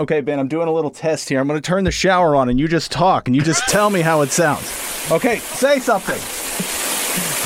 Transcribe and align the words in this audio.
Okay, 0.00 0.20
Ben, 0.20 0.40
I'm 0.40 0.48
doing 0.48 0.66
a 0.66 0.72
little 0.72 0.90
test 0.90 1.28
here. 1.28 1.38
I'm 1.40 1.46
going 1.46 1.60
to 1.60 1.66
turn 1.66 1.84
the 1.84 1.92
shower 1.92 2.34
on 2.34 2.48
and 2.48 2.58
you 2.58 2.66
just 2.66 2.90
talk 2.90 3.28
and 3.28 3.36
you 3.36 3.42
just 3.42 3.62
tell 3.68 3.90
me 3.90 4.00
how 4.00 4.22
it 4.22 4.30
sounds. 4.32 4.64
Okay, 5.12 5.38
say 5.38 5.78
something. 5.78 6.18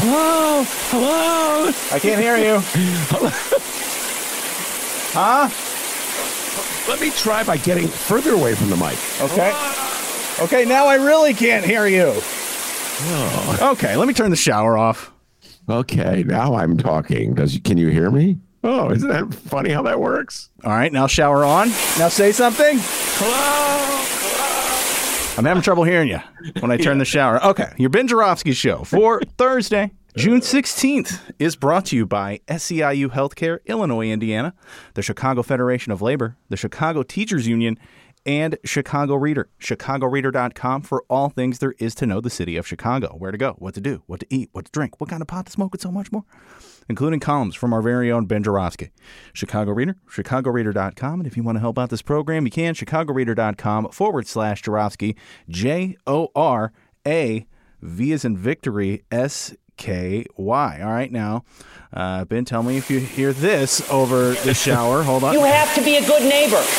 Hello? 0.00 0.62
Hello? 0.90 1.72
I 1.92 1.98
can't 1.98 2.20
hear 2.20 2.36
you. 2.38 2.60
Huh? 5.12 5.48
Let 6.90 7.00
me 7.02 7.10
try 7.10 7.44
by 7.44 7.58
getting 7.58 7.86
further 7.86 8.32
away 8.32 8.54
from 8.54 8.70
the 8.70 8.76
mic. 8.76 8.96
Okay. 9.20 9.52
Okay, 10.40 10.64
now 10.64 10.86
I 10.86 10.94
really 10.94 11.34
can't 11.34 11.64
hear 11.66 11.86
you. 11.86 12.12
Oh, 13.00 13.72
Okay, 13.72 13.96
let 13.96 14.08
me 14.08 14.14
turn 14.14 14.30
the 14.30 14.36
shower 14.36 14.78
off. 14.78 15.12
okay, 15.68 16.22
now 16.22 16.54
I'm 16.54 16.78
talking. 16.78 17.34
Does 17.34 17.58
can 17.62 17.76
you 17.76 17.88
hear 17.88 18.10
me? 18.10 18.38
Oh, 18.70 18.90
isn't 18.90 19.08
that 19.08 19.32
funny 19.32 19.70
how 19.70 19.80
that 19.84 19.98
works? 19.98 20.50
All 20.62 20.72
right, 20.72 20.92
now 20.92 21.06
shower 21.06 21.42
on. 21.42 21.68
Now 21.98 22.08
say 22.08 22.32
something. 22.32 22.76
Hello? 22.78 24.04
I'm 25.38 25.44
having 25.46 25.62
trouble 25.62 25.84
hearing 25.84 26.08
you 26.08 26.18
when 26.60 26.70
I 26.70 26.76
turn 26.76 26.98
the 26.98 27.06
shower. 27.06 27.42
Okay, 27.42 27.72
your 27.78 27.88
Ben 27.88 28.06
Joravsky 28.08 28.52
show 28.52 28.84
for 28.84 29.22
Thursday, 29.38 29.92
June 30.18 30.40
16th 30.40 31.18
is 31.38 31.56
brought 31.56 31.86
to 31.86 31.96
you 31.96 32.04
by 32.04 32.40
SEIU 32.46 33.08
Healthcare, 33.08 33.60
Illinois, 33.64 34.10
Indiana, 34.10 34.52
the 34.92 35.02
Chicago 35.02 35.42
Federation 35.42 35.90
of 35.90 36.02
Labor, 36.02 36.36
the 36.50 36.56
Chicago 36.58 37.02
Teachers 37.02 37.48
Union, 37.48 37.78
and 38.26 38.58
Chicago 38.66 39.14
Reader. 39.14 39.48
ChicagoReader.com 39.62 40.82
for 40.82 41.04
all 41.08 41.30
things 41.30 41.60
there 41.60 41.74
is 41.78 41.94
to 41.94 42.04
know 42.04 42.20
the 42.20 42.28
city 42.28 42.58
of 42.58 42.66
Chicago. 42.66 43.14
Where 43.16 43.30
to 43.32 43.38
go, 43.38 43.54
what 43.58 43.72
to 43.76 43.80
do, 43.80 44.02
what 44.04 44.20
to 44.20 44.26
eat, 44.28 44.50
what 44.52 44.66
to 44.66 44.70
drink, 44.72 45.00
what 45.00 45.08
kind 45.08 45.22
of 45.22 45.28
pot 45.28 45.46
to 45.46 45.52
smoke, 45.52 45.72
and 45.72 45.80
so 45.80 45.90
much 45.90 46.12
more, 46.12 46.24
including 46.88 47.20
columns 47.20 47.54
from 47.54 47.72
our 47.72 47.82
very 47.82 48.10
own 48.10 48.26
Ben 48.26 48.42
Joravsky. 48.42 48.90
Chicago 49.32 49.72
Reader, 49.72 49.96
ChicagoReader.com. 50.10 51.20
And 51.20 51.26
if 51.26 51.36
you 51.36 51.42
want 51.42 51.56
to 51.56 51.60
help 51.60 51.78
out 51.78 51.90
this 51.90 52.02
program, 52.02 52.44
you 52.44 52.50
can. 52.50 52.74
ChicagoReader.com 52.74 53.90
forward 53.90 54.26
slash 54.26 54.62
Joravsky, 54.62 55.16
J 55.48 55.96
O 56.06 56.28
R 56.34 56.72
A 57.06 57.46
V 57.80 58.12
is 58.12 58.24
in 58.24 58.36
victory, 58.36 59.04
S 59.10 59.54
K 59.76 60.24
Y. 60.36 60.80
All 60.82 60.92
right, 60.92 61.12
now, 61.12 61.44
uh, 61.92 62.24
Ben, 62.26 62.44
tell 62.44 62.62
me 62.62 62.76
if 62.76 62.90
you 62.90 63.00
hear 63.00 63.32
this 63.32 63.88
over 63.90 64.32
the 64.32 64.52
shower. 64.54 65.02
Hold 65.02 65.24
on. 65.24 65.32
You 65.32 65.42
have 65.44 65.74
to 65.74 65.82
be 65.82 65.96
a 65.96 66.06
good 66.06 66.22
neighbor. 66.22 66.62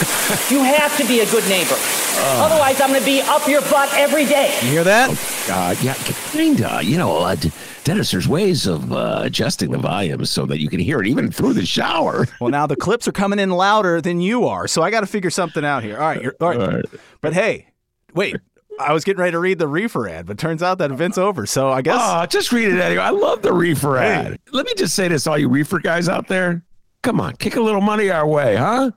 You 0.52 0.64
have 0.64 0.96
to 0.98 1.06
be 1.08 1.22
a 1.22 1.26
good 1.32 1.48
neighbor. 1.50 1.76
Otherwise, 2.20 2.80
I'm 2.82 2.90
going 2.90 3.00
to 3.00 3.06
be 3.06 3.22
up 3.22 3.48
your 3.48 3.62
butt 3.62 3.92
every 3.94 4.26
day. 4.26 4.54
You 4.62 4.70
hear 4.70 4.84
that? 4.84 5.10
Uh, 5.50 5.76
yeah, 5.82 5.96
kinda. 6.32 6.82
You 6.84 6.98
know, 6.98 7.18
uh, 7.18 7.36
Dennis, 7.84 8.12
there's 8.12 8.28
ways 8.28 8.68
of 8.68 8.92
uh, 8.92 9.22
adjusting 9.24 9.72
the 9.72 9.78
volume 9.80 10.24
so 10.26 10.46
that 10.46 10.60
you 10.60 10.70
can 10.70 10.80
hear 10.80 11.00
it 11.02 11.08
even 11.08 11.32
through 11.32 11.54
the 11.54 11.66
shower. 11.66 12.28
Well, 12.40 12.52
now 12.52 12.68
the 12.68 12.76
clips 12.76 13.08
are 13.08 13.12
coming 13.12 13.40
in 13.40 13.50
louder 13.50 14.02
than 14.02 14.22
you 14.22 14.46
are, 14.46 14.68
so 14.68 14.82
I 14.84 14.92
got 14.92 15.02
to 15.02 15.08
figure 15.08 15.30
something 15.32 15.66
out 15.66 15.84
here. 15.84 15.98
All 15.98 16.08
right, 16.08 16.22
you're, 16.22 16.36
all 16.40 16.50
right. 16.50 16.60
All 16.60 16.68
right. 16.68 16.86
But 17.22 17.34
hey, 17.34 17.68
wait. 18.14 18.36
I 18.80 18.94
was 18.94 19.04
getting 19.04 19.20
ready 19.20 19.32
to 19.34 19.40
read 19.40 19.60
the 19.60 19.68
reefer 19.68 20.08
ad, 20.08 20.26
but 20.26 20.38
turns 20.38 20.64
out 20.64 20.78
that 20.78 20.90
event's 20.92 21.18
over. 21.18 21.46
So 21.46 21.70
I 21.70 21.82
guess 21.82 22.00
Oh, 22.00 22.26
just 22.26 22.52
read 22.52 22.70
it 22.70 22.80
anyway. 22.80 23.02
I 23.04 23.10
love 23.10 23.42
the 23.42 23.54
reefer 23.54 23.98
ad. 23.98 24.40
Let 24.52 24.66
me 24.66 24.74
just 24.76 24.96
say 24.96 25.08
this, 25.08 25.28
all 25.28 25.38
you 25.38 25.50
reefer 25.50 25.80
guys 25.80 26.08
out 26.10 26.28
there. 26.28 26.64
Come 27.04 27.20
on, 27.22 27.36
kick 27.38 27.56
a 27.56 27.62
little 27.62 27.82
money 27.82 28.10
our 28.10 28.28
way, 28.28 28.56
huh? 28.56 28.92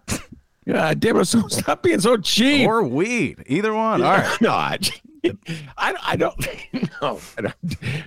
God 0.69 1.00
damn 1.00 1.16
it, 1.19 1.25
so 1.26 1.47
stop 1.48 1.82
being 1.82 2.00
so 2.00 2.16
cheap. 2.16 2.66
or 2.69 2.82
weed, 2.84 3.42
either 3.47 3.75
one. 3.75 4.03
All 4.03 4.12
right. 4.12 4.37
No, 4.41 4.50
I, 4.50 4.78
I, 5.78 5.94
I 6.03 6.16
don't. 6.16 6.34
No, 7.00 7.21
I 7.38 7.42
don't. 7.42 7.54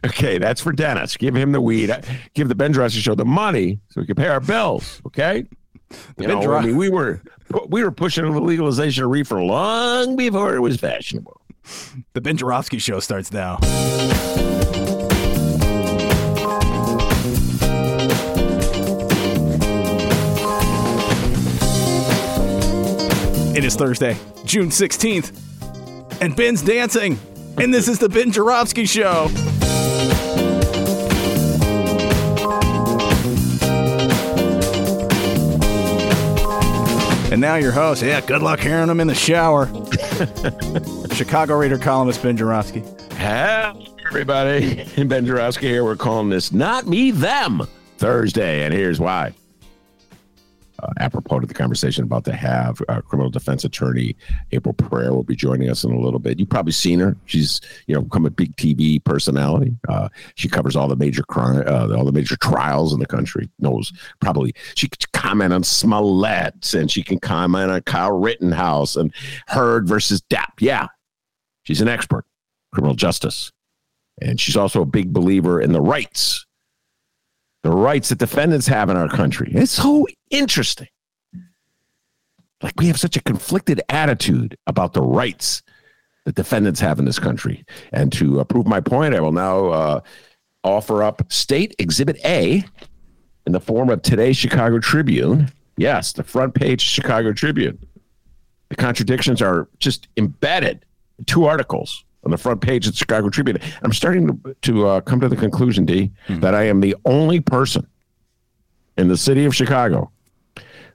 Okay, 0.05 0.37
that's 0.37 0.59
for 0.61 0.71
Dennis. 0.73 1.15
Give 1.15 1.35
him 1.35 1.51
the 1.53 1.61
weed. 1.61 1.93
Give 2.33 2.49
the 2.49 2.55
Ben 2.55 2.71
Dresser 2.73 2.99
Show 2.99 3.15
the 3.15 3.23
money 3.25 3.79
so 3.89 4.01
we 4.01 4.07
can 4.07 4.15
pay 4.15 4.27
our 4.27 4.41
bills. 4.41 5.01
Okay. 5.07 5.45
You 6.17 6.27
Ben 6.27 6.39
know, 6.39 6.53
I 6.53 6.65
mean, 6.65 6.75
we 6.75 6.89
were 6.89 7.21
we 7.69 7.83
were 7.83 7.91
pushing 7.91 8.29
the 8.29 8.41
legalization 8.41 9.05
of 9.05 9.11
reefer 9.11 9.41
long 9.41 10.15
before 10.17 10.55
it 10.55 10.59
was 10.59 10.75
fashionable. 10.77 11.39
The 12.13 12.21
Ben 12.21 12.37
Joravsky 12.37 12.79
show 12.79 12.99
starts 12.99 13.31
now. 13.31 13.57
It 23.55 23.63
is 23.63 23.75
Thursday, 23.75 24.17
June 24.43 24.67
16th, 24.67 25.31
and 26.21 26.35
Ben's 26.35 26.61
dancing. 26.61 27.17
And 27.57 27.73
this 27.73 27.87
is 27.87 27.99
the 27.99 28.09
Ben 28.09 28.31
Joravsky 28.31 28.85
show. 28.85 29.29
And 37.31 37.41
now 37.41 37.55
your 37.55 37.71
host. 37.71 38.01
Yeah, 38.01 38.21
good 38.21 38.41
luck 38.41 38.59
hearing 38.59 38.89
him 38.89 38.99
in 38.99 39.07
the 39.07 39.15
shower. 39.15 39.65
Chicago 41.15 41.57
Reader 41.57 41.77
columnist 41.77 42.21
Ben 42.21 42.35
Joravsky. 42.35 42.83
Hello, 43.11 43.85
everybody. 44.09 44.83
Ben 45.05 45.25
Joravsky 45.25 45.69
here. 45.69 45.85
We're 45.85 45.95
calling 45.95 46.27
this 46.29 46.51
Not 46.51 46.87
Me, 46.87 47.11
Them 47.11 47.65
Thursday. 47.97 48.65
And 48.65 48.73
here's 48.73 48.99
why. 48.99 49.33
Uh, 50.83 50.91
apropos 50.99 51.39
to 51.39 51.47
the 51.47 51.53
conversation 51.53 52.03
about 52.03 52.25
to 52.25 52.33
have, 52.33 52.81
uh, 52.89 52.99
criminal 52.99 53.29
defense 53.29 53.63
attorney 53.63 54.13
April 54.51 54.73
Preyar 54.73 55.11
will 55.11 55.23
be 55.23 55.37
joining 55.37 55.69
us 55.69 55.85
in 55.85 55.91
a 55.93 55.99
little 55.99 56.19
bit. 56.19 56.37
You've 56.37 56.49
probably 56.49 56.73
seen 56.73 56.99
her. 56.99 57.15
She's, 57.27 57.61
you 57.87 57.95
know, 57.95 58.01
become 58.01 58.25
a 58.25 58.29
big 58.29 58.53
TV 58.57 59.01
personality. 59.01 59.73
Uh, 59.87 60.09
she 60.35 60.49
covers 60.49 60.75
all 60.75 60.89
the 60.89 60.97
major 60.97 61.23
crime, 61.23 61.63
uh, 61.65 61.95
all 61.95 62.03
the 62.03 62.11
major 62.11 62.35
trials 62.35 62.91
in 62.91 62.99
the 62.99 63.05
country. 63.05 63.49
Knows 63.59 63.93
probably 64.19 64.53
she 64.75 64.89
can 64.89 64.99
comment 65.13 65.53
on 65.53 65.63
Smollett 65.63 66.73
and 66.73 66.91
she 66.91 67.03
can 67.03 67.19
comment 67.19 67.71
on 67.71 67.81
Kyle 67.83 68.19
Rittenhouse 68.19 68.97
and 68.97 69.13
Heard 69.47 69.87
versus 69.87 70.21
Depp. 70.29 70.51
Yeah, 70.59 70.87
she's 71.65 71.81
an 71.81 71.89
expert 71.89 72.25
criminal 72.73 72.95
justice. 72.95 73.51
And 74.21 74.39
she's 74.39 74.55
also 74.55 74.81
a 74.81 74.85
big 74.85 75.11
believer 75.11 75.59
in 75.59 75.73
the 75.73 75.81
rights, 75.81 76.45
the 77.63 77.71
rights 77.71 78.09
that 78.09 78.17
defendants 78.17 78.67
have 78.67 78.89
in 78.89 78.95
our 78.95 79.09
country. 79.09 79.51
It's 79.53 79.71
so 79.71 80.07
interesting. 80.29 80.87
Like 82.61 82.79
we 82.79 82.87
have 82.87 82.99
such 82.99 83.17
a 83.17 83.21
conflicted 83.21 83.81
attitude 83.89 84.57
about 84.67 84.93
the 84.93 85.01
rights 85.01 85.63
that 86.23 86.35
defendants 86.35 86.79
have 86.79 86.97
in 86.97 87.05
this 87.05 87.19
country. 87.19 87.65
And 87.91 88.11
to 88.13 88.39
uh, 88.39 88.43
prove 88.45 88.67
my 88.67 88.79
point, 88.79 89.13
I 89.13 89.19
will 89.19 89.33
now 89.33 89.67
uh, 89.67 89.99
offer 90.63 91.03
up 91.03 91.31
State 91.31 91.75
Exhibit 91.77 92.17
A 92.25 92.63
in 93.45 93.51
the 93.51 93.59
form 93.59 93.89
of 93.89 94.01
today's 94.01 94.37
Chicago 94.37 94.79
Tribune. 94.79 95.51
Yes, 95.77 96.13
the 96.13 96.23
front 96.23 96.55
page 96.55 96.81
Chicago 96.81 97.33
Tribune. 97.33 97.77
The 98.69 98.75
contradictions 98.75 99.41
are 99.41 99.67
just 99.79 100.07
embedded 100.17 100.85
two 101.25 101.45
articles 101.45 102.03
on 102.23 102.31
the 102.31 102.37
front 102.37 102.61
page 102.61 102.87
of 102.87 102.93
the 102.93 102.97
Chicago 102.97 103.29
Tribune. 103.29 103.59
I'm 103.83 103.93
starting 103.93 104.27
to, 104.27 104.55
to 104.63 104.87
uh, 104.87 105.01
come 105.01 105.19
to 105.19 105.29
the 105.29 105.35
conclusion, 105.35 105.85
D, 105.85 106.11
that 106.29 106.55
I 106.55 106.63
am 106.63 106.81
the 106.81 106.95
only 107.05 107.39
person 107.39 107.87
in 108.97 109.07
the 109.07 109.17
city 109.17 109.45
of 109.45 109.55
Chicago 109.55 110.11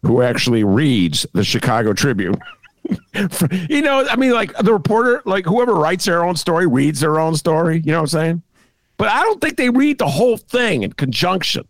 who 0.03 0.23
actually 0.23 0.65
reads 0.65 1.27
the 1.35 1.45
Chicago 1.45 1.93
Tribune. 1.93 2.37
you 3.69 3.83
know, 3.83 4.07
I 4.09 4.17
mean, 4.17 4.33
like 4.33 4.57
the 4.59 4.73
reporter, 4.73 5.23
like 5.25 5.45
whoever 5.45 5.75
writes 5.75 6.07
their 6.07 6.25
own 6.25 6.37
story 6.37 6.67
reads 6.67 7.01
their 7.01 7.21
own 7.21 7.37
story. 7.37 7.83
You 7.85 7.93
know 7.93 7.99
what 7.99 8.15
I'm 8.15 8.21
saying? 8.21 8.43
But 8.97 9.09
I 9.09 9.23
don't 9.23 9.41
think 9.41 9.57
they 9.57 9.71
read 9.71 9.99
the 9.99 10.09
whole 10.09 10.37
thing 10.37 10.83
in 10.83 10.93
conjunction 10.93 11.67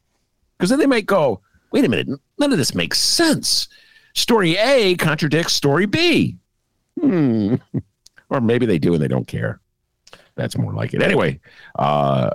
because 0.56 0.70
then 0.70 0.78
they 0.78 0.86
might 0.86 1.06
go, 1.06 1.40
wait 1.72 1.84
a 1.84 1.88
minute, 1.88 2.20
none 2.38 2.52
of 2.52 2.58
this 2.58 2.74
makes 2.74 2.98
sense. 2.98 3.68
Story 4.14 4.56
A 4.56 4.96
contradicts 4.96 5.52
story 5.52 5.86
B. 5.86 6.36
Hmm. 7.00 7.56
Or 8.30 8.40
maybe 8.40 8.64
they 8.64 8.78
do 8.78 8.94
and 8.94 9.02
they 9.02 9.08
don't 9.08 9.26
care. 9.26 9.60
That's 10.36 10.56
more 10.56 10.72
like 10.72 10.94
it. 10.94 11.02
Anyway, 11.02 11.40
uh, 11.78 12.30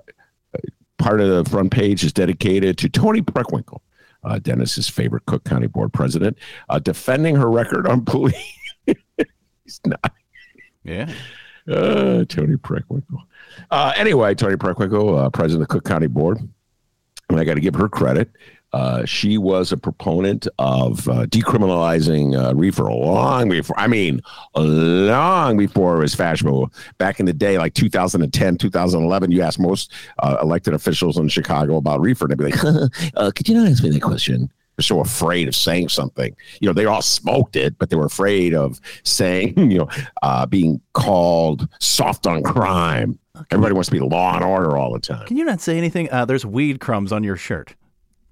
part 0.97 1.21
of 1.21 1.29
the 1.29 1.49
front 1.49 1.71
page 1.71 2.03
is 2.03 2.13
dedicated 2.13 2.77
to 2.79 2.89
Toni 2.89 3.21
Preckwinkle, 3.21 3.79
uh, 4.23 4.39
Dennis's 4.39 4.89
favorite 4.89 5.25
Cook 5.25 5.43
County 5.43 5.67
Board 5.67 5.93
president, 5.93 6.37
uh, 6.69 6.79
defending 6.79 7.35
her 7.35 7.49
record 7.49 7.87
on 7.87 8.05
police. 8.05 8.35
He's 8.85 9.81
not. 9.85 10.13
Yeah. 10.83 11.11
Uh, 11.67 12.25
Toni 12.25 12.57
Preckwinkle. 12.57 13.23
Uh, 13.71 13.93
anyway, 13.95 14.35
Toni 14.35 14.55
Preckwinkle, 14.55 15.25
uh, 15.25 15.29
president 15.29 15.63
of 15.63 15.67
the 15.67 15.73
Cook 15.73 15.85
County 15.85 16.07
Board, 16.07 16.39
and 17.29 17.39
I 17.39 17.43
got 17.43 17.55
to 17.55 17.61
give 17.61 17.75
her 17.75 17.89
credit. 17.89 18.29
Uh, 18.75 19.05
she 19.05 19.37
was 19.37 19.71
a 19.71 19.77
proponent 19.77 20.49
of 20.59 21.07
uh, 21.07 21.25
decriminalizing 21.27 22.37
uh, 22.37 22.53
reefer 22.53 22.83
long 22.83 23.47
before, 23.47 23.79
I 23.79 23.87
mean, 23.87 24.21
long 24.53 25.55
before 25.55 25.95
it 25.95 25.99
was 25.99 26.13
fashionable. 26.13 26.73
Back 26.97 27.21
in 27.21 27.25
the 27.25 27.31
day, 27.31 27.57
like 27.57 27.73
2010, 27.73 28.57
2011, 28.57 29.31
you 29.31 29.41
asked 29.41 29.61
most 29.61 29.93
uh, 30.19 30.39
elected 30.41 30.73
officials 30.73 31.17
in 31.17 31.29
Chicago 31.29 31.77
about 31.77 32.01
reefer, 32.01 32.25
and 32.25 32.31
they'd 32.31 32.37
be 32.37 32.51
like, 32.51 32.91
uh, 33.15 33.31
could 33.31 33.47
you 33.47 33.55
not 33.55 33.69
ask 33.69 33.81
me 33.81 33.91
that 33.91 34.01
question? 34.01 34.51
They're 34.75 34.83
so 34.83 34.99
afraid 34.99 35.47
of 35.47 35.55
saying 35.55 35.87
something. 35.87 36.35
You 36.59 36.67
know, 36.67 36.73
they 36.73 36.83
all 36.83 37.01
smoked 37.01 37.55
it, 37.55 37.77
but 37.79 37.89
they 37.89 37.95
were 37.95 38.07
afraid 38.07 38.53
of 38.53 38.81
saying, 39.03 39.53
you 39.71 39.77
know, 39.77 39.89
uh, 40.21 40.47
being 40.47 40.81
called 40.91 41.69
soft 41.79 42.27
on 42.27 42.43
crime. 42.43 43.17
Everybody 43.51 43.73
wants 43.73 43.87
to 43.87 43.95
be 43.95 44.01
law 44.01 44.35
and 44.35 44.43
order 44.43 44.75
all 44.75 44.91
the 44.91 44.99
time. 44.99 45.25
Can 45.27 45.37
you 45.37 45.45
not 45.45 45.61
say 45.61 45.77
anything? 45.77 46.11
Uh, 46.11 46.25
there's 46.25 46.45
weed 46.45 46.81
crumbs 46.81 47.13
on 47.13 47.23
your 47.23 47.37
shirt. 47.37 47.73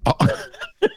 Oh. 0.06 0.46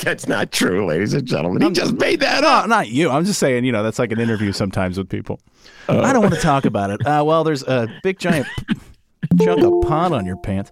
that's 0.00 0.26
not 0.26 0.52
true, 0.52 0.86
ladies 0.86 1.14
and 1.14 1.26
gentlemen. 1.26 1.62
He 1.62 1.70
just 1.70 1.94
made 1.94 2.20
that 2.20 2.44
up. 2.44 2.68
not 2.68 2.88
you. 2.88 3.10
I'm 3.10 3.24
just 3.24 3.38
saying, 3.38 3.64
you 3.64 3.72
know, 3.72 3.82
that's 3.82 3.98
like 3.98 4.12
an 4.12 4.20
interview 4.20 4.52
sometimes 4.52 4.98
with 4.98 5.08
people. 5.08 5.40
I 5.88 6.12
don't 6.12 6.22
want 6.22 6.34
to 6.34 6.40
talk 6.40 6.64
about 6.64 6.90
it. 6.90 7.06
Uh, 7.06 7.22
well, 7.24 7.44
there's 7.44 7.62
a 7.62 7.88
big 8.02 8.18
giant 8.18 8.46
chunk 9.42 9.62
of 9.62 9.88
pot 9.88 10.12
on 10.12 10.24
your 10.26 10.36
pants. 10.36 10.70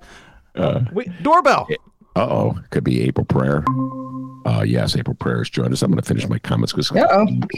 Wait, 0.93 1.09
doorbell. 1.23 1.69
Uh 2.15 2.21
oh, 2.29 2.59
could 2.71 2.85
be 2.85 3.03
April 3.03 3.25
Preyar. 3.25 3.65
Uh, 4.44 4.62
yes, 4.62 4.97
April 4.97 5.17
Preyar 5.17 5.39
has 5.39 5.49
joined 5.50 5.73
us. 5.73 5.83
I'm 5.83 5.91
going 5.91 6.03
to 6.03 6.06
finish 6.06 6.29
my 6.29 6.39
comments 6.39 6.73
because 6.73 6.91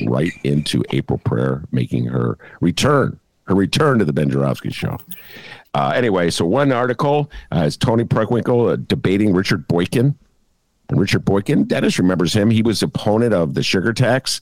right 0.07 0.33
into 0.45 0.85
April 0.91 1.19
Preyar 1.19 1.65
making 1.73 2.05
her 2.07 2.39
return, 2.61 3.19
her 3.45 3.55
return 3.55 3.99
to 3.99 4.05
the 4.05 4.13
Ben 4.13 4.31
Joravsky 4.31 4.71
show. 4.71 4.99
Uh, 5.75 5.93
anyway, 5.95 6.31
so 6.31 6.45
one 6.47 6.71
article 6.71 7.31
uh, 7.53 7.65
is 7.67 7.77
Toni 7.77 8.05
Preckwinkle 8.05 8.73
uh, 8.73 8.77
debating 8.77 9.33
Richard 9.35 9.67
Boykin. 9.67 10.15
And 10.89 11.01
Richard 11.01 11.25
Boykin, 11.25 11.65
Dennis 11.65 11.99
remembers 11.99 12.35
him. 12.35 12.51
He 12.51 12.63
was 12.63 12.83
opponent 12.83 13.35
of 13.35 13.55
the 13.55 13.63
sugar 13.63 13.93
tax. 13.93 14.41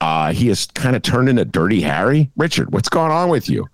Uh, 0.00 0.32
he 0.32 0.48
has 0.48 0.66
kind 0.74 0.96
of 0.96 1.02
turned 1.02 1.28
into 1.28 1.44
Dirty 1.44 1.80
Harry. 1.82 2.30
Richard, 2.36 2.72
what's 2.72 2.88
going 2.88 3.12
on 3.12 3.28
with 3.28 3.48
you? 3.48 3.66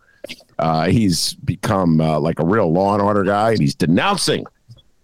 Uh, 0.58 0.88
he's 0.88 1.34
become 1.34 2.00
uh, 2.00 2.20
like 2.20 2.38
a 2.38 2.44
real 2.44 2.70
law 2.72 2.92
and 2.92 3.02
order 3.02 3.24
guy, 3.24 3.52
and 3.52 3.60
he's 3.60 3.74
denouncing 3.74 4.44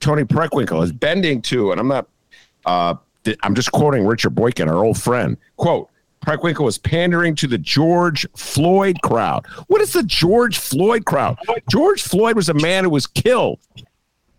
Toni 0.00 0.24
Preckwinkle 0.24 0.82
is 0.84 0.92
bending 0.92 1.40
to, 1.42 1.72
and 1.72 1.80
I'm 1.80 1.88
not, 1.88 3.00
th- 3.24 3.38
I'm 3.42 3.54
just 3.54 3.72
quoting 3.72 4.06
Richard 4.06 4.30
Boykin, 4.30 4.68
our 4.68 4.84
old 4.84 5.00
friend. 5.00 5.36
Quote, 5.56 5.88
Preckwinkle 6.24 6.64
was 6.64 6.78
pandering 6.78 7.34
to 7.36 7.46
the 7.46 7.58
George 7.58 8.26
Floyd 8.36 9.00
crowd. 9.02 9.46
What 9.68 9.80
is 9.80 9.92
the 9.92 10.02
George 10.02 10.58
Floyd 10.58 11.04
crowd? 11.04 11.38
George 11.70 12.02
Floyd 12.02 12.36
was 12.36 12.48
a 12.48 12.54
man 12.54 12.84
who 12.84 12.90
was 12.90 13.06
killed 13.06 13.60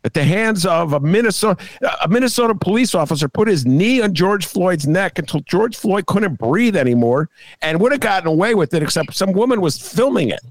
at 0.04 0.14
the 0.14 0.24
hands 0.24 0.66
of 0.66 0.94
a 0.94 1.00
Minnesota 1.00 1.62
a 2.02 2.08
Minnesota 2.08 2.56
police 2.56 2.96
officer 2.96 3.28
put 3.28 3.48
his 3.48 3.66
knee 3.66 4.02
on 4.02 4.14
George 4.14 4.46
Floyd's 4.46 4.88
neck 4.88 5.20
until 5.20 5.42
George 5.42 5.76
Floyd 5.76 6.06
couldn't 6.06 6.36
breathe 6.36 6.76
anymore 6.76 7.30
and 7.62 7.80
would 7.82 7.92
have 7.92 8.02
gotten 8.02 8.28
away 8.28 8.56
with 8.56 8.74
it 8.74 8.84
except 8.84 9.14
some 9.14 9.34
woman 9.34 9.62
was 9.62 9.78
filming 9.78 10.30
it. 10.30 10.42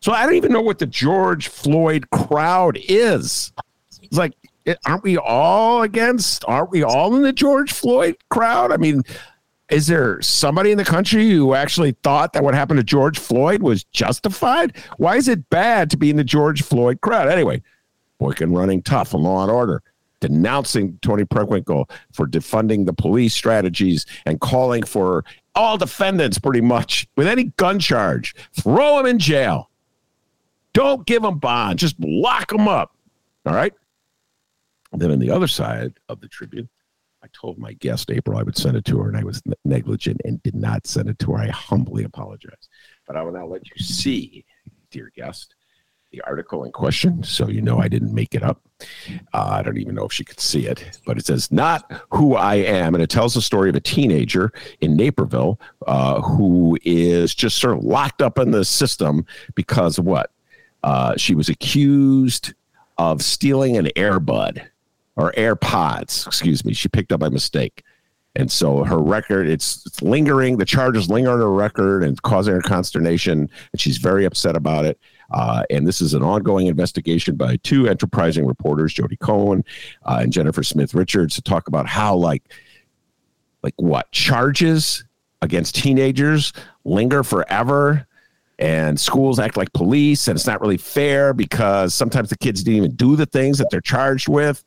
So 0.00 0.12
I 0.12 0.24
don't 0.24 0.34
even 0.34 0.52
know 0.52 0.60
what 0.60 0.78
the 0.78 0.86
George 0.86 1.48
Floyd 1.48 2.10
crowd 2.10 2.78
is. 2.88 3.52
It's 4.02 4.16
like 4.16 4.32
aren't 4.86 5.02
we 5.02 5.18
all 5.18 5.82
against 5.82 6.44
aren't 6.46 6.70
we 6.70 6.82
all 6.82 7.14
in 7.14 7.22
the 7.22 7.32
George 7.32 7.72
Floyd 7.72 8.16
crowd? 8.30 8.72
I 8.72 8.78
mean, 8.78 9.02
is 9.72 9.86
there 9.86 10.20
somebody 10.20 10.70
in 10.70 10.76
the 10.76 10.84
country 10.84 11.30
who 11.30 11.54
actually 11.54 11.92
thought 12.02 12.34
that 12.34 12.44
what 12.44 12.54
happened 12.54 12.78
to 12.78 12.84
George 12.84 13.18
Floyd 13.18 13.62
was 13.62 13.84
justified? 13.84 14.76
Why 14.98 15.16
is 15.16 15.28
it 15.28 15.48
bad 15.48 15.90
to 15.90 15.96
be 15.96 16.10
in 16.10 16.16
the 16.16 16.24
George 16.24 16.62
Floyd 16.62 17.00
crowd? 17.00 17.28
Anyway, 17.28 17.62
Boykin 18.18 18.52
running 18.52 18.82
tough 18.82 19.14
on 19.14 19.22
law 19.22 19.42
and 19.42 19.50
order, 19.50 19.82
denouncing 20.20 20.98
Toni 21.00 21.24
Preckwinkle 21.24 21.90
for 22.12 22.26
defunding 22.26 22.84
the 22.84 22.92
police 22.92 23.34
strategies 23.34 24.04
and 24.26 24.40
calling 24.40 24.82
for 24.82 25.24
all 25.54 25.78
defendants 25.78 26.38
pretty 26.38 26.60
much 26.60 27.08
with 27.16 27.26
any 27.26 27.44
gun 27.56 27.78
charge, 27.78 28.34
throw 28.52 28.98
them 28.98 29.06
in 29.06 29.18
jail. 29.18 29.70
Don't 30.74 31.06
give 31.06 31.22
them 31.22 31.38
bond, 31.38 31.78
just 31.78 31.96
lock 31.98 32.48
them 32.48 32.68
up. 32.68 32.94
All 33.46 33.54
right. 33.54 33.72
And 34.92 35.00
then 35.00 35.10
on 35.10 35.18
the 35.18 35.30
other 35.30 35.48
side 35.48 35.98
of 36.10 36.20
the 36.20 36.28
Tribune, 36.28 36.68
I 36.78 36.81
told 37.32 37.58
my 37.58 37.72
guest 37.74 38.10
April 38.10 38.38
I 38.38 38.42
would 38.42 38.56
send 38.56 38.76
it 38.76 38.84
to 38.86 38.98
her, 39.00 39.08
and 39.08 39.16
I 39.16 39.24
was 39.24 39.42
negligent 39.64 40.20
and 40.24 40.42
did 40.42 40.54
not 40.54 40.86
send 40.86 41.08
it 41.08 41.18
to 41.20 41.32
her. 41.32 41.38
I 41.38 41.48
humbly 41.48 42.04
apologize. 42.04 42.68
But 43.06 43.16
I 43.16 43.22
will 43.22 43.32
now 43.32 43.46
let 43.46 43.68
you 43.68 43.84
see, 43.84 44.44
dear 44.90 45.10
guest, 45.14 45.54
the 46.12 46.20
article 46.22 46.64
in 46.64 46.72
question, 46.72 47.22
so 47.22 47.48
you 47.48 47.62
know 47.62 47.78
I 47.78 47.88
didn't 47.88 48.14
make 48.14 48.34
it 48.34 48.42
up. 48.42 48.60
Uh, 49.32 49.48
I 49.50 49.62
don't 49.62 49.78
even 49.78 49.94
know 49.94 50.04
if 50.04 50.12
she 50.12 50.24
could 50.24 50.40
see 50.40 50.66
it, 50.66 51.00
but 51.06 51.18
it 51.18 51.26
says 51.26 51.50
"Not 51.50 51.90
Who 52.10 52.34
I 52.36 52.56
Am," 52.56 52.94
and 52.94 53.02
it 53.02 53.10
tells 53.10 53.34
the 53.34 53.42
story 53.42 53.70
of 53.70 53.76
a 53.76 53.80
teenager 53.80 54.52
in 54.80 54.94
Naperville 54.94 55.58
uh, 55.86 56.20
who 56.20 56.78
is 56.84 57.34
just 57.34 57.58
sort 57.58 57.78
of 57.78 57.84
locked 57.84 58.20
up 58.20 58.38
in 58.38 58.50
the 58.50 58.64
system 58.64 59.24
because 59.54 59.98
of 59.98 60.04
what? 60.04 60.30
Uh, 60.82 61.16
she 61.16 61.34
was 61.34 61.48
accused 61.48 62.54
of 62.98 63.22
stealing 63.22 63.76
an 63.76 63.86
Airbud 63.96 64.68
or 65.16 65.32
AirPods, 65.32 66.26
excuse 66.26 66.64
me. 66.64 66.72
She 66.72 66.88
picked 66.88 67.12
up 67.12 67.20
by 67.20 67.28
mistake. 67.28 67.82
And 68.34 68.50
so 68.50 68.82
her 68.84 68.98
record, 68.98 69.46
it's, 69.46 70.00
lingering. 70.00 70.56
The 70.56 70.64
charges 70.64 71.10
linger 71.10 71.30
on 71.30 71.38
her 71.38 71.52
record 71.52 72.02
and 72.02 72.20
causing 72.22 72.54
her 72.54 72.62
consternation. 72.62 73.50
And 73.72 73.80
she's 73.80 73.98
very 73.98 74.24
upset 74.24 74.56
about 74.56 74.86
it. 74.86 74.98
Uh, 75.30 75.64
and 75.70 75.86
this 75.86 76.00
is 76.00 76.14
an 76.14 76.22
ongoing 76.22 76.66
investigation 76.66 77.36
by 77.36 77.56
two 77.56 77.88
enterprising 77.88 78.46
reporters, 78.46 78.94
Jodi 78.94 79.16
Cohen 79.16 79.64
uh, 80.04 80.20
and 80.22 80.32
Jennifer 80.32 80.62
Smith 80.62 80.94
Richards, 80.94 81.34
to 81.34 81.42
talk 81.42 81.68
about 81.68 81.86
how, 81.86 82.14
like, 82.14 82.42
like 83.62 83.74
what 83.76 84.10
charges 84.12 85.04
against 85.42 85.74
teenagers 85.74 86.52
linger 86.84 87.22
forever 87.22 88.06
and 88.58 88.98
schools 88.98 89.38
act 89.38 89.56
like 89.56 89.72
police 89.72 90.28
and 90.28 90.36
it's 90.36 90.46
not 90.46 90.60
really 90.60 90.76
fair 90.76 91.32
because 91.32 91.94
sometimes 91.94 92.30
the 92.30 92.36
kids 92.38 92.62
didn't 92.62 92.76
even 92.76 92.94
do 92.94 93.16
the 93.16 93.26
things 93.26 93.58
that 93.58 93.68
they're 93.70 93.80
charged 93.80 94.28
with 94.28 94.62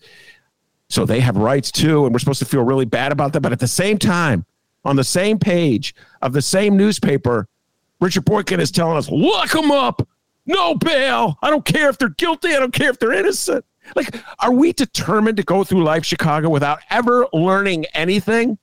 so 0.89 1.05
they 1.05 1.19
have 1.19 1.37
rights 1.37 1.71
too 1.71 2.05
and 2.05 2.13
we're 2.13 2.19
supposed 2.19 2.39
to 2.39 2.45
feel 2.45 2.63
really 2.63 2.85
bad 2.85 3.11
about 3.11 3.33
that. 3.33 3.41
But 3.41 3.51
at 3.51 3.59
the 3.59 3.67
same 3.67 3.97
time 3.97 4.45
on 4.83 4.95
the 4.95 5.03
same 5.03 5.39
page 5.39 5.95
of 6.21 6.33
the 6.33 6.41
same 6.41 6.77
newspaper 6.77 7.47
richard 7.99 8.25
boykin 8.25 8.59
is 8.59 8.71
telling 8.71 8.97
us 8.97 9.09
lock 9.09 9.51
them 9.51 9.71
up. 9.71 10.07
No 10.45 10.75
bail. 10.75 11.37
I 11.41 11.49
don't 11.49 11.65
care 11.65 11.89
if 11.89 11.97
they're 11.97 12.09
guilty. 12.09 12.49
I 12.49 12.59
don't 12.59 12.73
care 12.73 12.89
if 12.89 12.99
they're 12.99 13.13
innocent. 13.13 13.65
Like 13.95 14.15
are 14.39 14.51
we 14.51 14.73
determined 14.73 15.37
to 15.37 15.43
go 15.43 15.63
through 15.63 15.83
life 15.83 16.05
chicago 16.05 16.49
without 16.49 16.79
ever 16.89 17.27
learning 17.33 17.85
anything? 17.93 18.57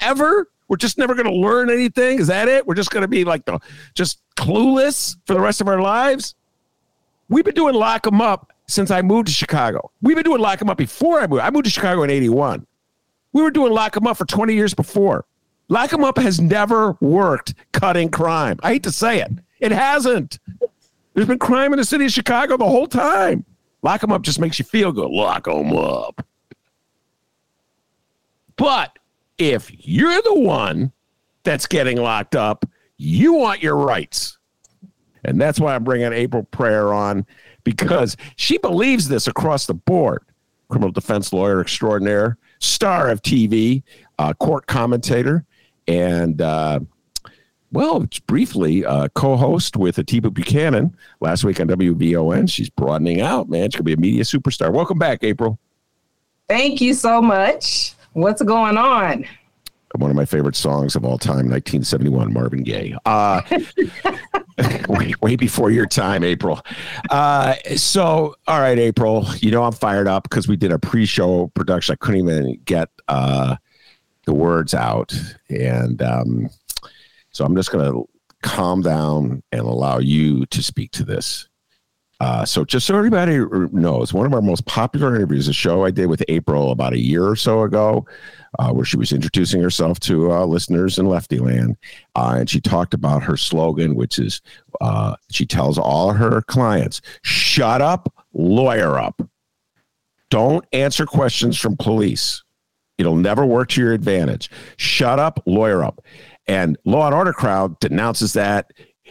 Ever? 0.00 0.48
We're 0.68 0.76
just 0.76 0.96
never 0.96 1.14
going 1.14 1.26
to 1.26 1.34
learn 1.34 1.70
anything? 1.70 2.18
Is 2.18 2.28
that 2.28 2.48
it? 2.48 2.66
We're 2.66 2.74
just 2.74 2.90
going 2.90 3.02
to 3.02 3.08
be 3.08 3.24
like 3.24 3.44
the 3.44 3.60
just 3.94 4.20
clueless 4.36 5.16
for 5.26 5.34
the 5.34 5.40
rest 5.40 5.60
of 5.60 5.68
our 5.68 5.80
lives? 5.80 6.34
We've 7.28 7.44
been 7.44 7.54
doing 7.54 7.74
lock 7.74 8.02
them 8.04 8.20
up 8.20 8.53
since 8.66 8.90
i 8.90 9.02
moved 9.02 9.28
to 9.28 9.32
chicago. 9.32 9.90
We've 10.02 10.16
been 10.16 10.24
doing 10.24 10.40
lock 10.40 10.60
'em 10.62 10.70
up 10.70 10.78
before 10.78 11.20
i 11.20 11.26
moved. 11.26 11.42
I 11.42 11.50
moved 11.50 11.64
to 11.66 11.70
chicago 11.70 12.02
in 12.02 12.10
81 12.10 12.66
we 13.34 13.42
were 13.42 13.50
doing 13.50 13.72
lock 13.72 13.96
'em 13.96 14.06
up 14.06 14.16
for 14.16 14.24
20 14.24 14.54
years 14.54 14.72
before. 14.72 15.26
Lock 15.68 15.92
'em 15.92 16.04
up 16.04 16.16
has 16.18 16.40
never 16.40 16.96
worked 17.00 17.54
cutting 17.72 18.08
crime. 18.08 18.58
I 18.62 18.74
hate 18.74 18.84
to 18.84 18.92
say 18.92 19.20
it. 19.20 19.32
It 19.60 19.72
hasn't. 19.72 20.38
There's 21.12 21.26
been 21.26 21.38
crime 21.38 21.72
in 21.72 21.78
the 21.78 21.84
city 21.84 22.06
of 22.06 22.12
chicago 22.12 22.56
the 22.56 22.64
whole 22.64 22.86
time. 22.86 23.44
Lock 23.82 24.02
'em 24.02 24.12
up 24.12 24.22
just 24.22 24.40
makes 24.40 24.58
you 24.58 24.64
feel 24.64 24.92
good. 24.92 25.10
Lock 25.10 25.46
'em 25.48 25.76
up. 25.76 26.24
But 28.56 28.98
if 29.36 29.70
you're 29.86 30.22
the 30.22 30.38
one 30.38 30.92
that's 31.42 31.66
getting 31.66 31.98
locked 31.98 32.36
up, 32.36 32.64
you 32.96 33.32
want 33.32 33.62
your 33.62 33.76
rights. 33.76 34.38
And 35.24 35.40
that's 35.40 35.58
why 35.58 35.74
I'm 35.74 35.82
bringing 35.82 36.12
April 36.12 36.46
Preyar 36.52 36.94
on 36.94 37.26
because 37.64 38.16
she 38.36 38.58
believes 38.58 39.08
this 39.08 39.26
across 39.26 39.66
the 39.66 39.74
board. 39.74 40.22
Criminal 40.68 40.92
defense 40.92 41.32
lawyer 41.32 41.60
extraordinaire, 41.60 42.38
star 42.58 43.10
of 43.10 43.22
TV, 43.22 43.82
uh, 44.18 44.32
court 44.34 44.66
commentator, 44.66 45.44
and 45.86 46.40
uh, 46.40 46.80
well, 47.72 48.06
briefly, 48.26 48.84
uh, 48.84 49.08
co-host 49.14 49.76
with 49.76 49.98
Atiba 49.98 50.30
Buchanan 50.30 50.96
last 51.20 51.44
week 51.44 51.60
on 51.60 51.66
WVON. 51.66 52.48
She's 52.48 52.70
broadening 52.70 53.20
out, 53.20 53.48
man. 53.48 53.70
She's 53.70 53.76
gonna 53.78 53.84
be 53.84 53.92
a 53.94 53.96
media 53.96 54.22
superstar. 54.22 54.72
Welcome 54.72 54.98
back, 54.98 55.24
April. 55.24 55.58
Thank 56.48 56.80
you 56.80 56.94
so 56.94 57.20
much. 57.20 57.94
What's 58.12 58.42
going 58.42 58.78
on? 58.78 59.26
One 60.00 60.10
of 60.10 60.16
my 60.16 60.24
favorite 60.24 60.56
songs 60.56 60.96
of 60.96 61.04
all 61.04 61.18
time, 61.18 61.48
1971, 61.48 62.32
Marvin 62.32 62.62
Gaye. 62.62 62.96
Uh, 63.04 63.42
way, 64.88 65.14
way 65.20 65.36
before 65.36 65.70
your 65.70 65.86
time, 65.86 66.24
April. 66.24 66.60
Uh, 67.10 67.54
so, 67.76 68.34
all 68.46 68.60
right, 68.60 68.78
April, 68.78 69.26
you 69.38 69.50
know 69.50 69.62
I'm 69.62 69.72
fired 69.72 70.08
up 70.08 70.24
because 70.24 70.48
we 70.48 70.56
did 70.56 70.72
a 70.72 70.78
pre-show 70.78 71.48
production. 71.54 71.92
I 71.92 71.96
couldn't 72.04 72.28
even 72.28 72.60
get 72.64 72.88
uh, 73.08 73.56
the 74.26 74.34
words 74.34 74.74
out, 74.74 75.14
and 75.48 76.02
um, 76.02 76.50
so 77.30 77.44
I'm 77.44 77.56
just 77.56 77.70
going 77.70 77.90
to 77.90 78.08
calm 78.42 78.82
down 78.82 79.42
and 79.52 79.60
allow 79.60 79.98
you 79.98 80.44
to 80.46 80.62
speak 80.62 80.90
to 80.92 81.04
this. 81.04 81.48
Uh, 82.20 82.44
so 82.44 82.64
just 82.64 82.86
so 82.86 82.96
everybody 82.96 83.38
knows, 83.72 84.14
one 84.14 84.24
of 84.24 84.32
our 84.32 84.40
most 84.40 84.64
popular 84.66 85.14
interviews, 85.16 85.48
a 85.48 85.52
show 85.52 85.84
I 85.84 85.90
did 85.90 86.06
with 86.06 86.22
April 86.28 86.70
about 86.70 86.92
a 86.92 86.98
year 86.98 87.26
or 87.26 87.36
so 87.36 87.62
ago, 87.62 88.06
uh, 88.58 88.72
where 88.72 88.84
she 88.84 88.96
was 88.96 89.12
introducing 89.12 89.60
herself 89.60 89.98
to 90.00 90.30
uh, 90.30 90.44
listeners 90.44 90.98
in 90.98 91.06
Lefty 91.06 91.38
Land, 91.38 91.76
uh, 92.14 92.36
and 92.38 92.48
she 92.48 92.60
talked 92.60 92.94
about 92.94 93.22
her 93.24 93.36
slogan, 93.36 93.96
which 93.96 94.18
is 94.18 94.40
uh, 94.80 95.16
she 95.30 95.44
tells 95.44 95.76
all 95.76 96.12
her 96.12 96.40
clients, 96.42 97.00
"Shut 97.22 97.82
up, 97.82 98.12
lawyer 98.32 98.98
up. 98.98 99.20
Don't 100.30 100.64
answer 100.72 101.06
questions 101.06 101.58
from 101.58 101.76
police. 101.76 102.42
It'll 102.96 103.16
never 103.16 103.44
work 103.44 103.70
to 103.70 103.80
your 103.80 103.92
advantage. 103.92 104.50
Shut 104.76 105.18
up, 105.18 105.42
lawyer 105.46 105.82
up." 105.82 106.00
And 106.46 106.78
Law 106.84 107.06
and 107.06 107.14
Order 107.14 107.32
crowd 107.32 107.78
denounces 107.80 108.34
that 108.34 108.70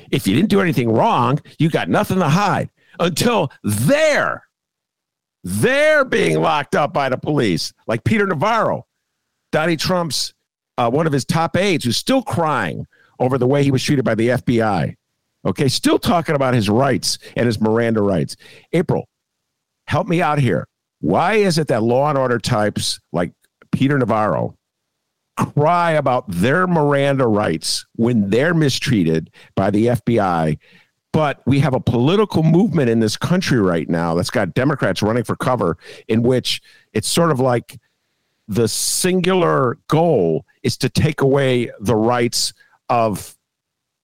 if 0.10 0.26
you 0.26 0.36
didn't 0.36 0.50
do 0.50 0.62
anything 0.62 0.90
wrong, 0.90 1.40
you 1.60 1.70
got 1.70 1.90
nothing 1.90 2.20
to 2.20 2.30
hide 2.30 2.70
until 3.00 3.52
they're 3.64 4.44
they're 5.44 6.06
being 6.06 6.40
locked 6.40 6.76
up 6.76 6.94
by 6.94 7.10
the 7.10 7.18
police, 7.18 7.74
like 7.86 8.04
Peter 8.04 8.26
Navarro, 8.26 8.86
Donnie 9.52 9.76
Trump's 9.76 10.34
uh, 10.78 10.90
one 10.90 11.06
of 11.06 11.14
his 11.14 11.26
top 11.26 11.58
aides, 11.58 11.84
who's 11.86 11.98
still 11.98 12.22
crying 12.22 12.88
over 13.20 13.38
the 13.38 13.48
way 13.48 13.64
he 13.64 13.72
was 13.72 13.84
treated 13.84 14.06
by 14.06 14.16
the 14.16 14.30
FBI. 14.30 14.96
Okay, 15.46 15.68
still 15.68 16.00
talking 16.00 16.36
about 16.36 16.54
his 16.54 16.70
rights 16.70 17.20
and 17.36 17.46
his 17.46 17.60
Miranda 17.60 18.02
rights. 18.02 18.38
April, 18.72 19.08
help 19.88 20.08
me 20.08 20.22
out 20.22 20.40
here. 20.40 20.68
Why 21.02 21.34
is 21.34 21.58
it 21.58 21.68
that 21.68 21.84
law 21.84 22.10
and 22.10 22.18
order 22.18 22.40
types 22.40 23.00
like 23.12 23.34
Peter 23.72 23.98
Navarro 23.98 24.56
cry 25.36 25.92
about 25.92 26.26
their 26.30 26.66
Miranda 26.68 27.28
rights 27.28 27.86
when 27.96 28.30
they're 28.30 28.54
mistreated 28.54 29.32
by 29.56 29.70
the 29.70 29.88
FBI 29.88 30.58
but 31.14 31.42
we 31.46 31.60
have 31.60 31.74
a 31.74 31.80
political 31.80 32.44
movement 32.44 32.90
in 32.90 33.00
this 33.00 33.16
country 33.16 33.62
right 33.62 33.88
now 33.88 34.16
that's 34.16 34.32
got 34.32 34.54
Democrats 34.54 35.02
running 35.02 35.24
for 35.24 35.38
cover, 35.38 35.78
in 36.10 36.24
which 36.24 36.62
it's 36.92 37.08
sort 37.08 37.32
of 37.32 37.40
like 37.40 37.80
the 38.48 38.68
singular 38.68 39.78
goal 39.88 40.46
is 40.64 40.76
to 40.78 40.90
take 40.90 41.22
away 41.22 41.72
the 41.80 41.96
rights 41.96 42.54
of 42.90 43.38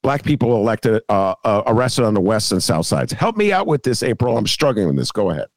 black 0.04 0.24
people 0.24 0.56
elected, 0.56 1.01
uh, 1.10 1.34
uh, 1.44 1.63
arrested 1.66 2.06
on 2.06 2.13
the 2.13 2.22
west 2.22 2.51
and 2.51 2.63
south 2.63 2.86
sides. 2.86 3.12
Help 3.12 3.36
me 3.36 3.51
out 3.51 3.68
with 3.68 3.84
this, 3.84 4.04
April. 4.04 4.38
I'm 4.38 4.48
struggling 4.48 4.88
with 4.88 4.96
this. 4.96 5.12
Go 5.12 5.32
ahead. 5.32 5.48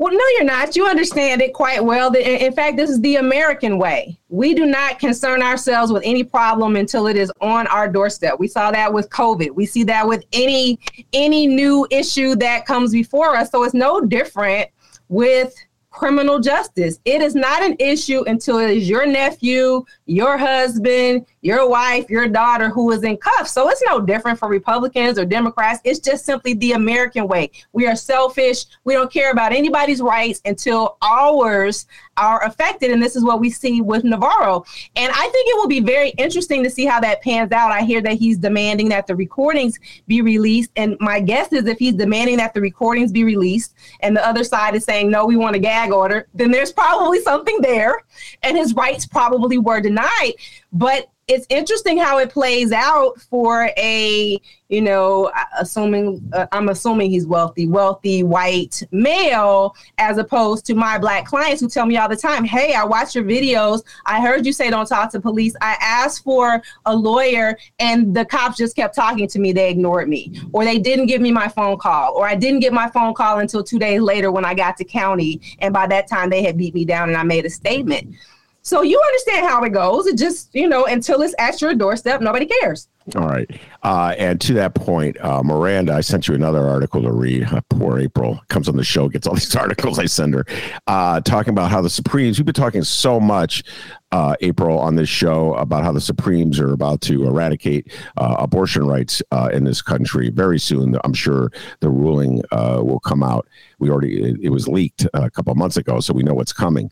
Well, 0.00 0.14
no, 0.14 0.24
you're 0.38 0.44
not. 0.44 0.76
You 0.76 0.86
understand 0.86 1.42
it 1.42 1.52
quite 1.52 1.84
well. 1.84 2.10
In 2.16 2.54
fact, 2.54 2.78
this 2.78 2.88
is 2.88 3.02
the 3.02 3.16
American 3.16 3.76
way. 3.76 4.18
We 4.30 4.54
do 4.54 4.64
not 4.64 4.98
concern 4.98 5.42
ourselves 5.42 5.92
with 5.92 6.02
any 6.06 6.24
problem 6.24 6.76
until 6.76 7.06
it 7.06 7.18
is 7.18 7.30
on 7.42 7.66
our 7.66 7.86
doorstep. 7.86 8.38
We 8.38 8.48
saw 8.48 8.70
that 8.70 8.90
with 8.90 9.10
COVID. 9.10 9.50
We 9.50 9.66
see 9.66 9.84
that 9.84 10.08
with 10.08 10.24
any 10.32 10.78
any 11.12 11.46
new 11.46 11.86
issue 11.90 12.34
that 12.36 12.64
comes 12.64 12.92
before 12.92 13.36
us. 13.36 13.50
So 13.50 13.62
it's 13.62 13.74
no 13.74 14.00
different 14.00 14.70
with 15.10 15.54
criminal 15.90 16.38
justice. 16.38 17.00
It 17.04 17.20
is 17.20 17.34
not 17.34 17.62
an 17.62 17.76
issue 17.78 18.22
until 18.26 18.58
it 18.58 18.70
is 18.70 18.88
your 18.88 19.06
nephew, 19.06 19.84
your 20.06 20.38
husband, 20.38 21.26
your 21.42 21.68
wife, 21.68 22.08
your 22.08 22.28
daughter 22.28 22.70
who 22.70 22.90
is 22.92 23.02
in 23.02 23.16
cuffs. 23.16 23.52
So 23.52 23.68
it's 23.68 23.82
no 23.86 24.00
different 24.00 24.38
for 24.38 24.48
Republicans 24.48 25.18
or 25.18 25.24
Democrats. 25.24 25.80
It's 25.84 25.98
just 25.98 26.24
simply 26.24 26.54
the 26.54 26.72
American 26.72 27.26
way. 27.26 27.50
We 27.72 27.86
are 27.86 27.96
selfish. 27.96 28.66
We 28.84 28.94
don't 28.94 29.12
care 29.12 29.32
about 29.32 29.52
anybody's 29.52 30.00
rights 30.00 30.40
until 30.44 30.96
ours 31.02 31.86
are 32.20 32.44
affected. 32.44 32.90
And 32.90 33.02
this 33.02 33.16
is 33.16 33.24
what 33.24 33.40
we 33.40 33.50
see 33.50 33.80
with 33.80 34.04
Navarro. 34.04 34.64
And 34.96 35.12
I 35.12 35.28
think 35.28 35.48
it 35.48 35.56
will 35.56 35.68
be 35.68 35.80
very 35.80 36.10
interesting 36.10 36.62
to 36.64 36.70
see 36.70 36.84
how 36.84 37.00
that 37.00 37.22
pans 37.22 37.52
out. 37.52 37.72
I 37.72 37.82
hear 37.82 38.00
that 38.02 38.14
he's 38.14 38.38
demanding 38.38 38.88
that 38.90 39.06
the 39.06 39.16
recordings 39.16 39.78
be 40.06 40.22
released. 40.22 40.70
And 40.76 40.96
my 41.00 41.20
guess 41.20 41.52
is 41.52 41.66
if 41.66 41.78
he's 41.78 41.94
demanding 41.94 42.36
that 42.36 42.54
the 42.54 42.60
recordings 42.60 43.12
be 43.12 43.24
released 43.24 43.74
and 44.00 44.16
the 44.16 44.26
other 44.26 44.44
side 44.44 44.74
is 44.74 44.84
saying, 44.84 45.10
no, 45.10 45.26
we 45.26 45.36
want 45.36 45.56
a 45.56 45.58
gag 45.58 45.92
order, 45.92 46.28
then 46.34 46.50
there's 46.50 46.72
probably 46.72 47.20
something 47.20 47.60
there. 47.60 48.02
And 48.42 48.56
his 48.56 48.74
rights 48.74 49.06
probably 49.06 49.58
were 49.58 49.80
denied. 49.80 50.34
But 50.72 51.10
it's 51.30 51.46
interesting 51.48 51.96
how 51.96 52.18
it 52.18 52.28
plays 52.28 52.72
out 52.72 53.20
for 53.20 53.70
a 53.76 54.40
you 54.68 54.80
know 54.80 55.30
assuming 55.58 56.20
uh, 56.32 56.46
i'm 56.52 56.68
assuming 56.68 57.10
he's 57.10 57.26
wealthy 57.26 57.66
wealthy 57.68 58.22
white 58.22 58.82
male 58.90 59.74
as 59.98 60.18
opposed 60.18 60.66
to 60.66 60.74
my 60.74 60.98
black 60.98 61.24
clients 61.24 61.60
who 61.60 61.68
tell 61.68 61.86
me 61.86 61.96
all 61.96 62.08
the 62.08 62.16
time 62.16 62.44
hey 62.44 62.74
i 62.74 62.84
watch 62.84 63.14
your 63.14 63.24
videos. 63.24 63.82
I 64.06 64.20
heard 64.20 64.44
you 64.44 64.52
say 64.52 64.70
don't 64.70 64.86
talk 64.86 65.10
to 65.12 65.20
police. 65.20 65.54
I 65.60 65.76
asked 65.80 66.24
for 66.24 66.62
a 66.86 66.94
lawyer 66.94 67.56
and 67.78 68.14
the 68.14 68.24
cops 68.24 68.56
just 68.56 68.76
kept 68.76 68.94
talking 68.94 69.28
to 69.28 69.38
me. 69.38 69.52
They 69.52 69.70
ignored 69.70 70.08
me 70.08 70.40
or 70.52 70.64
they 70.64 70.78
didn't 70.78 71.06
give 71.06 71.20
me 71.20 71.30
my 71.30 71.48
phone 71.48 71.78
call 71.78 72.14
or 72.14 72.26
i 72.26 72.34
didn't 72.34 72.60
get 72.60 72.72
my 72.72 72.88
phone 72.88 73.14
call 73.14 73.38
until 73.38 73.62
two 73.62 73.78
days 73.78 74.00
later 74.00 74.30
when 74.30 74.44
i 74.44 74.54
got 74.54 74.76
to 74.76 74.84
county 74.84 75.40
and 75.60 75.72
by 75.72 75.86
that 75.86 76.08
time 76.08 76.30
they 76.30 76.42
had 76.42 76.56
beat 76.56 76.74
me 76.74 76.84
down 76.84 77.08
and 77.08 77.16
i 77.16 77.22
made 77.22 77.44
a 77.44 77.50
statement 77.50 78.14
so 78.62 78.82
you 78.82 79.00
understand 79.00 79.46
how 79.46 79.62
it 79.64 79.70
goes. 79.70 80.06
It 80.06 80.18
just, 80.18 80.54
you 80.54 80.68
know, 80.68 80.86
until 80.86 81.22
it's 81.22 81.34
at 81.38 81.60
your 81.60 81.74
doorstep, 81.74 82.20
nobody 82.20 82.46
cares. 82.46 82.88
All 83.16 83.26
right. 83.26 83.50
Uh, 83.82 84.14
and 84.18 84.40
to 84.42 84.52
that 84.54 84.74
point, 84.74 85.18
uh, 85.20 85.42
Miranda, 85.42 85.94
I 85.94 86.02
sent 86.02 86.28
you 86.28 86.34
another 86.34 86.66
article 86.66 87.02
to 87.02 87.12
read. 87.12 87.44
Uh, 87.44 87.62
poor 87.70 87.98
April 87.98 88.40
comes 88.48 88.68
on 88.68 88.76
the 88.76 88.84
show, 88.84 89.08
gets 89.08 89.26
all 89.26 89.34
these 89.34 89.56
articles 89.56 89.98
I 89.98 90.06
send 90.06 90.34
her, 90.34 90.44
uh, 90.86 91.20
talking 91.20 91.50
about 91.50 91.70
how 91.70 91.80
the 91.80 91.90
Supremes, 91.90 92.38
we've 92.38 92.46
been 92.46 92.54
talking 92.54 92.84
so 92.84 93.18
much, 93.18 93.64
uh, 94.12 94.34
April, 94.40 94.78
on 94.78 94.96
this 94.96 95.08
show 95.08 95.54
about 95.54 95.84
how 95.84 95.92
the 95.92 96.00
Supremes 96.00 96.58
are 96.58 96.72
about 96.72 97.00
to 97.02 97.26
eradicate 97.26 97.92
uh, 98.16 98.36
abortion 98.38 98.86
rights 98.86 99.22
in 99.52 99.64
this 99.64 99.82
country 99.82 100.30
very 100.30 100.58
soon. 100.58 100.96
I'm 101.04 101.14
sure 101.14 101.50
the 101.80 101.90
ruling 101.90 102.42
will 102.52 103.00
come 103.00 103.22
out. 103.22 103.46
We 103.78 103.90
already, 103.90 104.22
it, 104.22 104.36
it 104.42 104.48
was 104.50 104.68
leaked 104.68 105.06
a 105.14 105.30
couple 105.30 105.54
months 105.54 105.76
ago, 105.76 106.00
so 106.00 106.12
we 106.12 106.22
know 106.22 106.34
what's 106.34 106.52
coming. 106.52 106.90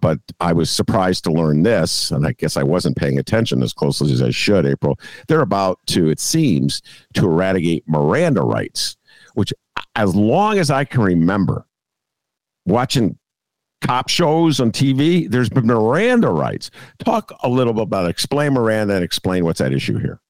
but 0.00 0.18
I 0.40 0.52
was 0.52 0.70
surprised 0.70 1.24
to 1.24 1.32
learn 1.32 1.62
this, 1.62 2.10
and 2.10 2.26
I 2.26 2.32
guess 2.32 2.56
I 2.56 2.62
wasn't 2.62 2.96
paying 2.96 3.18
attention 3.18 3.62
as 3.62 3.72
closely 3.72 4.12
as 4.12 4.22
I 4.22 4.30
should, 4.30 4.66
April. 4.66 4.98
They're 5.28 5.40
about 5.40 5.78
to, 5.88 6.08
it 6.08 6.20
seems, 6.20 6.82
to 7.14 7.26
eradicate 7.26 7.84
Miranda 7.86 8.42
rights, 8.42 8.96
which, 9.34 9.52
as 9.94 10.14
long 10.14 10.58
as 10.58 10.70
I 10.70 10.84
can 10.84 11.02
remember, 11.02 11.66
watching 12.66 13.18
cop 13.84 14.08
shows 14.08 14.60
on 14.60 14.72
TV, 14.72 15.30
there's 15.30 15.50
been 15.50 15.66
Miranda 15.66 16.30
rights. 16.30 16.70
Talk 16.98 17.32
a 17.42 17.48
little 17.48 17.74
bit 17.74 17.82
about 17.82 18.08
explain 18.08 18.54
Miranda 18.54 18.94
and 18.94 19.04
explain 19.04 19.44
what's 19.44 19.60
at 19.60 19.72
issue 19.72 19.98
here. 19.98 20.20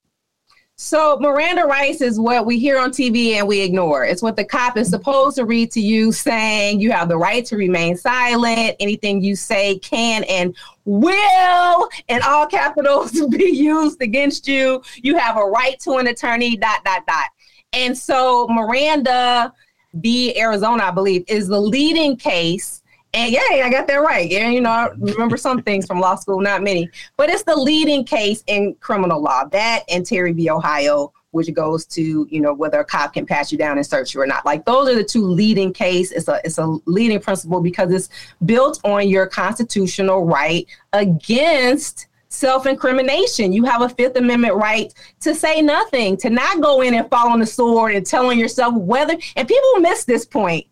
So 0.77 1.19
Miranda 1.21 1.63
rights 1.67 2.01
is 2.01 2.19
what 2.19 2.47
we 2.47 2.59
hear 2.59 2.81
on 2.81 2.91
TV 2.91 3.35
and 3.35 3.47
we 3.47 3.61
ignore. 3.61 4.05
It's 4.05 4.23
what 4.23 4.35
the 4.35 4.45
cop 4.45 4.77
is 4.77 4.91
supposed 4.91 5.37
to 5.37 5.45
read 5.45 5.71
to 5.71 5.81
you 5.81 6.11
saying 6.11 6.81
you 6.81 6.91
have 6.91 7.09
the 7.09 7.17
right 7.17 7.47
to 7.47 7.57
remain 7.57 7.97
silent. 7.97 8.75
Anything 8.81 9.23
you 9.23 9.37
say 9.37 9.79
can 9.79 10.25
and 10.25 10.57
will 10.85 11.89
in 12.09 12.21
all 12.23 12.49
capitals 12.49 13.13
be 13.31 13.53
used 13.53 14.03
against 14.03 14.49
you. 14.49 14.83
You 14.97 15.17
have 15.17 15.37
a 15.37 15.45
right 15.45 15.79
to 15.81 15.93
an 15.93 16.09
attorney, 16.09 16.57
dot, 16.57 16.85
dot, 16.85 17.07
dot. 17.07 17.29
And 17.73 17.97
so 17.97 18.49
Miranda 18.49 19.53
v. 19.95 20.37
Arizona, 20.41 20.85
I 20.85 20.91
believe, 20.91 21.25
is 21.29 21.47
the 21.47 21.61
leading 21.61 22.17
case 22.17 22.83
and 23.15 23.33
yay, 23.33 23.63
I 23.63 23.71
got 23.71 23.87
that 23.87 23.97
right. 23.97 24.29
Yeah, 24.29 24.51
you 24.51 24.61
know, 24.61 24.71
I 24.71 24.89
remember 24.99 25.37
some 25.37 25.63
things 25.63 25.87
from 25.87 26.01
law 26.01 26.17
school, 26.17 26.41
not 26.41 26.63
many. 26.63 26.91
But 27.17 27.31
it's 27.31 27.45
the 27.45 27.55
leading 27.55 28.05
case 28.05 28.43
in 28.49 28.75
criminal 28.81 29.23
law. 29.23 29.45
That 29.45 29.85
and 29.89 30.05
Terry 30.05 30.33
v. 30.33 30.51
Ohio, 30.51 31.13
which 31.31 31.53
goes 31.55 31.87
to, 31.87 32.27
you 32.29 32.41
know, 32.41 32.53
whether 32.53 32.81
a 32.81 32.85
cop 32.85 33.15
can 33.15 33.25
pat 33.25 33.53
you 33.53 33.59
down 33.59 33.79
and 33.79 33.87
search 33.87 34.15
you 34.15 34.21
or 34.21 34.27
not. 34.27 34.45
Like 34.45 34.65
those 34.65 34.89
are 34.89 34.97
the 34.97 35.05
two 35.05 35.25
leading 35.25 35.73
case. 35.73 36.11
It's 36.11 36.27
a 36.27 36.41
it's 36.45 36.59
a 36.59 36.77
leading 36.87 37.21
principle 37.21 37.61
because 37.61 37.93
it's 37.93 38.09
built 38.45 38.81
on 38.85 39.09
your 39.09 39.27
constitutional 39.27 40.25
right 40.25 40.67
against 40.93 42.09
self-incrimination. 42.31 43.53
You 43.53 43.63
have 43.65 43.83
a 43.83 43.89
Fifth 43.89 44.17
Amendment 44.17 44.57
right 44.57 44.93
to 45.21 45.37
say 45.37 45.63
nothing, 45.63 46.17
to 46.17 46.31
not 46.31 46.61
go 46.61 46.81
in 46.81 46.95
and 46.95 47.09
fall 47.09 47.29
on 47.29 47.39
the 47.39 47.47
sword 47.47 47.95
and 47.95 48.05
telling 48.05 48.41
yourself 48.41 48.75
whether 48.75 49.17
and 49.37 49.47
people 49.47 49.79
miss 49.79 50.05
this 50.05 50.25
point 50.25 50.67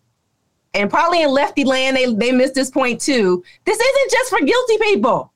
and 0.75 0.91
probably 0.91 1.23
in 1.23 1.31
lefty 1.31 1.65
land 1.65 1.97
they, 1.97 2.13
they 2.15 2.33
missed 2.33 2.55
this 2.55 2.71
point 2.71 3.01
too. 3.01 3.43
This 3.65 3.79
isn't 3.79 4.11
just 4.11 4.31
for 4.31 4.41
guilty 4.41 4.79
people. 4.79 5.33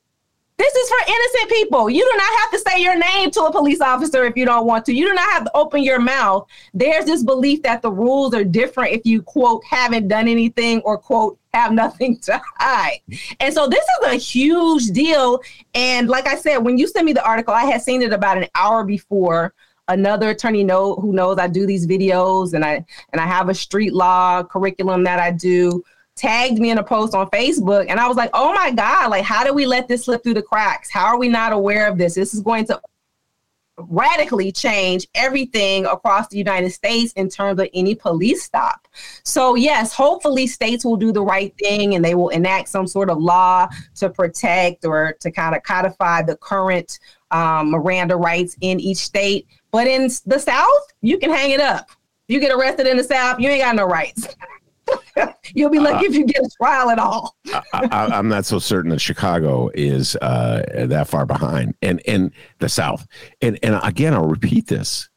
This 0.59 0.75
is 0.75 0.88
for 0.88 0.97
innocent 1.07 1.50
people. 1.50 1.90
You 1.90 2.02
do 2.02 2.16
not 2.16 2.40
have 2.40 2.50
to 2.52 2.59
say 2.59 2.83
your 2.83 2.97
name 2.97 3.31
to 3.33 3.43
a 3.43 3.52
police 3.52 3.83
officer 3.83 4.25
if 4.25 4.37
you 4.37 4.47
don't 4.47 4.66
want 4.66 4.87
to. 4.87 4.95
You 4.95 5.07
do 5.07 5.12
not 5.12 5.31
have 5.33 5.45
to 5.45 5.50
open 5.55 5.83
your 5.83 5.99
mouth. 5.99 6.49
There's 6.73 7.05
this 7.05 7.23
belief 7.23 7.62
that 7.64 7.83
the 7.83 7.93
rules 7.93 8.33
are 8.33 8.45
different 8.45 8.95
if 8.95 9.05
you 9.05 9.21
quote 9.21 9.62
haven't 9.64 10.09
done 10.09 10.28
anything 10.28 10.81
or 10.81 10.97
quote 10.97 11.38
have 11.52 11.73
nothing 11.73 12.19
to 12.21 12.40
hide. 12.57 13.00
And 13.38 13.52
so 13.52 13.69
this 13.69 13.85
is 13.85 14.07
a 14.07 14.14
huge 14.14 14.87
deal. 14.88 15.40
And 15.75 16.09
like 16.09 16.26
i 16.26 16.37
said 16.37 16.59
when 16.59 16.78
you 16.78 16.87
sent 16.87 17.05
me 17.05 17.12
the 17.12 17.25
article 17.25 17.52
i 17.52 17.64
had 17.64 17.83
seen 17.83 18.00
it 18.00 18.12
about 18.12 18.38
an 18.38 18.49
hour 18.55 18.85
before 18.85 19.52
another 19.88 20.31
attorney 20.31 20.64
know 20.64 20.95
who 20.97 21.12
knows 21.12 21.38
I 21.38 21.49
do 21.49 21.66
these 21.66 21.87
videos 21.87 22.55
and 22.55 22.64
I 22.64 22.85
and 23.12 23.21
I 23.21 23.26
have 23.26 23.49
a 23.49 23.55
street 23.55 23.93
law 23.93 24.43
curriculum 24.43 25.05
that 25.05 25.19
I 25.19 25.31
do 25.31 25.83
tagged 26.16 26.59
me 26.59 26.71
in 26.71 26.78
a 26.78 26.83
post 26.83 27.14
on 27.14 27.28
Facebook 27.28 27.87
and 27.88 28.00
I 28.00 28.09
was 28.09 28.16
like, 28.16 28.31
"Oh 28.33 28.52
my 28.55 28.71
god, 28.71 29.11
like 29.11 29.25
how 29.25 29.45
do 29.45 29.52
we 29.52 29.66
let 29.66 29.88
this 29.88 30.05
slip 30.05 30.23
through 30.23 30.35
the 30.35 30.43
cracks? 30.43 30.90
How 30.90 31.07
are 31.07 31.19
we 31.19 31.28
not 31.28 31.52
aware 31.52 31.88
of 31.88 31.99
this? 31.99 32.14
This 32.14 32.35
is 32.35 32.40
going 32.40 32.66
to 32.66 32.81
radically 33.78 34.50
change 34.50 35.07
everything 35.14 35.85
across 35.87 36.28
the 36.28 36.38
United 36.38 36.71
States 36.71 37.12
in 37.12 37.28
terms 37.28 37.61
of 37.61 37.69
any 37.75 37.95
police 37.95 38.43
stop. 38.43 38.88
So, 39.23 39.55
yes, 39.55 39.93
hopefully 39.93 40.47
states 40.47 40.85
will 40.85 40.97
do 40.97 41.12
the 41.12 41.23
right 41.23 41.55
thing 41.59 41.95
and 41.95 42.05
they 42.05 42.14
will 42.14 42.31
enact 42.31 42.69
some 42.69 42.87
sort 42.87 43.11
of 43.11 43.19
law 43.19 43.69
to 43.97 44.09
protect 44.09 44.85
or 44.85 45.14
to 45.21 45.31
kind 45.31 45.55
of 45.55 45.62
codify 45.62 46.23
the 46.23 46.37
current 46.37 46.99
um, 47.30 47.71
Miranda 47.71 48.16
rights 48.16 48.56
in 48.61 48.80
each 48.80 48.99
state. 48.99 49.47
But 49.71 49.87
in 49.87 50.11
the 50.26 50.38
South, 50.38 50.92
you 51.02 51.18
can 51.18 51.30
hang 51.30 51.50
it 51.50 51.61
up. 51.61 51.90
You 52.28 52.40
get 52.40 52.52
arrested 52.52 52.87
in 52.87 52.97
the 52.97 53.04
South, 53.04 53.40
you 53.40 53.49
ain't 53.49 53.62
got 53.62 53.76
no 53.76 53.85
rights. 53.85 54.28
You'll 55.54 55.71
be 55.71 55.78
lucky 55.78 56.06
uh, 56.06 56.11
if 56.11 56.14
you 56.14 56.26
get 56.26 56.42
a 56.42 56.50
trial 56.61 56.90
at 56.90 56.99
all. 56.99 57.37
I, 57.73 58.18
am 58.18 58.28
not 58.28 58.45
so 58.45 58.59
certain 58.59 58.90
that 58.90 59.00
Chicago 59.00 59.71
is 59.75 60.16
uh, 60.16 60.87
that 60.88 61.09
far 61.09 61.26
behind, 61.26 61.75
and 61.83 62.00
and 62.06 62.30
the 62.59 62.68
South. 62.68 63.06
And 63.40 63.59
and 63.62 63.80
again, 63.83 64.14
I'll 64.14 64.28
repeat 64.28 64.68
this: 64.68 65.09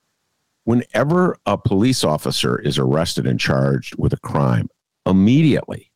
whenever 0.63 1.38
a 1.46 1.58
police 1.58 2.04
officer 2.04 2.58
is 2.60 2.80
arrested 2.80 3.28
and 3.28 3.39
charged 3.39 3.96
with 4.00 4.13
a 4.13 4.18
crime, 4.18 4.70
immediately 5.06 5.89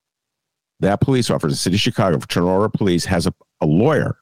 that 0.83 1.01
police 1.01 1.29
officer, 1.29 1.49
the 1.49 1.55
city 1.55 1.75
of 1.75 1.81
Chicago, 1.81 2.19
Order 2.45 2.69
Police, 2.69 3.05
has 3.05 3.25
a, 3.25 3.33
a 3.61 3.65
lawyer 3.65 4.17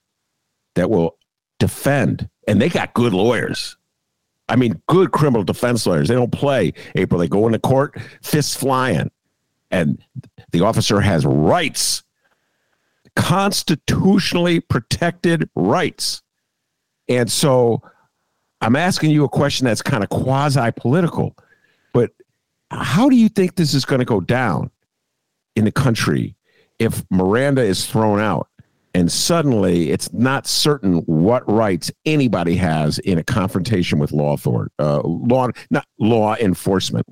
that 0.76 0.90
will 0.90 1.18
defend, 1.62 2.28
and 2.48 2.62
they 2.62 2.68
got 2.68 2.94
good 2.94 3.14
lawyers. 3.14 3.78
I 4.50 4.58
mean, 4.58 4.82
good 4.88 5.12
criminal 5.12 5.44
defense 5.44 5.86
lawyers. 5.86 6.10
They 6.10 6.16
don't 6.16 6.32
play 6.32 6.74
April. 6.96 7.20
They 7.20 7.30
go 7.30 7.48
into 7.48 7.60
court, 7.60 7.98
fists 8.22 8.54
flying 8.54 9.10
and 9.72 10.04
the 10.52 10.62
officer 10.62 11.00
has 11.00 11.26
rights, 11.26 12.04
constitutionally 13.16 14.60
protected 14.60 15.50
rights. 15.56 16.22
And 17.08 17.32
so 17.32 17.82
I'm 18.60 18.76
asking 18.76 19.12
you 19.12 19.24
a 19.24 19.30
question 19.30 19.66
that's 19.66 19.82
kind 19.82 20.04
of 20.04 20.10
quasi 20.10 20.72
political, 20.76 21.36
but 21.94 22.12
how 22.70 23.10
do 23.10 23.16
you 23.16 23.30
think 23.30 23.56
this 23.56 23.74
is 23.74 23.86
going 23.86 24.00
to 24.00 24.06
go 24.06 24.20
down 24.20 24.70
in 25.56 25.66
the 25.66 25.72
country 25.72 26.36
if 26.78 27.04
Miranda 27.10 27.62
is 27.62 27.86
thrown 27.88 28.20
out? 28.20 28.50
And 28.94 29.12
suddenly 29.12 29.92
it's 29.92 30.12
not 30.14 30.48
certain 30.48 30.98
what 31.00 31.50
rights 31.50 31.92
anybody 32.06 32.56
has 32.56 33.00
in 33.00 33.18
a 33.18 33.24
confrontation 33.24 34.00
with 34.00 34.12
law 34.12 34.38
uh, 34.80 35.02
law 35.02 35.50
not 35.70 35.86
law 36.00 36.36
enforcement. 36.36 37.06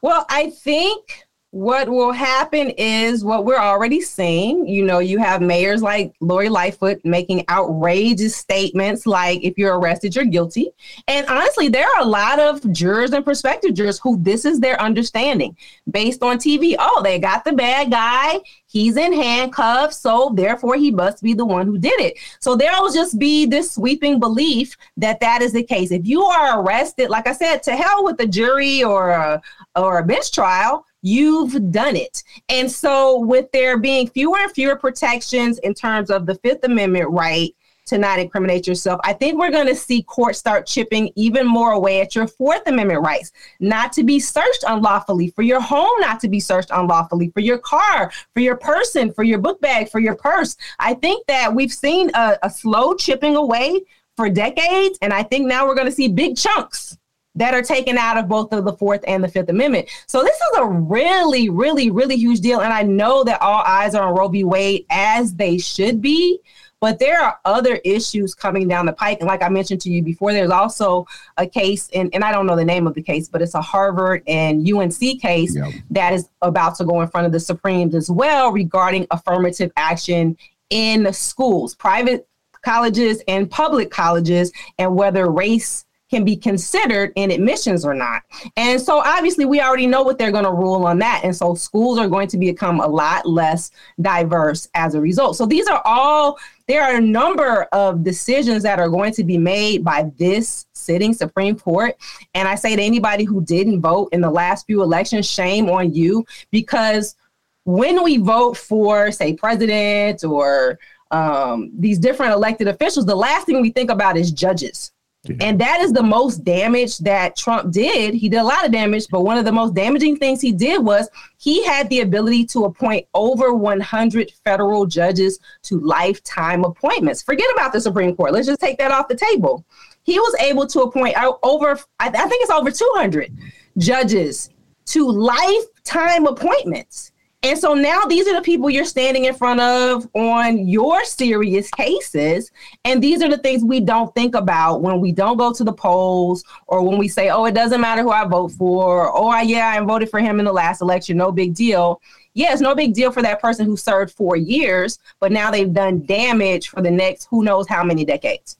Well, 0.00 0.26
I 0.28 0.50
think 0.50 1.24
what 1.52 1.86
will 1.86 2.12
happen 2.12 2.70
is 2.78 3.22
what 3.22 3.44
we're 3.44 3.58
already 3.58 4.00
seeing. 4.00 4.66
You 4.66 4.86
know, 4.86 5.00
you 5.00 5.18
have 5.18 5.42
mayors 5.42 5.82
like 5.82 6.14
Lori 6.20 6.48
Lightfoot 6.48 7.04
making 7.04 7.44
outrageous 7.50 8.34
statements 8.34 9.06
like, 9.06 9.44
if 9.44 9.58
you're 9.58 9.78
arrested, 9.78 10.16
you're 10.16 10.24
guilty. 10.24 10.70
And 11.08 11.26
honestly, 11.26 11.68
there 11.68 11.86
are 11.86 12.00
a 12.00 12.06
lot 12.06 12.38
of 12.38 12.72
jurors 12.72 13.12
and 13.12 13.22
prospective 13.22 13.74
jurors 13.74 13.98
who 13.98 14.16
this 14.22 14.46
is 14.46 14.60
their 14.60 14.80
understanding 14.80 15.54
based 15.90 16.22
on 16.22 16.38
TV. 16.38 16.74
Oh, 16.78 17.02
they 17.02 17.18
got 17.18 17.44
the 17.44 17.52
bad 17.52 17.90
guy. 17.90 18.40
He's 18.64 18.96
in 18.96 19.12
handcuffs. 19.12 19.98
So 19.98 20.32
therefore, 20.34 20.76
he 20.76 20.90
must 20.90 21.22
be 21.22 21.34
the 21.34 21.44
one 21.44 21.66
who 21.66 21.76
did 21.76 22.00
it. 22.00 22.16
So 22.40 22.56
there 22.56 22.72
will 22.80 22.92
just 22.92 23.18
be 23.18 23.44
this 23.44 23.72
sweeping 23.72 24.18
belief 24.18 24.74
that 24.96 25.20
that 25.20 25.42
is 25.42 25.52
the 25.52 25.62
case. 25.62 25.90
If 25.90 26.06
you 26.06 26.22
are 26.22 26.62
arrested, 26.62 27.10
like 27.10 27.26
I 27.26 27.32
said, 27.32 27.62
to 27.64 27.76
hell 27.76 28.04
with 28.04 28.16
the 28.16 28.26
jury 28.26 28.82
or 28.82 29.10
a, 29.10 29.42
or 29.76 29.98
a 29.98 30.02
bench 30.02 30.32
trial 30.32 30.86
you've 31.02 31.70
done 31.70 31.96
it. 31.96 32.22
And 32.48 32.70
so, 32.70 33.18
with 33.20 33.50
there 33.52 33.76
being 33.78 34.08
fewer 34.08 34.38
and 34.38 34.52
fewer 34.52 34.76
protections 34.76 35.58
in 35.58 35.74
terms 35.74 36.10
of 36.10 36.26
the 36.26 36.36
Fifth 36.36 36.64
Amendment 36.64 37.10
right 37.10 37.54
to 37.86 37.98
not 37.98 38.20
incriminate 38.20 38.66
yourself, 38.66 39.00
I 39.04 39.12
think 39.12 39.38
we're 39.38 39.50
going 39.50 39.66
to 39.66 39.74
see 39.74 40.02
courts 40.04 40.38
start 40.38 40.66
chipping 40.66 41.10
even 41.16 41.46
more 41.46 41.72
away 41.72 42.00
at 42.00 42.14
your 42.14 42.28
Fourth 42.28 42.62
Amendment 42.66 43.02
rights, 43.02 43.32
not 43.60 43.92
to 43.94 44.04
be 44.04 44.20
searched 44.20 44.64
unlawfully, 44.66 45.30
for 45.30 45.42
your 45.42 45.60
home 45.60 45.90
not 45.98 46.20
to 46.20 46.28
be 46.28 46.40
searched 46.40 46.70
unlawfully, 46.72 47.30
for 47.30 47.40
your 47.40 47.58
car, 47.58 48.12
for 48.32 48.40
your 48.40 48.56
person, 48.56 49.12
for 49.12 49.24
your 49.24 49.38
book 49.38 49.60
bag, 49.60 49.90
for 49.90 49.98
your 49.98 50.14
purse. 50.14 50.56
I 50.78 50.94
think 50.94 51.26
that 51.26 51.52
we've 51.52 51.72
seen 51.72 52.10
a, 52.14 52.38
a 52.42 52.50
slow 52.50 52.94
chipping 52.94 53.36
away 53.36 53.82
for 54.16 54.28
decades, 54.28 54.98
and 55.02 55.12
I 55.12 55.22
think 55.22 55.46
now 55.46 55.66
we're 55.66 55.74
going 55.74 55.86
to 55.86 55.92
see 55.92 56.08
big 56.08 56.36
chunks 56.36 56.96
that 57.34 57.54
are 57.54 57.62
taken 57.62 57.96
out 57.96 58.18
of 58.18 58.28
both 58.28 58.52
of 58.52 58.64
the 58.64 58.72
Fourth 58.74 59.02
and 59.06 59.24
the 59.24 59.28
Fifth 59.28 59.48
Amendment. 59.48 59.88
So 60.06 60.22
this 60.22 60.36
is 60.36 60.58
a 60.58 60.66
really, 60.66 61.48
really, 61.48 61.90
really 61.90 62.16
huge 62.16 62.40
deal. 62.40 62.60
And 62.60 62.72
I 62.72 62.82
know 62.82 63.24
that 63.24 63.40
all 63.40 63.62
eyes 63.62 63.94
are 63.94 64.08
on 64.08 64.14
Roe 64.14 64.28
v. 64.28 64.44
Wade 64.44 64.86
as 64.90 65.34
they 65.34 65.58
should 65.58 66.02
be. 66.02 66.40
But 66.82 66.98
there 66.98 67.20
are 67.20 67.38
other 67.44 67.76
issues 67.84 68.34
coming 68.34 68.66
down 68.66 68.86
the 68.86 68.92
pike. 68.92 69.18
And 69.20 69.28
like 69.28 69.40
I 69.40 69.48
mentioned 69.48 69.80
to 69.82 69.88
you 69.88 70.02
before, 70.02 70.32
there's 70.32 70.50
also 70.50 71.06
a 71.36 71.46
case, 71.46 71.88
and, 71.94 72.12
and 72.12 72.24
I 72.24 72.32
don't 72.32 72.44
know 72.44 72.56
the 72.56 72.64
name 72.64 72.88
of 72.88 72.94
the 72.94 73.02
case, 73.02 73.28
but 73.28 73.40
it's 73.40 73.54
a 73.54 73.62
Harvard 73.62 74.24
and 74.26 74.68
UNC 74.68 74.98
case 75.20 75.54
yep. 75.54 75.72
that 75.90 76.12
is 76.12 76.28
about 76.42 76.74
to 76.78 76.84
go 76.84 77.00
in 77.00 77.06
front 77.06 77.24
of 77.24 77.32
the 77.32 77.38
Supremes 77.38 77.94
as 77.94 78.10
well 78.10 78.50
regarding 78.50 79.06
affirmative 79.12 79.70
action 79.76 80.36
in 80.70 81.12
schools, 81.12 81.76
private 81.76 82.26
colleges 82.62 83.22
and 83.28 83.48
public 83.48 83.92
colleges, 83.92 84.50
and 84.76 84.96
whether 84.96 85.30
race 85.30 85.84
can 86.12 86.24
be 86.24 86.36
considered 86.36 87.10
in 87.16 87.30
admissions 87.30 87.86
or 87.86 87.94
not. 87.94 88.22
And 88.58 88.78
so 88.78 88.98
obviously 88.98 89.46
we 89.46 89.62
already 89.62 89.86
know 89.86 90.02
what 90.02 90.18
they're 90.18 90.30
going 90.30 90.44
to 90.44 90.52
rule 90.52 90.84
on 90.84 90.98
that. 90.98 91.22
And 91.24 91.34
so 91.34 91.54
schools 91.54 91.98
are 91.98 92.06
going 92.06 92.28
to 92.28 92.36
become 92.36 92.80
a 92.80 92.86
lot 92.86 93.26
less 93.26 93.70
diverse 93.98 94.68
as 94.74 94.94
a 94.94 95.00
result. 95.00 95.36
So 95.36 95.46
these 95.46 95.66
are 95.68 95.80
all 95.86 96.38
there 96.68 96.82
are 96.82 96.96
a 96.96 97.00
number 97.00 97.62
of 97.72 98.04
decisions 98.04 98.62
that 98.62 98.78
are 98.78 98.90
going 98.90 99.12
to 99.14 99.24
be 99.24 99.38
made 99.38 99.84
by 99.84 100.10
this 100.18 100.66
sitting 100.74 101.14
Supreme 101.14 101.58
Court. 101.58 101.96
And 102.34 102.46
I 102.46 102.56
say 102.56 102.76
to 102.76 102.82
anybody 102.82 103.24
who 103.24 103.42
didn't 103.42 103.80
vote 103.80 104.10
in 104.12 104.20
the 104.20 104.30
last 104.30 104.66
few 104.66 104.82
elections, 104.82 105.26
shame 105.26 105.70
on 105.70 105.94
you 105.94 106.26
because 106.50 107.16
when 107.64 108.02
we 108.02 108.18
vote 108.18 108.56
for, 108.58 109.10
say, 109.10 109.32
president 109.32 110.24
or 110.24 110.78
um, 111.10 111.70
these 111.78 111.98
different 111.98 112.32
elected 112.32 112.68
officials, 112.68 113.06
the 113.06 113.16
last 113.16 113.46
thing 113.46 113.62
we 113.62 113.70
think 113.70 113.90
about 113.90 114.16
is 114.16 114.30
judges. 114.30 114.92
And 115.40 115.60
that 115.60 115.80
is 115.80 115.92
the 115.92 116.02
most 116.02 116.42
damage 116.42 116.98
that 116.98 117.36
Trump 117.36 117.72
did. 117.72 118.12
He 118.12 118.28
did 118.28 118.38
a 118.38 118.44
lot 118.44 118.64
of 118.66 118.72
damage, 118.72 119.06
but 119.08 119.22
one 119.22 119.38
of 119.38 119.44
the 119.44 119.52
most 119.52 119.72
damaging 119.72 120.16
things 120.16 120.40
he 120.40 120.50
did 120.50 120.84
was 120.84 121.08
he 121.38 121.64
had 121.64 121.88
the 121.90 122.00
ability 122.00 122.44
to 122.46 122.64
appoint 122.64 123.06
over 123.14 123.54
100 123.54 124.32
federal 124.44 124.84
judges 124.84 125.38
to 125.62 125.78
lifetime 125.78 126.64
appointments. 126.64 127.22
Forget 127.22 127.46
about 127.54 127.72
the 127.72 127.80
Supreme 127.80 128.16
Court. 128.16 128.32
Let's 128.32 128.48
just 128.48 128.60
take 128.60 128.78
that 128.78 128.90
off 128.90 129.06
the 129.06 129.14
table. 129.14 129.64
He 130.02 130.18
was 130.18 130.34
able 130.40 130.66
to 130.66 130.80
appoint 130.80 131.16
over, 131.44 131.78
I 132.00 132.10
think 132.10 132.42
it's 132.42 132.50
over 132.50 132.72
200 132.72 133.32
judges 133.78 134.50
to 134.86 135.08
lifetime 135.08 136.26
appointments. 136.26 137.11
And 137.44 137.58
so 137.58 137.74
now 137.74 138.02
these 138.02 138.28
are 138.28 138.36
the 138.36 138.42
people 138.42 138.70
you're 138.70 138.84
standing 138.84 139.24
in 139.24 139.34
front 139.34 139.60
of 139.60 140.08
on 140.14 140.68
your 140.68 141.04
serious 141.04 141.68
cases. 141.70 142.52
And 142.84 143.02
these 143.02 143.20
are 143.20 143.28
the 143.28 143.38
things 143.38 143.64
we 143.64 143.80
don't 143.80 144.14
think 144.14 144.36
about 144.36 144.80
when 144.80 145.00
we 145.00 145.10
don't 145.10 145.36
go 145.36 145.52
to 145.52 145.64
the 145.64 145.72
polls 145.72 146.44
or 146.68 146.82
when 146.82 146.98
we 146.98 147.08
say, 147.08 147.30
oh, 147.30 147.44
it 147.46 147.54
doesn't 147.54 147.80
matter 147.80 148.02
who 148.02 148.10
I 148.10 148.24
vote 148.26 148.52
for. 148.52 149.08
Or, 149.08 149.34
oh, 149.34 149.40
yeah, 149.40 149.68
I 149.68 149.80
voted 149.80 150.08
for 150.08 150.20
him 150.20 150.38
in 150.38 150.44
the 150.44 150.52
last 150.52 150.82
election. 150.82 151.16
No 151.16 151.32
big 151.32 151.54
deal. 151.54 152.00
Yeah, 152.34 152.52
it's 152.52 152.62
no 152.62 152.76
big 152.76 152.94
deal 152.94 153.10
for 153.10 153.22
that 153.22 153.40
person 153.40 153.66
who 153.66 153.76
served 153.76 154.14
four 154.14 154.36
years, 154.36 155.00
but 155.18 155.32
now 155.32 155.50
they've 155.50 155.72
done 155.72 156.06
damage 156.06 156.68
for 156.68 156.80
the 156.80 156.90
next 156.90 157.26
who 157.28 157.42
knows 157.42 157.66
how 157.68 157.82
many 157.82 158.04
decades. 158.04 158.56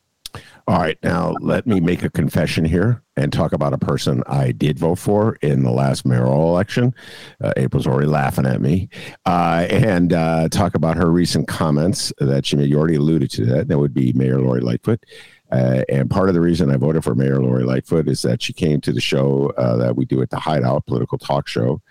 All 0.68 0.78
right, 0.78 0.96
now 1.02 1.34
let 1.40 1.66
me 1.66 1.80
make 1.80 2.04
a 2.04 2.10
confession 2.10 2.64
here 2.64 3.02
and 3.16 3.32
talk 3.32 3.52
about 3.52 3.72
a 3.72 3.78
person 3.78 4.22
I 4.28 4.52
did 4.52 4.78
vote 4.78 4.98
for 4.98 5.34
in 5.42 5.64
the 5.64 5.72
last 5.72 6.06
mayoral 6.06 6.50
election. 6.50 6.94
Uh, 7.42 7.52
April's 7.56 7.86
already 7.86 8.06
laughing 8.06 8.46
at 8.46 8.60
me, 8.60 8.88
uh, 9.26 9.66
and 9.68 10.12
uh, 10.12 10.48
talk 10.50 10.76
about 10.76 10.96
her 10.96 11.10
recent 11.10 11.48
comments 11.48 12.12
that 12.18 12.46
she 12.46 12.56
made. 12.56 12.70
You 12.70 12.78
already 12.78 12.94
alluded 12.94 13.30
to 13.32 13.46
that. 13.46 13.68
That 13.68 13.78
would 13.78 13.92
be 13.92 14.12
Mayor 14.12 14.40
Lori 14.40 14.60
Lightfoot. 14.60 15.04
Uh, 15.50 15.82
and 15.88 16.08
part 16.08 16.28
of 16.28 16.34
the 16.34 16.40
reason 16.40 16.70
I 16.70 16.76
voted 16.76 17.04
for 17.04 17.14
Mayor 17.14 17.42
Lori 17.42 17.64
Lightfoot 17.64 18.08
is 18.08 18.22
that 18.22 18.40
she 18.40 18.52
came 18.52 18.80
to 18.82 18.92
the 18.92 19.00
show 19.00 19.52
uh, 19.58 19.76
that 19.76 19.96
we 19.96 20.04
do 20.04 20.22
at 20.22 20.30
the 20.30 20.38
Hideout 20.38 20.86
political 20.86 21.18
talk 21.18 21.46
show 21.48 21.82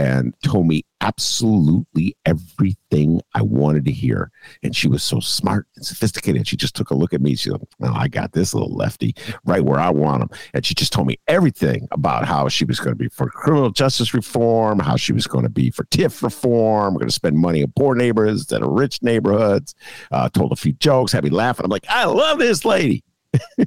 and 0.00 0.34
told 0.42 0.66
me 0.66 0.82
absolutely 1.02 2.16
everything 2.24 3.20
I 3.34 3.42
wanted 3.42 3.84
to 3.84 3.92
hear. 3.92 4.30
And 4.62 4.74
she 4.74 4.88
was 4.88 5.02
so 5.02 5.20
smart 5.20 5.66
and 5.76 5.84
sophisticated. 5.84 6.48
She 6.48 6.56
just 6.56 6.74
took 6.74 6.88
a 6.88 6.94
look 6.94 7.12
at 7.12 7.20
me. 7.20 7.34
She's 7.34 7.52
like, 7.52 7.60
"Well, 7.78 7.92
I 7.94 8.08
got 8.08 8.32
this 8.32 8.54
little 8.54 8.74
lefty 8.74 9.14
right 9.44 9.62
where 9.62 9.78
I 9.78 9.90
want 9.90 10.22
him." 10.22 10.30
And 10.54 10.64
she 10.64 10.74
just 10.74 10.94
told 10.94 11.06
me 11.06 11.18
everything 11.28 11.86
about 11.90 12.24
how 12.24 12.48
she 12.48 12.64
was 12.64 12.80
going 12.80 12.92
to 12.92 12.96
be 12.96 13.10
for 13.10 13.28
criminal 13.28 13.68
justice 13.68 14.14
reform, 14.14 14.78
how 14.78 14.96
she 14.96 15.12
was 15.12 15.26
going 15.26 15.44
to 15.44 15.50
be 15.50 15.70
for 15.70 15.84
TIF 15.84 16.22
reform. 16.22 16.94
We're 16.94 17.00
going 17.00 17.08
to 17.08 17.14
spend 17.14 17.36
money 17.36 17.60
in 17.60 17.70
poor 17.76 17.94
neighborhoods 17.94 18.40
instead 18.40 18.62
of 18.62 18.70
rich 18.70 19.02
neighborhoods. 19.02 19.74
Uh, 20.10 20.30
told 20.30 20.50
a 20.52 20.56
few 20.56 20.72
jokes, 20.72 21.12
had 21.12 21.24
me 21.24 21.30
laughing. 21.30 21.64
I'm 21.64 21.70
like, 21.70 21.86
I 21.90 22.06
love 22.06 22.38
this 22.38 22.64
lady. 22.64 23.04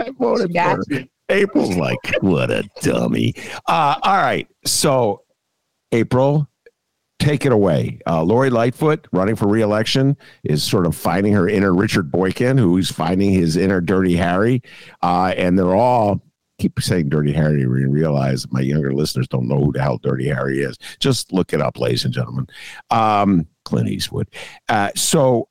I 0.00 0.10
voted 0.18 0.52
for 0.52 0.60
her. 0.60 1.04
April's 1.28 1.76
like, 1.76 1.98
what 2.20 2.50
a 2.50 2.68
dummy. 2.82 3.34
Uh, 3.66 3.96
all 4.02 4.16
right. 4.16 4.48
So, 4.64 5.22
April, 5.92 6.48
take 7.18 7.44
it 7.46 7.52
away. 7.52 7.98
Uh, 8.06 8.22
Lori 8.22 8.50
Lightfoot, 8.50 9.06
running 9.12 9.36
for 9.36 9.48
reelection, 9.48 10.16
is 10.44 10.62
sort 10.62 10.86
of 10.86 10.94
finding 10.94 11.32
her 11.32 11.48
inner 11.48 11.74
Richard 11.74 12.10
Boykin, 12.10 12.58
who's 12.58 12.90
finding 12.90 13.32
his 13.32 13.56
inner 13.56 13.80
Dirty 13.80 14.16
Harry. 14.16 14.62
Uh, 15.02 15.34
and 15.36 15.58
they're 15.58 15.74
all 15.74 16.22
keep 16.58 16.80
saying 16.80 17.08
Dirty 17.08 17.32
Harry 17.32 17.62
and 17.62 17.92
realize 17.92 18.50
my 18.50 18.60
younger 18.60 18.92
listeners 18.92 19.28
don't 19.28 19.48
know 19.48 19.58
who 19.58 19.72
the 19.72 19.82
hell 19.82 19.98
Dirty 19.98 20.28
Harry 20.28 20.60
is. 20.60 20.76
Just 21.00 21.32
look 21.32 21.52
it 21.52 21.60
up, 21.60 21.78
ladies 21.78 22.04
and 22.04 22.14
gentlemen. 22.14 22.46
Um, 22.90 23.46
Clint 23.64 23.88
Eastwood. 23.88 24.28
Uh, 24.68 24.90
so, 24.94 25.48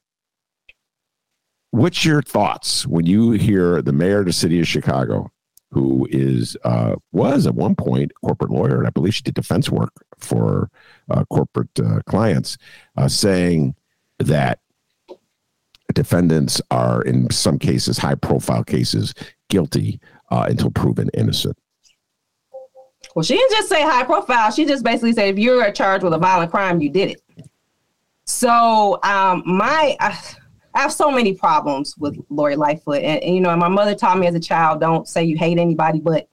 what's 1.72 2.06
your 2.06 2.22
thoughts 2.22 2.88
when 2.88 3.06
you 3.06 3.32
hear 3.32 3.82
the 3.82 3.94
mayor 3.94 4.22
of 4.22 4.26
the 4.26 4.34
city 4.34 4.60
of 4.60 4.68
Chicago, 4.68 5.32
who 5.72 6.08
is 6.10 6.56
uh, 6.64 6.96
was 7.12 7.48
at 7.48 7.56
one 7.56 7.76
point 7.76 8.12
a 8.12 8.26
corporate 8.26 8.52
lawyer, 8.52 8.78
and 8.78 8.88
I 8.88 8.92
believe 8.92 9.16
she 9.16 9.24
did 9.24 9.34
defense 9.34 9.70
work 9.70 9.92
for 10.18 10.70
uh, 11.10 11.26
corporate 11.26 11.80
uh, 11.80 12.00
clients, 12.06 12.58
uh, 12.98 13.08
saying 13.08 13.76
that 14.20 14.60
defendants 15.94 16.62
are 16.72 17.02
in 17.02 17.30
some 17.30 17.60
cases, 17.60 17.98
high 17.98 18.16
profile 18.16 18.64
cases, 18.64 19.14
guilty 19.50 20.00
uh, 20.32 20.46
until 20.50 20.72
proven 20.72 21.10
innocent. 21.14 21.58
Well, 23.16 23.24
she 23.24 23.36
didn't 23.36 23.52
just 23.52 23.70
say 23.70 23.82
high 23.82 24.04
profile. 24.04 24.52
She 24.52 24.66
just 24.66 24.84
basically 24.84 25.14
said 25.14 25.30
if 25.30 25.40
you're 25.40 25.72
charged 25.72 26.04
with 26.04 26.14
a 26.14 26.18
violent 26.18 26.52
crime, 26.52 26.82
you 26.82 26.90
did 26.90 27.12
it. 27.12 27.22
So 28.26 29.00
um, 29.04 29.44
my 29.46 29.96
I, 30.00 30.20
I 30.76 30.82
have 30.82 30.94
so 30.94 31.10
many 31.10 31.34
problems 31.34 31.98
with 31.98 32.20
Lori 32.30 32.56
Lightfoot, 32.56 33.02
and, 33.02 33.24
and 33.24 33.34
you 33.34 33.42
know, 33.42 33.56
my 33.56 33.70
mother 33.70 33.96
taught 33.96 34.20
me 34.20 34.28
as 34.28 34.36
a 34.36 34.40
child, 34.40 34.82
don't 34.82 35.08
say 35.08 35.24
you 35.24 35.38
hate 35.38 35.58
anybody, 35.58 36.00
but 36.00 36.28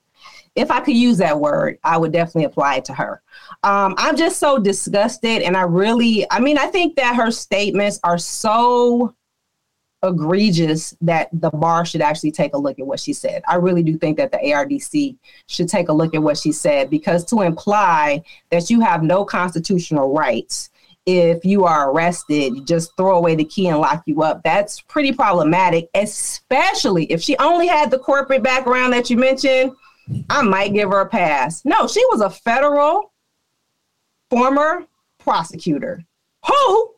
if 0.54 0.70
I 0.70 0.80
could 0.80 0.96
use 0.96 1.16
that 1.18 1.38
word, 1.38 1.78
I 1.82 1.96
would 1.96 2.12
definitely 2.12 2.44
apply 2.44 2.76
it 2.76 2.84
to 2.86 2.92
her. 2.92 3.22
Um, 3.62 3.94
I'm 3.96 4.16
just 4.16 4.38
so 4.38 4.58
disgusted, 4.58 5.42
and 5.42 5.56
I 5.56 5.62
really, 5.62 6.26
I 6.30 6.40
mean, 6.40 6.58
I 6.58 6.66
think 6.66 6.96
that 6.96 7.16
her 7.16 7.30
statements 7.30 8.00
are 8.02 8.18
so 8.18 9.14
egregious 10.02 10.96
that 11.00 11.28
the 11.32 11.50
bar 11.50 11.84
should 11.86 12.00
actually 12.00 12.32
take 12.32 12.54
a 12.54 12.58
look 12.58 12.78
at 12.78 12.86
what 12.86 12.98
she 12.98 13.12
said. 13.12 13.42
I 13.46 13.54
really 13.54 13.84
do 13.84 13.96
think 13.96 14.16
that 14.16 14.32
the 14.32 14.38
ARDC 14.38 15.16
should 15.46 15.68
take 15.68 15.88
a 15.88 15.92
look 15.92 16.14
at 16.14 16.22
what 16.22 16.36
she 16.36 16.50
said 16.50 16.90
because 16.90 17.24
to 17.26 17.42
imply 17.42 18.22
that 18.50 18.68
you 18.68 18.80
have 18.80 19.04
no 19.04 19.24
constitutional 19.24 20.12
rights 20.12 20.70
if 21.06 21.44
you 21.44 21.64
are 21.64 21.90
arrested, 21.90 22.66
just 22.66 22.96
throw 22.96 23.16
away 23.16 23.34
the 23.34 23.44
key 23.44 23.68
and 23.68 23.78
lock 23.78 24.02
you 24.06 24.22
up. 24.22 24.42
That's 24.42 24.80
pretty 24.80 25.12
problematic, 25.12 25.88
especially 25.94 27.06
if 27.06 27.20
she 27.22 27.36
only 27.38 27.66
had 27.66 27.90
the 27.90 27.98
corporate 27.98 28.42
background 28.42 28.92
that 28.92 29.10
you 29.10 29.16
mentioned. 29.16 29.72
I 30.30 30.42
might 30.42 30.74
give 30.74 30.90
her 30.90 31.00
a 31.00 31.08
pass. 31.08 31.64
No, 31.64 31.86
she 31.86 32.04
was 32.10 32.20
a 32.20 32.30
federal 32.30 33.12
former 34.30 34.86
prosecutor 35.18 36.04
who 36.46 36.94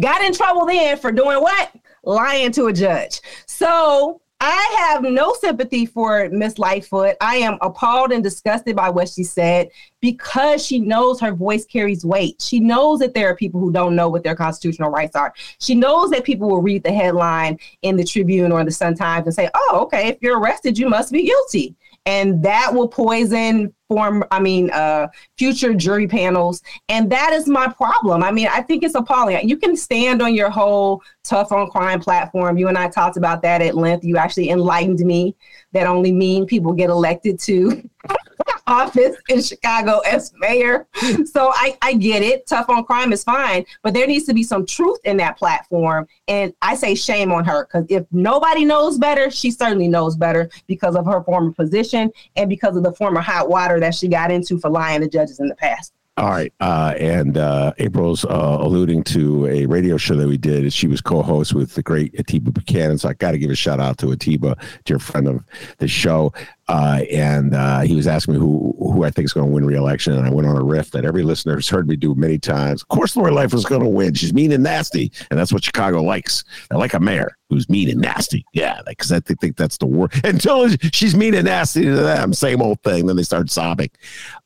got 0.00 0.22
in 0.22 0.32
trouble 0.32 0.66
then 0.66 0.96
for 0.96 1.12
doing 1.12 1.40
what? 1.40 1.72
lying 2.08 2.52
to 2.52 2.66
a 2.66 2.72
judge. 2.72 3.20
So 3.46 4.20
I 4.40 4.90
have 4.90 5.02
no 5.02 5.34
sympathy 5.40 5.84
for 5.84 6.28
Miss 6.30 6.58
Lightfoot. 6.58 7.16
I 7.20 7.36
am 7.36 7.58
appalled 7.60 8.12
and 8.12 8.22
disgusted 8.22 8.76
by 8.76 8.88
what 8.88 9.08
she 9.08 9.24
said 9.24 9.68
because 10.00 10.64
she 10.64 10.78
knows 10.78 11.20
her 11.20 11.32
voice 11.32 11.64
carries 11.64 12.04
weight. 12.04 12.40
She 12.40 12.60
knows 12.60 13.00
that 13.00 13.14
there 13.14 13.28
are 13.28 13.34
people 13.34 13.60
who 13.60 13.72
don't 13.72 13.96
know 13.96 14.08
what 14.08 14.22
their 14.22 14.36
constitutional 14.36 14.90
rights 14.90 15.16
are. 15.16 15.34
She 15.58 15.74
knows 15.74 16.10
that 16.10 16.22
people 16.22 16.48
will 16.48 16.62
read 16.62 16.84
the 16.84 16.92
headline 16.92 17.58
in 17.82 17.96
the 17.96 18.04
Tribune 18.04 18.52
or 18.52 18.64
the 18.64 18.70
Sun 18.70 18.94
Times 18.94 19.26
and 19.26 19.34
say, 19.34 19.50
oh, 19.54 19.80
okay, 19.82 20.06
if 20.06 20.18
you're 20.20 20.38
arrested, 20.38 20.78
you 20.78 20.88
must 20.88 21.10
be 21.10 21.24
guilty 21.24 21.74
and 22.08 22.42
that 22.42 22.72
will 22.72 22.88
poison 22.88 23.74
form 23.88 24.22
i 24.30 24.38
mean 24.38 24.70
uh, 24.70 25.08
future 25.36 25.74
jury 25.74 26.06
panels 26.06 26.62
and 26.88 27.10
that 27.10 27.32
is 27.32 27.48
my 27.48 27.68
problem. 27.68 28.22
I 28.22 28.30
mean 28.30 28.48
i 28.48 28.60
think 28.60 28.82
it's 28.82 28.94
appalling. 28.94 29.48
You 29.48 29.56
can 29.56 29.76
stand 29.76 30.22
on 30.22 30.34
your 30.34 30.50
whole 30.50 31.02
tough 31.24 31.52
on 31.52 31.70
crime 31.70 32.00
platform. 32.00 32.58
You 32.58 32.68
and 32.68 32.78
i 32.78 32.88
talked 32.88 33.16
about 33.16 33.42
that 33.42 33.62
at 33.62 33.76
length. 33.76 34.04
You 34.04 34.16
actually 34.16 34.50
enlightened 34.50 35.00
me. 35.00 35.34
That 35.72 35.86
only 35.86 36.12
mean 36.12 36.46
people 36.46 36.72
get 36.72 36.90
elected 36.90 37.38
to 37.40 37.88
office 38.68 39.16
in 39.28 39.42
Chicago 39.42 39.98
as 40.00 40.32
mayor. 40.38 40.86
So 41.24 41.50
I, 41.54 41.76
I 41.82 41.94
get 41.94 42.22
it. 42.22 42.46
Tough 42.46 42.68
on 42.68 42.84
crime 42.84 43.12
is 43.12 43.24
fine, 43.24 43.64
but 43.82 43.94
there 43.94 44.06
needs 44.06 44.26
to 44.26 44.34
be 44.34 44.42
some 44.42 44.66
truth 44.66 44.98
in 45.04 45.16
that 45.16 45.38
platform. 45.38 46.06
And 46.28 46.52
I 46.62 46.74
say 46.74 46.94
shame 46.94 47.32
on 47.32 47.44
her 47.44 47.64
because 47.64 47.86
if 47.88 48.06
nobody 48.12 48.64
knows 48.64 48.98
better, 48.98 49.30
she 49.30 49.50
certainly 49.50 49.88
knows 49.88 50.16
better 50.16 50.50
because 50.66 50.94
of 50.94 51.06
her 51.06 51.22
former 51.22 51.52
position 51.52 52.12
and 52.36 52.48
because 52.48 52.76
of 52.76 52.82
the 52.82 52.92
former 52.92 53.20
hot 53.20 53.48
water 53.48 53.80
that 53.80 53.94
she 53.94 54.08
got 54.08 54.30
into 54.30 54.58
for 54.58 54.70
lying 54.70 55.00
to 55.00 55.08
judges 55.08 55.40
in 55.40 55.48
the 55.48 55.56
past. 55.56 55.92
All 56.18 56.30
right. 56.30 56.52
Uh, 56.58 56.94
and 56.98 57.38
uh, 57.38 57.72
April's 57.78 58.24
uh, 58.24 58.56
alluding 58.60 59.04
to 59.04 59.46
a 59.46 59.66
radio 59.66 59.96
show 59.96 60.16
that 60.16 60.26
we 60.26 60.36
did. 60.36 60.72
She 60.72 60.88
was 60.88 61.00
co 61.00 61.22
host 61.22 61.54
with 61.54 61.74
the 61.74 61.82
great 61.82 62.12
Atiba 62.18 62.50
Buchanan. 62.50 62.98
So 62.98 63.08
I 63.08 63.12
got 63.12 63.30
to 63.32 63.38
give 63.38 63.52
a 63.52 63.54
shout 63.54 63.78
out 63.78 63.98
to 63.98 64.10
Atiba, 64.10 64.56
dear 64.84 64.98
friend 64.98 65.28
of 65.28 65.44
the 65.76 65.86
show. 65.86 66.32
Uh, 66.66 67.02
and 67.12 67.54
uh, 67.54 67.82
he 67.82 67.94
was 67.94 68.08
asking 68.08 68.34
me 68.34 68.40
who, 68.40 68.74
who 68.80 69.04
I 69.04 69.10
think 69.10 69.26
is 69.26 69.32
going 69.32 69.46
to 69.46 69.52
win 69.52 69.64
re 69.64 69.76
election. 69.76 70.12
And 70.14 70.26
I 70.26 70.30
went 70.30 70.48
on 70.48 70.56
a 70.56 70.62
riff 70.64 70.90
that 70.90 71.04
every 71.04 71.22
listener 71.22 71.54
has 71.54 71.68
heard 71.68 71.86
me 71.86 71.94
do 71.94 72.16
many 72.16 72.36
times. 72.36 72.82
Of 72.82 72.88
course, 72.88 73.14
Lori 73.14 73.30
Life 73.30 73.54
is 73.54 73.64
going 73.64 73.84
to 73.84 73.88
win. 73.88 74.14
She's 74.14 74.34
mean 74.34 74.50
and 74.50 74.64
nasty. 74.64 75.12
And 75.30 75.38
that's 75.38 75.52
what 75.52 75.62
Chicago 75.62 76.02
likes. 76.02 76.42
They 76.68 76.76
like 76.76 76.94
a 76.94 77.00
mayor 77.00 77.38
who's 77.48 77.68
mean 77.68 77.88
and 77.90 78.00
nasty. 78.00 78.44
Yeah. 78.52 78.80
Because 78.84 79.12
I 79.12 79.20
think, 79.20 79.40
think 79.40 79.56
that's 79.56 79.78
the 79.78 79.86
word. 79.86 80.12
Until 80.24 80.68
she's 80.92 81.14
mean 81.14 81.34
and 81.34 81.44
nasty 81.44 81.84
to 81.84 81.94
them, 81.94 82.34
same 82.34 82.60
old 82.60 82.82
thing. 82.82 83.06
Then 83.06 83.14
they 83.14 83.22
start 83.22 83.50
sobbing. 83.50 83.90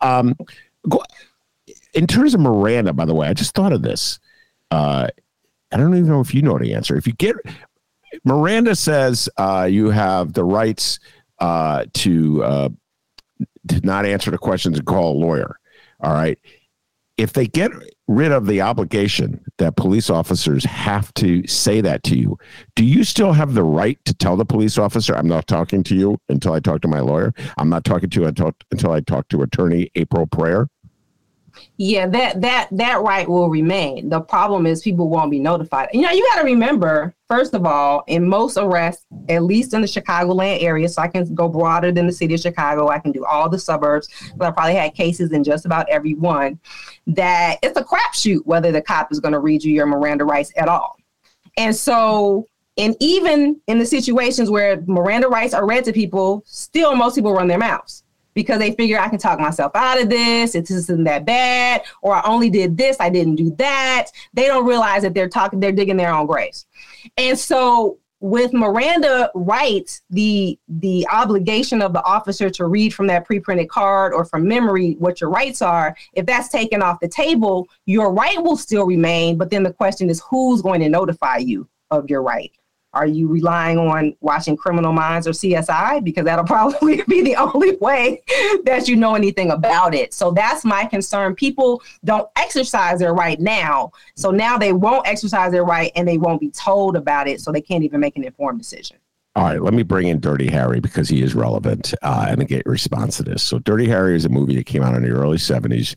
Um, 0.03 0.37
go, 0.87 1.03
in 1.95 2.07
terms 2.07 2.35
of 2.35 2.41
Miranda, 2.41 2.93
by 2.93 3.05
the 3.05 3.15
way, 3.15 3.29
I 3.29 3.35
just 3.35 3.55
thought 3.55 3.73
of 3.73 3.83
this. 3.83 4.19
Uh, 4.71 5.09
I 5.73 5.77
don't 5.77 5.95
even 5.95 6.09
know 6.09 6.21
if 6.21 6.35
you 6.35 6.43
know 6.43 6.59
the 6.59 6.75
answer. 6.75 6.97
If 6.97 7.07
you 7.07 7.13
get 7.15 7.37
Miranda 8.25 8.77
says 8.77 9.29
uh, 9.39 9.67
you 9.71 9.91
have 9.91 10.33
the 10.33 10.45
rights 10.45 10.99
uh, 11.39 11.87
to 11.95 12.45
uh, 12.45 12.69
to 13.69 13.81
not 13.81 14.07
answer 14.07 14.31
the 14.31 14.39
questions 14.39 14.79
and 14.79 14.87
call 14.87 15.13
a 15.13 15.19
lawyer. 15.19 15.59
All 16.01 16.13
right. 16.13 16.39
If 17.17 17.35
they 17.35 17.47
get 17.47 17.71
rid 18.09 18.33
of 18.33 18.47
the 18.47 18.61
obligation 18.61 19.45
that 19.59 19.77
police 19.77 20.11
officers 20.11 20.65
have 20.65 21.13
to 21.15 21.47
say 21.47 21.81
that 21.81 22.03
to 22.05 22.17
you, 22.17 22.39
do 22.75 22.85
you 22.85 23.05
still 23.05 23.33
have 23.33 23.55
the 23.55 23.63
right 23.63 24.03
to 24.07 24.15
tell 24.15 24.37
the 24.37 24.45
police 24.45 24.79
officer, 24.79 25.15
I'm 25.15 25.29
not 25.29 25.47
talking 25.47 25.83
to 25.85 25.95
you 25.95 26.19
until 26.29 26.55
I 26.55 26.61
talk 26.61 26.81
to 26.83 26.89
my 26.89 27.01
lawyer? 27.01 27.33
I'm 27.59 27.69
not 27.69 27.85
talking 27.85 28.11
to 28.11 28.21
you 28.21 28.27
until, 28.27 28.53
until 28.71 28.93
I 28.93 29.01
talk 29.01 29.29
to 29.29 29.43
attorney 29.43 29.91
April 29.95 30.27
Preyar? 30.27 30.69
Yeah, 31.77 32.07
that 32.09 32.41
that 32.41 32.69
that 32.73 33.03
right 33.03 33.29
will 33.29 33.49
remain. 33.49 34.09
The 34.09 34.21
problem 34.21 34.67
is 34.67 34.83
people 34.83 35.09
won't 35.09 35.31
be 35.31 35.41
notified. 35.41 35.89
You 35.93 36.03
know, 36.03 36.11
you 36.11 36.27
got 36.33 36.41
to 36.41 36.45
remember, 36.45 37.15
first 37.29 37.55
of 37.55 37.67
all, 37.67 38.05
in 38.07 38.29
most 38.29 38.57
arrests, 38.57 39.05
at 39.29 39.43
least 39.43 39.75
in 39.75 39.81
the 39.81 39.87
Chicagoland 39.87 40.63
area, 40.63 40.89
so 40.89 41.03
I 41.03 41.09
can 41.09 41.35
go 41.35 41.49
broader 41.49 41.93
than 41.93 42.07
the 42.07 42.13
city 42.13 42.35
of 42.35 42.41
Chicago. 42.41 42.89
I 42.89 42.99
can 42.99 43.13
do 43.13 43.25
all 43.25 43.49
the 43.49 43.59
suburbs, 43.59 44.09
but 44.37 44.49
I 44.49 44.51
probably 44.51 44.75
had 44.75 44.95
cases 44.95 45.33
in 45.33 45.45
just 45.45 45.67
about 45.67 45.89
every 45.89 46.15
one. 46.15 46.59
That 47.07 47.59
it's 47.63 47.79
a 47.79 47.85
crapshoot 47.85 48.45
whether 48.45 48.73
the 48.73 48.83
cop 48.83 49.11
is 49.13 49.21
going 49.21 49.33
to 49.33 49.41
read 49.41 49.65
you 49.65 49.73
your 49.73 49.87
Miranda 49.87 50.25
rights 50.25 50.53
at 50.57 50.69
all. 50.69 50.97
And 51.57 51.75
so 51.75 52.49
and 52.79 52.97
even 53.01 53.61
in 53.67 53.79
the 53.79 53.85
situations 53.87 54.49
where 54.49 54.81
Miranda 54.87 55.29
rights 55.29 55.53
are 55.53 55.67
read 55.67 55.85
to 55.85 55.93
people, 55.93 56.43
still 56.47 56.97
most 56.97 57.15
people 57.15 57.35
run 57.35 57.49
their 57.49 57.59
mouths 57.59 58.02
because 58.35 58.59
they 58.59 58.73
figure 58.73 58.99
I 58.99 59.09
can 59.09 59.19
talk 59.19 59.39
myself 59.39 59.73
out 59.75 60.01
of 60.01 60.09
this. 60.09 60.55
It 60.55 60.71
isn't 60.71 61.05
that 61.05 61.25
bad, 61.25 61.83
or 62.03 62.15
I 62.15 62.23
only 62.25 62.51
did 62.51 62.77
this, 62.77 62.97
I 63.01 63.11
didn't 63.11 63.37
do 63.37 63.55
that. 63.57 64.07
They 64.35 64.47
don't 64.47 64.67
realize 64.67 65.03
that 65.03 65.15
they're 65.15 65.29
talking, 65.29 65.61
they're 65.61 65.73
digging 65.73 65.97
their 65.97 66.13
own 66.13 66.27
graves. 66.27 66.67
And 67.17 67.39
so 67.39 67.99
with 68.23 68.53
Miranda 68.53 69.31
rights, 69.35 70.03
the 70.11 70.57
the 70.69 71.07
obligation 71.13 71.83
of 71.83 71.93
the 71.93 72.03
officer 72.05 72.49
to 72.51 72.67
read 72.67 72.95
from 72.95 73.09
that 73.09 73.25
pre-printed 73.25 73.69
card 73.69 74.15
or 74.15 74.25
from 74.25 74.47
memory 74.47 74.95
what 75.01 75.21
your 75.21 75.29
rights 75.29 75.61
are, 75.61 75.97
if 76.13 76.25
that's 76.25 76.49
taken 76.49 76.83
off 76.83 77.01
the 77.01 77.09
table, 77.09 77.69
your 77.85 78.13
right 78.13 78.41
will 78.43 78.57
still 78.57 78.87
remain. 78.87 79.37
But 79.37 79.51
then 79.51 79.65
the 79.65 79.73
question 79.73 80.09
is 80.09 80.23
who's 80.31 80.63
going 80.63 80.81
to 80.83 80.89
notify 80.89 81.39
you 81.39 81.69
of 81.91 82.09
your 82.09 82.23
right? 82.23 82.53
Are 82.95 83.07
you 83.07 83.27
relying 83.27 83.79
on 83.79 84.15
watching 84.21 84.57
Criminal 84.57 84.93
Minds 84.93 85.27
or 85.27 85.31
CSI? 85.31 86.05
Because 86.05 86.25
that'll 86.25 86.45
probably 86.47 87.03
be 87.09 87.23
the 87.23 87.37
only 87.37 87.77
way 87.77 88.23
that 88.65 88.89
you 88.89 88.97
know 88.97 89.15
anything 89.15 89.51
about 89.51 89.95
it. 89.95 90.13
So 90.13 90.31
that's 90.31 90.65
my 90.65 90.85
concern. 90.85 91.35
People 91.35 91.83
don't 92.05 92.29
exercise 92.37 92.99
their 92.99 93.15
right 93.15 93.41
now. 93.41 93.93
So 94.15 94.31
now 94.31 94.59
they 94.59 94.73
won't 94.73 95.07
exercise 95.07 95.53
their 95.53 95.65
right 95.65 95.91
and 95.97 96.07
they 96.07 96.19
won't 96.19 96.41
be 96.41 96.51
told 96.51 96.97
about 96.97 97.29
it. 97.29 97.41
So 97.41 97.51
they 97.51 97.63
can't 97.63 97.85
even 97.85 98.01
make 98.01 98.17
an 98.17 98.25
informed 98.25 98.59
decision. 98.59 98.99
All 99.35 99.45
right, 99.45 99.63
let 99.63 99.73
me 99.73 99.83
bring 99.83 100.09
in 100.09 100.21
Dirty 100.21 100.51
Harry 100.51 100.79
because 100.79 101.09
he 101.09 101.23
is 101.23 101.35
relevant 101.35 101.95
uh, 102.03 102.27
and 102.29 102.47
get 102.47 102.67
response 102.67 103.17
to 103.17 103.23
this. 103.23 103.43
So, 103.43 103.59
Dirty 103.61 103.89
Harry 103.89 104.15
is 104.15 104.27
a 104.27 104.29
movie 104.29 104.55
that 104.57 104.67
came 104.67 104.83
out 104.83 104.95
in 104.95 105.03
the 105.03 105.09
early 105.09 105.39
70s, 105.39 105.95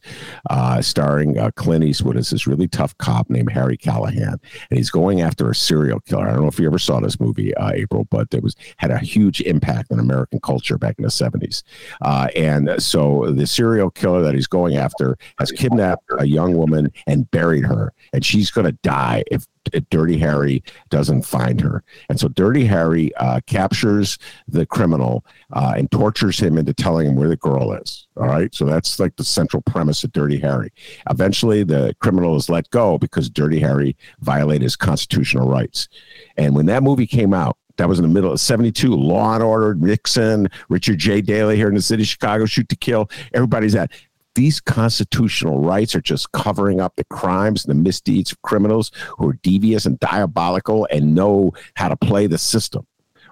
uh, 0.49 0.81
starring 0.81 1.37
uh, 1.37 1.51
Clint 1.57 1.83
Eastwood 1.83 2.15
as 2.15 2.29
this 2.29 2.47
really 2.47 2.69
tough 2.69 2.97
cop 2.97 3.29
named 3.29 3.51
Harry 3.51 3.75
Callahan. 3.75 4.39
And 4.69 4.77
he's 4.77 4.89
going 4.89 5.19
after 5.19 5.49
a 5.49 5.55
serial 5.55 5.99
killer. 5.99 6.29
I 6.29 6.31
don't 6.31 6.43
know 6.43 6.47
if 6.47 6.57
you 6.59 6.65
ever 6.65 6.79
saw 6.79 7.01
this 7.01 7.19
movie, 7.19 7.53
uh, 7.55 7.71
April, 7.71 8.07
but 8.09 8.33
it 8.33 8.41
was 8.41 8.55
had 8.77 8.89
a 8.89 8.99
huge 8.99 9.41
impact 9.41 9.91
on 9.91 9.99
American 9.99 10.39
culture 10.39 10.77
back 10.77 10.95
in 10.97 11.03
the 11.03 11.09
70s. 11.09 11.63
Uh, 12.03 12.29
and 12.37 12.81
so, 12.81 13.33
the 13.33 13.45
serial 13.45 13.91
killer 13.91 14.21
that 14.21 14.33
he's 14.33 14.47
going 14.47 14.77
after 14.77 15.17
has 15.39 15.51
kidnapped 15.51 16.05
a 16.19 16.25
young 16.25 16.55
woman 16.55 16.89
and 17.05 17.29
buried 17.31 17.65
her. 17.65 17.91
And 18.13 18.23
she's 18.23 18.49
going 18.49 18.65
to 18.65 18.77
die 18.81 19.25
if 19.29 19.45
Dirty 19.89 20.17
Harry 20.17 20.63
doesn't 20.89 21.23
find 21.23 21.59
her. 21.61 21.83
And 22.09 22.19
so 22.19 22.27
Dirty 22.27 22.65
Harry 22.65 23.15
uh, 23.25 23.39
captures 23.47 24.19
the 24.47 24.65
criminal 24.67 25.25
uh, 25.53 25.73
and 25.75 25.89
tortures 25.89 26.39
him 26.39 26.57
into 26.59 26.73
telling 26.73 27.07
him 27.07 27.15
where 27.15 27.27
the 27.27 27.35
girl 27.37 27.73
is. 27.73 28.07
All 28.17 28.27
right. 28.27 28.53
So 28.53 28.65
that's 28.65 28.99
like 28.99 29.15
the 29.15 29.23
central 29.23 29.63
premise 29.63 30.03
of 30.03 30.11
Dirty 30.11 30.37
Harry. 30.39 30.71
Eventually, 31.09 31.63
the 31.63 31.95
criminal 31.99 32.35
is 32.35 32.49
let 32.49 32.69
go 32.69 32.99
because 32.99 33.29
Dirty 33.29 33.59
Harry 33.59 33.97
violated 34.19 34.61
his 34.61 34.75
constitutional 34.75 35.49
rights. 35.49 35.89
And 36.37 36.55
when 36.55 36.67
that 36.67 36.83
movie 36.83 37.07
came 37.07 37.33
out, 37.33 37.57
that 37.77 37.89
was 37.89 37.99
in 37.99 38.03
the 38.03 38.13
middle 38.13 38.31
of 38.31 38.39
72. 38.39 38.93
Law 38.93 39.33
and 39.33 39.43
Order, 39.43 39.73
Nixon, 39.75 40.47
Richard 40.69 40.99
J. 40.99 41.21
Daley 41.21 41.55
here 41.55 41.67
in 41.67 41.75
the 41.75 41.81
city 41.81 42.03
of 42.03 42.07
Chicago, 42.07 42.45
Shoot 42.45 42.69
to 42.69 42.75
Kill. 42.75 43.09
Everybody's 43.33 43.75
at 43.75 43.91
these 44.35 44.59
constitutional 44.61 45.59
rights 45.61 45.95
are 45.95 46.01
just 46.01 46.31
covering 46.33 46.79
up 46.79 46.95
the 46.95 47.05
crimes 47.05 47.65
and 47.65 47.71
the 47.71 47.81
misdeeds 47.81 48.33
of 48.33 48.41
criminals 48.43 48.91
who 49.17 49.29
are 49.29 49.39
devious 49.41 49.85
and 49.85 49.99
diabolical 49.99 50.87
and 50.91 51.15
know 51.15 51.53
how 51.75 51.87
to 51.87 51.95
play 51.95 52.27
the 52.27 52.37
system. 52.37 52.85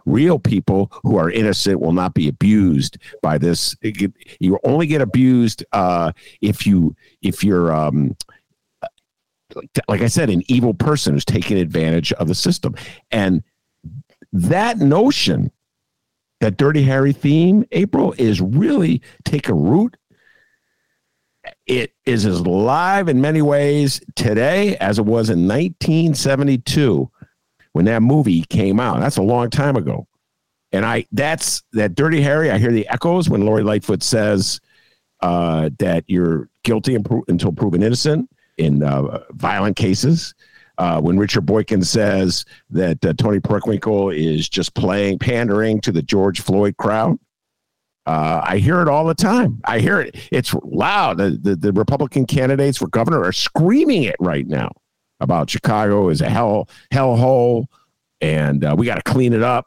Real 0.05 0.39
people 0.39 0.91
who 1.03 1.17
are 1.17 1.29
innocent 1.29 1.79
will 1.79 1.93
not 1.93 2.13
be 2.13 2.27
abused 2.27 2.97
by 3.21 3.37
this. 3.37 3.75
You 4.39 4.59
only 4.63 4.87
get 4.87 5.01
abused 5.01 5.63
uh, 5.71 6.11
if 6.41 6.65
you 6.65 6.95
if 7.21 7.43
you're 7.43 7.73
um, 7.73 8.15
like 9.87 10.01
I 10.01 10.07
said, 10.07 10.29
an 10.29 10.43
evil 10.47 10.73
person 10.73 11.13
who's 11.13 11.25
taking 11.25 11.57
advantage 11.57 12.11
of 12.13 12.27
the 12.27 12.35
system. 12.35 12.75
And 13.11 13.43
that 14.31 14.79
notion, 14.79 15.51
that 16.39 16.57
Dirty 16.57 16.83
Harry 16.83 17.13
theme, 17.13 17.65
April, 17.71 18.15
is 18.17 18.41
really 18.41 19.01
taking 19.23 19.55
root 19.55 19.95
it 21.65 21.93
is 22.05 22.25
as 22.25 22.41
live 22.41 23.09
in 23.09 23.21
many 23.21 23.41
ways 23.41 24.01
today 24.15 24.77
as 24.77 24.99
it 24.99 25.05
was 25.05 25.29
in 25.29 25.47
1972 25.47 27.09
when 27.73 27.85
that 27.85 28.01
movie 28.01 28.43
came 28.43 28.79
out. 28.79 28.99
That's 28.99 29.17
a 29.17 29.21
long 29.21 29.49
time 29.49 29.75
ago. 29.75 30.07
And 30.71 30.85
I 30.85 31.05
that's 31.11 31.61
that 31.73 31.93
Dirty 31.93 32.21
Harry. 32.21 32.49
I 32.49 32.57
hear 32.57 32.71
the 32.71 32.87
echoes 32.87 33.29
when 33.29 33.45
Lori 33.45 33.63
Lightfoot 33.63 34.01
says 34.01 34.59
uh, 35.21 35.69
that 35.77 36.03
you're 36.07 36.49
guilty 36.63 36.95
until 36.95 37.51
proven 37.51 37.83
innocent 37.83 38.29
in 38.57 38.81
uh, 38.81 39.23
violent 39.31 39.75
cases. 39.75 40.33
Uh, 40.79 40.99
when 40.99 41.19
Richard 41.19 41.45
Boykin 41.45 41.83
says 41.83 42.45
that 42.71 43.05
uh, 43.05 43.13
Toni 43.13 43.39
Preckwinkle 43.39 44.15
is 44.15 44.49
just 44.49 44.73
playing 44.73 45.19
pandering 45.19 45.79
to 45.81 45.91
the 45.91 46.01
George 46.01 46.41
Floyd 46.41 46.77
crowd. 46.77 47.19
Uh, 48.07 48.41
I 48.43 48.57
hear 48.57 48.81
it 48.81 48.87
all 48.87 49.05
the 49.05 49.13
time. 49.13 49.61
I 49.65 49.77
hear 49.77 50.01
it. 50.01 50.15
It's 50.31 50.51
loud. 50.63 51.19
The, 51.19 51.37
the, 51.39 51.55
the 51.55 51.73
Republican 51.73 52.25
candidates 52.25 52.79
for 52.79 52.87
governor 52.87 53.23
are 53.23 53.31
screaming 53.31 54.03
it 54.03 54.15
right 54.19 54.47
now 54.47 54.71
about 55.23 55.49
Chicago 55.49 56.09
is 56.09 56.21
a 56.21 56.29
hell 56.29 56.69
hell 56.91 57.15
hole, 57.15 57.67
and 58.21 58.63
uh, 58.63 58.75
we 58.77 58.85
got 58.85 59.03
to 59.03 59.11
clean 59.11 59.33
it 59.33 59.41
up. 59.41 59.65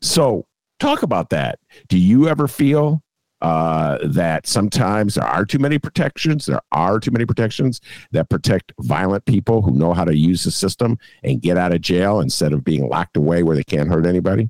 So 0.00 0.46
talk 0.78 1.02
about 1.02 1.30
that. 1.30 1.58
Do 1.88 1.98
you 1.98 2.28
ever 2.28 2.48
feel 2.48 3.02
uh, 3.42 3.98
that 4.02 4.46
sometimes 4.46 5.14
there 5.16 5.24
are 5.24 5.44
too 5.44 5.58
many 5.58 5.78
protections? 5.78 6.46
There 6.46 6.60
are 6.72 6.98
too 6.98 7.10
many 7.10 7.26
protections 7.26 7.80
that 8.12 8.28
protect 8.30 8.72
violent 8.80 9.24
people 9.26 9.60
who 9.60 9.72
know 9.72 9.92
how 9.92 10.04
to 10.04 10.16
use 10.16 10.44
the 10.44 10.50
system 10.50 10.98
and 11.22 11.42
get 11.42 11.58
out 11.58 11.74
of 11.74 11.80
jail 11.80 12.20
instead 12.20 12.52
of 12.52 12.64
being 12.64 12.88
locked 12.88 13.16
away 13.16 13.42
where 13.42 13.56
they 13.56 13.64
can't 13.64 13.88
hurt 13.88 14.06
anybody. 14.06 14.48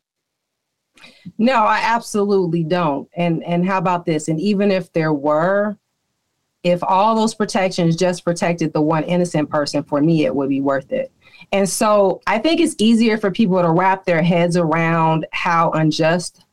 No, 1.38 1.54
I 1.54 1.80
absolutely 1.82 2.62
don't. 2.62 3.08
And 3.14 3.42
and 3.44 3.64
how 3.64 3.78
about 3.78 4.04
this? 4.04 4.28
And 4.28 4.38
even 4.38 4.70
if 4.70 4.92
there 4.92 5.14
were, 5.14 5.78
if 6.62 6.82
all 6.82 7.14
those 7.14 7.34
protections 7.34 7.96
just 7.96 8.24
protected 8.24 8.72
the 8.72 8.80
one 8.80 9.04
innocent 9.04 9.48
person, 9.50 9.82
for 9.82 10.00
me, 10.00 10.24
it 10.24 10.34
would 10.34 10.48
be 10.48 10.60
worth 10.60 10.92
it. 10.92 11.10
And 11.52 11.68
so 11.68 12.20
I 12.26 12.38
think 12.38 12.60
it's 12.60 12.76
easier 12.78 13.16
for 13.18 13.30
people 13.30 13.60
to 13.60 13.70
wrap 13.70 14.04
their 14.04 14.22
heads 14.22 14.56
around 14.56 15.26
how 15.32 15.70
unjust 15.70 16.44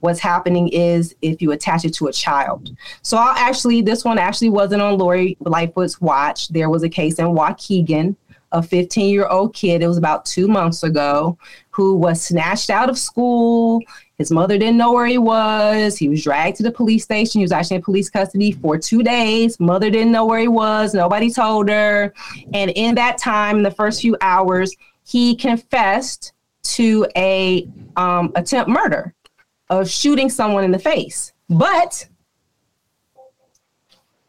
what's 0.00 0.20
happening 0.20 0.68
is 0.68 1.16
if 1.22 1.40
you 1.40 1.52
attach 1.52 1.86
it 1.86 1.94
to 1.94 2.08
a 2.08 2.12
child. 2.12 2.76
So 3.00 3.16
I'll 3.16 3.34
actually, 3.36 3.80
this 3.80 4.04
one 4.04 4.18
actually 4.18 4.50
wasn't 4.50 4.82
on 4.82 4.98
Lori 4.98 5.38
Lightfoot's 5.40 5.98
watch. 6.00 6.48
There 6.48 6.68
was 6.68 6.82
a 6.82 6.90
case 6.90 7.18
in 7.18 7.26
Waukegan 7.26 8.14
a 8.54 8.62
15 8.62 9.10
year 9.10 9.26
old 9.26 9.52
kid, 9.52 9.82
it 9.82 9.88
was 9.88 9.98
about 9.98 10.24
two 10.24 10.48
months 10.48 10.84
ago, 10.84 11.36
who 11.70 11.96
was 11.96 12.22
snatched 12.22 12.70
out 12.70 12.88
of 12.88 12.96
school. 12.96 13.82
His 14.16 14.30
mother 14.30 14.56
didn't 14.56 14.76
know 14.76 14.92
where 14.92 15.06
he 15.06 15.18
was. 15.18 15.98
He 15.98 16.08
was 16.08 16.22
dragged 16.22 16.56
to 16.58 16.62
the 16.62 16.70
police 16.70 17.02
station. 17.02 17.40
He 17.40 17.44
was 17.44 17.50
actually 17.50 17.76
in 17.76 17.82
police 17.82 18.08
custody 18.08 18.52
for 18.52 18.78
two 18.78 19.02
days. 19.02 19.58
Mother 19.58 19.90
didn't 19.90 20.12
know 20.12 20.24
where 20.24 20.38
he 20.38 20.48
was. 20.48 20.94
Nobody 20.94 21.30
told 21.30 21.68
her. 21.68 22.14
And 22.54 22.70
in 22.76 22.94
that 22.94 23.18
time, 23.18 23.56
in 23.56 23.62
the 23.64 23.72
first 23.72 24.00
few 24.00 24.16
hours, 24.20 24.74
he 25.04 25.34
confessed 25.34 26.32
to 26.62 27.06
a 27.16 27.68
um, 27.96 28.32
attempt 28.36 28.70
murder 28.70 29.12
of 29.68 29.90
shooting 29.90 30.30
someone 30.30 30.62
in 30.62 30.70
the 30.70 30.78
face. 30.78 31.32
But 31.50 32.06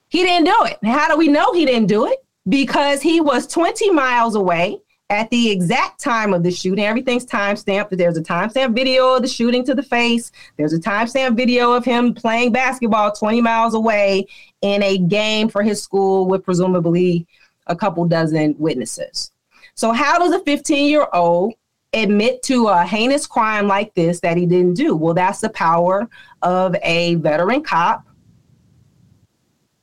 he 0.09 0.23
didn't 0.23 0.45
do 0.45 0.57
it. 0.63 0.79
How 0.83 1.09
do 1.09 1.17
we 1.17 1.27
know 1.27 1.53
he 1.53 1.65
didn't 1.65 1.87
do 1.87 2.07
it? 2.07 2.24
Because 2.47 3.01
he 3.01 3.21
was 3.21 3.47
20 3.47 3.91
miles 3.91 4.35
away 4.35 4.81
at 5.09 5.29
the 5.29 5.51
exact 5.51 5.99
time 5.99 6.33
of 6.33 6.43
the 6.43 6.51
shooting. 6.51 6.83
Everything's 6.83 7.25
time 7.25 7.55
stamped. 7.55 7.95
There's 7.95 8.17
a 8.17 8.23
timestamp 8.23 8.73
video 8.73 9.15
of 9.15 9.21
the 9.21 9.27
shooting 9.27 9.63
to 9.65 9.75
the 9.75 9.83
face. 9.83 10.31
There's 10.57 10.73
a 10.73 10.79
timestamp 10.79 11.37
video 11.37 11.73
of 11.73 11.85
him 11.85 12.13
playing 12.13 12.51
basketball 12.51 13.11
20 13.11 13.41
miles 13.41 13.73
away 13.73 14.27
in 14.61 14.81
a 14.81 14.97
game 14.97 15.49
for 15.49 15.61
his 15.61 15.81
school 15.81 16.27
with 16.27 16.43
presumably 16.43 17.27
a 17.67 17.75
couple 17.75 18.05
dozen 18.05 18.55
witnesses. 18.57 19.31
So, 19.75 19.91
how 19.91 20.17
does 20.19 20.31
a 20.31 20.39
15 20.39 20.89
year 20.89 21.07
old 21.13 21.53
admit 21.93 22.41
to 22.43 22.67
a 22.67 22.83
heinous 22.83 23.27
crime 23.27 23.67
like 23.67 23.93
this 23.93 24.19
that 24.21 24.37
he 24.37 24.45
didn't 24.45 24.73
do? 24.73 24.95
Well, 24.95 25.13
that's 25.13 25.41
the 25.41 25.49
power 25.49 26.09
of 26.41 26.75
a 26.81 27.15
veteran 27.15 27.63
cop 27.63 28.05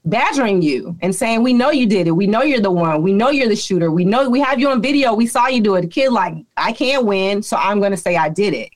badgering 0.05 0.63
you 0.63 0.97
and 1.03 1.15
saying, 1.15 1.43
We 1.43 1.53
know 1.53 1.71
you 1.71 1.87
did 1.87 2.07
it. 2.07 2.13
We 2.13 2.27
know 2.27 2.43
you're 2.43 2.61
the 2.61 2.71
one. 2.71 3.03
We 3.03 3.13
know 3.13 3.31
you're 3.31 3.49
the 3.49 3.57
shooter. 3.57 3.91
We 3.91 4.05
know 4.05 4.29
we 4.29 4.41
have 4.41 4.61
you 4.61 4.69
on 4.69 4.83
video. 4.83 5.15
We 5.15 5.27
saw 5.27 5.49
you 5.49 5.61
do 5.61 5.75
it. 5.77 5.83
The 5.83 5.89
kid, 5.89 6.11
like, 6.11 6.35
I 6.57 6.73
can't 6.73 7.07
win. 7.07 7.43
So 7.43 7.57
I'm 7.57 7.79
going 7.79 7.93
to 7.93 7.97
say 7.97 8.17
I 8.17 8.29
did 8.29 8.55
it. 8.55 8.71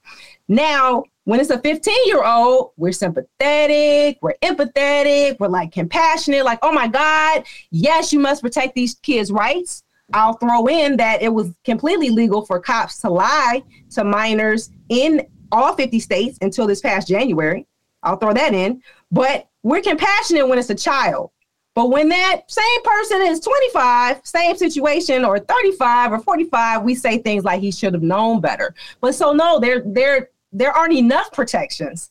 Now, 0.49 1.05
when 1.25 1.41
it's 1.41 1.51
a 1.51 1.59
15 1.59 1.95
year 2.07 2.25
old, 2.25 2.71
we're 2.77 2.93
sympathetic, 2.93 4.19
we're 4.23 4.37
empathetic, 4.43 5.37
we're 5.41 5.49
like 5.49 5.73
compassionate, 5.73 6.45
like, 6.45 6.61
oh 6.63 6.71
my 6.71 6.87
God, 6.87 7.45
yes, 7.71 8.13
you 8.13 8.21
must 8.21 8.43
protect 8.43 8.77
these 8.77 8.95
kids' 8.95 9.33
rights. 9.33 9.83
I'll 10.13 10.35
throw 10.35 10.69
in 10.69 10.97
that 10.99 11.23
it 11.23 11.35
was 11.35 11.53
completely 11.65 12.11
legal 12.11 12.47
for 12.47 12.61
cops 12.61 13.01
to 13.01 13.11
lie 13.11 13.65
to 13.91 14.05
minors 14.05 14.71
in 14.89 15.27
all 15.51 15.75
50 15.75 15.99
states 15.99 16.39
until 16.43 16.69
this 16.69 16.81
past 16.81 17.09
January. 17.09 17.67
I'll 18.05 18.17
throw 18.17 18.33
that 18.33 18.55
in. 18.55 18.83
But 19.11 19.49
we're 19.67 19.83
compassionate 19.83 20.47
when 20.47 20.61
it's 20.61 20.71
a 20.71 20.77
child. 20.77 21.33
But 21.75 21.91
when 21.91 22.09
that 22.11 22.49
same 22.49 22.83
person 22.85 23.21
is 23.23 23.41
25, 23.41 24.21
same 24.23 24.57
situation, 24.57 25.25
or 25.25 25.41
35 25.41 26.13
or 26.13 26.21
45, 26.21 26.83
we 26.83 26.95
say 26.95 27.19
things 27.19 27.43
like 27.43 27.61
he 27.61 27.73
should 27.73 27.93
have 27.93 28.03
known 28.03 28.41
better. 28.41 28.77
But 29.01 29.17
so 29.17 29.33
no, 29.33 29.59
there 29.59 29.83
there 29.85 30.31
there 30.53 30.73
aren't 30.73 30.95
enough 30.95 31.33
protections. 31.33 32.11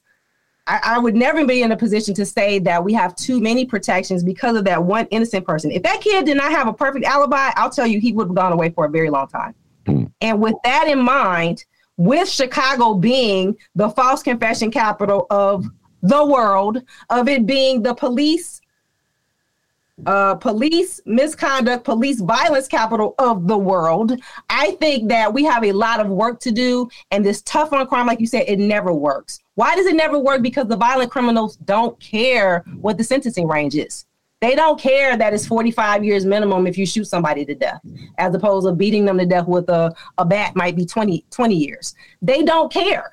I, 0.68 0.80
I, 0.84 1.00
would 1.00 1.16
never 1.16 1.46
be 1.46 1.62
in 1.62 1.72
a 1.72 1.78
position 1.78 2.14
to 2.16 2.26
say 2.26 2.58
that 2.60 2.84
we 2.84 2.92
have 2.94 3.16
too 3.16 3.40
many 3.40 3.66
protections 3.66 4.24
because 4.24 4.58
of 4.58 4.66
that 4.66 4.84
one 4.84 5.08
innocent 5.12 5.46
person. 5.46 5.72
If 5.72 5.84
that 5.84 6.02
kid 6.02 6.26
did 6.26 6.38
not 6.38 6.52
have 6.52 6.68
a 6.68 6.74
perfect 6.74 7.06
alibi, 7.06 7.52
I'll 7.56 7.70
tell 7.70 7.86
you 7.88 8.00
he 8.00 8.14
would 8.14 8.28
have 8.28 8.36
gone 8.36 8.52
away 8.52 8.72
for 8.72 8.86
a 8.86 8.90
very 8.90 9.12
long 9.12 9.28
time. 9.28 9.54
Mm. 9.86 10.12
And 10.22 10.42
with 10.42 10.56
that 10.64 10.88
in 10.88 11.00
mind, 11.00 11.64
with 11.98 12.28
Chicago 12.28 12.96
being 12.96 13.56
the 13.76 13.90
false 13.90 14.22
confession 14.22 14.72
capital 14.72 15.28
of 15.30 15.66
the 16.08 16.26
world 16.26 16.82
of 17.10 17.28
it 17.28 17.46
being 17.46 17.82
the 17.82 17.94
police 17.94 18.62
uh, 20.06 20.36
police 20.36 21.00
misconduct, 21.06 21.86
police 21.86 22.20
violence 22.20 22.68
capital 22.68 23.16
of 23.18 23.48
the 23.48 23.58
world. 23.58 24.20
I 24.50 24.72
think 24.72 25.08
that 25.10 25.34
we 25.34 25.46
have 25.46 25.64
a 25.64 25.72
lot 25.72 26.02
of 26.02 26.08
work 26.08 26.42
to 26.42 26.52
do, 26.52 26.90
and 27.12 27.26
this 27.26 27.42
tough 27.44 27.72
on 27.72 27.88
crime, 27.88 28.06
like 28.06 28.20
you 28.20 28.28
said, 28.28 28.44
it 28.48 28.60
never 28.60 28.92
works. 28.94 29.40
Why 29.56 29.74
does 29.76 29.86
it 29.86 29.96
never 29.96 30.20
work? 30.20 30.42
Because 30.42 30.68
the 30.68 30.76
violent 30.76 31.12
criminals 31.12 31.56
don't 31.58 31.98
care 32.02 32.66
what 32.82 32.98
the 32.98 33.06
sentencing 33.06 33.48
range 33.48 33.76
is. 33.76 34.06
They 34.42 34.54
don't 34.54 34.80
care 34.80 35.16
that 35.18 35.34
it's 35.34 35.48
45 35.48 36.04
years 36.04 36.26
minimum 36.26 36.68
if 36.68 36.78
you 36.78 36.86
shoot 36.86 37.06
somebody 37.06 37.46
to 37.46 37.56
death, 37.56 37.80
as 38.18 38.36
opposed 38.36 38.68
to 38.68 38.74
beating 38.74 39.06
them 39.06 39.18
to 39.18 39.26
death 39.26 39.48
with 39.48 39.70
a, 39.70 39.96
a 40.18 40.26
bat 40.26 40.56
might 40.56 40.76
be 40.76 40.86
20, 40.86 41.26
20 41.32 41.56
years. 41.56 41.96
They 42.22 42.44
don't 42.44 42.72
care. 42.72 43.10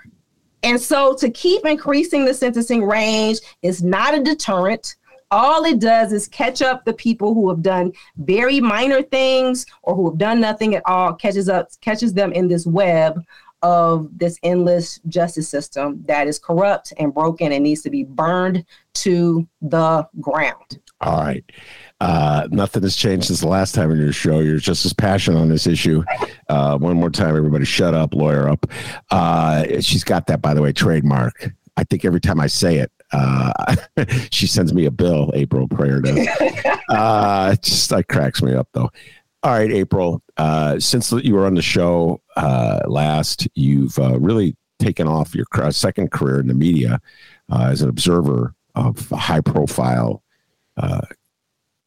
And 0.62 0.80
so 0.80 1.14
to 1.14 1.30
keep 1.30 1.66
increasing 1.66 2.24
the 2.24 2.34
sentencing 2.34 2.84
range 2.84 3.40
is 3.62 3.82
not 3.82 4.14
a 4.14 4.22
deterrent. 4.22 4.96
All 5.30 5.64
it 5.64 5.80
does 5.80 6.12
is 6.12 6.28
catch 6.28 6.60
up 6.62 6.84
the 6.84 6.92
people 6.92 7.34
who 7.34 7.48
have 7.48 7.62
done 7.62 7.92
very 8.18 8.60
minor 8.60 9.02
things 9.02 9.66
or 9.82 9.94
who 9.94 10.10
have 10.10 10.18
done 10.18 10.40
nothing 10.40 10.74
at 10.74 10.82
all, 10.84 11.14
catches 11.14 11.48
up, 11.48 11.68
catches 11.80 12.12
them 12.12 12.32
in 12.32 12.48
this 12.48 12.66
web 12.66 13.24
of 13.62 14.08
this 14.18 14.38
endless 14.42 15.00
justice 15.06 15.48
system 15.48 16.02
that 16.06 16.26
is 16.26 16.38
corrupt 16.38 16.92
and 16.98 17.14
broken 17.14 17.52
and 17.52 17.64
needs 17.64 17.82
to 17.82 17.90
be 17.90 18.04
burned 18.04 18.64
to 18.94 19.46
the 19.62 20.06
ground. 20.20 20.80
All 21.02 21.20
right. 21.20 21.44
Uh, 22.00 22.48
nothing 22.50 22.82
has 22.82 22.96
changed 22.96 23.26
since 23.26 23.40
the 23.40 23.48
last 23.48 23.74
time 23.74 23.90
in 23.90 23.98
your 23.98 24.12
show. 24.12 24.40
You're 24.40 24.58
just 24.58 24.84
as 24.84 24.92
passionate 24.92 25.38
on 25.38 25.48
this 25.48 25.66
issue. 25.66 26.02
Uh, 26.48 26.76
one 26.78 26.96
more 26.96 27.10
time, 27.10 27.36
everybody, 27.36 27.64
shut 27.64 27.94
up, 27.94 28.14
lawyer 28.14 28.48
up. 28.48 28.66
Uh, 29.10 29.64
she's 29.80 30.04
got 30.04 30.26
that, 30.26 30.42
by 30.42 30.54
the 30.54 30.62
way, 30.62 30.72
trademark. 30.72 31.52
I 31.76 31.84
think 31.84 32.04
every 32.04 32.20
time 32.20 32.40
I 32.40 32.48
say 32.48 32.78
it, 32.78 32.92
uh, 33.12 33.76
she 34.30 34.46
sends 34.46 34.72
me 34.72 34.86
a 34.86 34.90
bill. 34.90 35.30
April 35.34 35.68
Preyar 35.68 36.02
does. 36.02 36.76
uh, 36.88 37.50
it 37.52 37.62
just 37.62 37.90
like 37.90 38.08
cracks 38.08 38.42
me 38.42 38.54
up 38.54 38.68
though. 38.72 38.90
All 39.44 39.52
right, 39.52 39.72
April. 39.72 40.22
Uh, 40.36 40.78
since 40.78 41.12
you 41.12 41.34
were 41.34 41.46
on 41.46 41.54
the 41.54 41.62
show 41.62 42.20
uh, 42.36 42.80
last, 42.86 43.48
you've 43.54 43.98
uh, 43.98 44.18
really 44.18 44.56
taken 44.78 45.06
off 45.06 45.34
your 45.34 45.46
second 45.70 46.10
career 46.10 46.40
in 46.40 46.46
the 46.46 46.54
media 46.54 47.00
uh, 47.50 47.68
as 47.70 47.82
an 47.82 47.88
observer 47.88 48.54
of 48.74 49.08
high 49.10 49.40
profile 49.40 50.22
uh, 50.76 51.02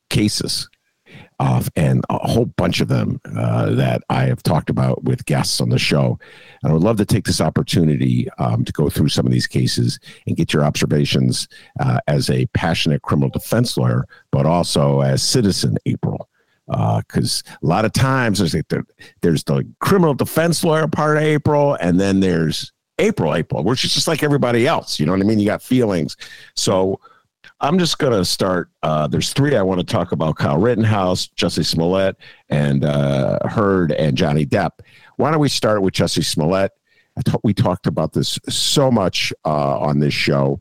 cases. 0.09 0.69
Uh, 1.39 1.61
and 1.75 2.03
a 2.09 2.27
whole 2.27 2.45
bunch 2.45 2.79
of 2.79 2.87
them 2.87 3.19
uh, 3.37 3.69
that 3.71 4.01
I 4.09 4.23
have 4.25 4.41
talked 4.41 4.69
about 4.69 5.03
with 5.03 5.25
guests 5.25 5.59
on 5.59 5.69
the 5.69 5.77
show. 5.77 6.17
And 6.63 6.71
I 6.71 6.73
would 6.73 6.81
love 6.81 6.95
to 6.97 7.05
take 7.05 7.25
this 7.25 7.41
opportunity 7.41 8.29
um, 8.37 8.63
to 8.63 8.71
go 8.71 8.89
through 8.89 9.09
some 9.09 9.25
of 9.25 9.33
these 9.33 9.47
cases 9.47 9.99
and 10.25 10.37
get 10.37 10.53
your 10.53 10.63
observations 10.63 11.49
uh, 11.81 11.99
as 12.07 12.29
a 12.29 12.45
passionate 12.47 13.01
criminal 13.01 13.29
defense 13.29 13.77
lawyer, 13.77 14.05
but 14.31 14.45
also 14.45 15.01
as 15.01 15.21
citizen 15.21 15.77
April. 15.85 16.29
Because 16.67 17.43
uh, 17.47 17.57
a 17.61 17.65
lot 17.65 17.85
of 17.85 17.93
times 17.93 18.39
there's 18.39 18.55
like 18.55 18.67
the, 18.69 18.83
there's 19.21 19.43
the 19.43 19.67
criminal 19.81 20.13
defense 20.13 20.63
lawyer 20.63 20.87
part 20.87 21.17
of 21.17 21.23
April, 21.23 21.75
and 21.75 21.99
then 21.99 22.21
there's 22.21 22.71
April, 22.97 23.35
April, 23.35 23.63
which 23.63 23.83
is 23.83 23.93
just 23.93 24.07
like 24.07 24.23
everybody 24.23 24.65
else. 24.65 24.99
You 24.99 25.05
know 25.05 25.11
what 25.11 25.21
I 25.21 25.25
mean? 25.25 25.39
You 25.39 25.45
got 25.45 25.61
feelings. 25.61 26.15
So 26.55 26.99
I'm 27.60 27.79
just 27.79 27.97
going 27.97 28.13
to 28.13 28.25
start. 28.25 28.69
Uh, 28.84 29.08
there's 29.08 29.34
three 29.34 29.55
I 29.55 29.62
want 29.62 29.79
to 29.79 29.86
talk 29.86 30.12
about 30.12 30.36
Kyle 30.38 30.58
Rittenhouse, 30.58 31.27
Jussie 31.29 31.65
Smollett, 31.65 32.17
and 32.49 32.84
uh, 32.86 33.39
Heard 33.47 33.91
and 33.91 34.17
Johnny 34.17 34.45
Depp. 34.45 34.79
Why 35.17 35.31
don't 35.31 35.39
we 35.39 35.49
start 35.49 35.81
with 35.81 35.93
Jussie 35.93 36.23
Smollett? 36.23 36.71
we 37.43 37.53
talked 37.53 37.88
about 37.88 38.13
this 38.13 38.38
so 38.49 38.91
much 38.91 39.31
uh, 39.45 39.79
on 39.79 39.99
this 39.99 40.13
show 40.13 40.60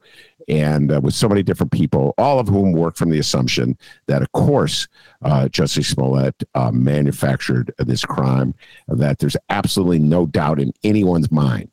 and 0.48 0.92
uh, 0.92 1.00
with 1.00 1.14
so 1.14 1.28
many 1.28 1.42
different 1.42 1.72
people, 1.72 2.14
all 2.18 2.38
of 2.38 2.48
whom 2.48 2.72
work 2.72 2.96
from 2.96 3.10
the 3.10 3.18
assumption 3.18 3.76
that, 4.06 4.22
of 4.22 4.30
course, 4.32 4.86
uh, 5.22 5.48
Jussie 5.50 5.84
Smollett 5.84 6.42
uh, 6.54 6.70
manufactured 6.70 7.72
this 7.78 8.04
crime, 8.04 8.54
that 8.88 9.18
there's 9.18 9.36
absolutely 9.48 9.98
no 9.98 10.26
doubt 10.26 10.60
in 10.60 10.72
anyone's 10.82 11.32
mind 11.32 11.70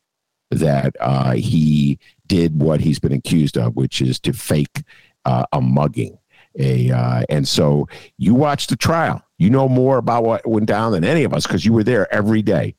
that 0.52 0.96
uh, 1.00 1.32
he 1.32 1.98
did 2.26 2.60
what 2.60 2.80
he's 2.80 2.98
been 2.98 3.12
accused 3.12 3.56
of, 3.56 3.76
which 3.76 4.00
is 4.00 4.18
to 4.20 4.32
fake 4.32 4.84
uh, 5.24 5.44
a 5.52 5.60
mugging. 5.60 6.18
A 6.58 6.90
uh, 6.90 7.22
and 7.30 7.48
so 7.48 7.88
you 8.18 8.34
watched 8.34 8.68
the 8.68 8.76
trial. 8.76 9.22
You 9.38 9.50
know 9.50 9.68
more 9.68 9.98
about 9.98 10.24
what 10.24 10.46
went 10.46 10.66
down 10.66 10.92
than 10.92 11.04
any 11.04 11.24
of 11.24 11.32
us 11.32 11.46
because 11.46 11.64
you 11.64 11.72
were 11.72 11.84
there 11.84 12.12
every 12.12 12.42
day. 12.42 12.74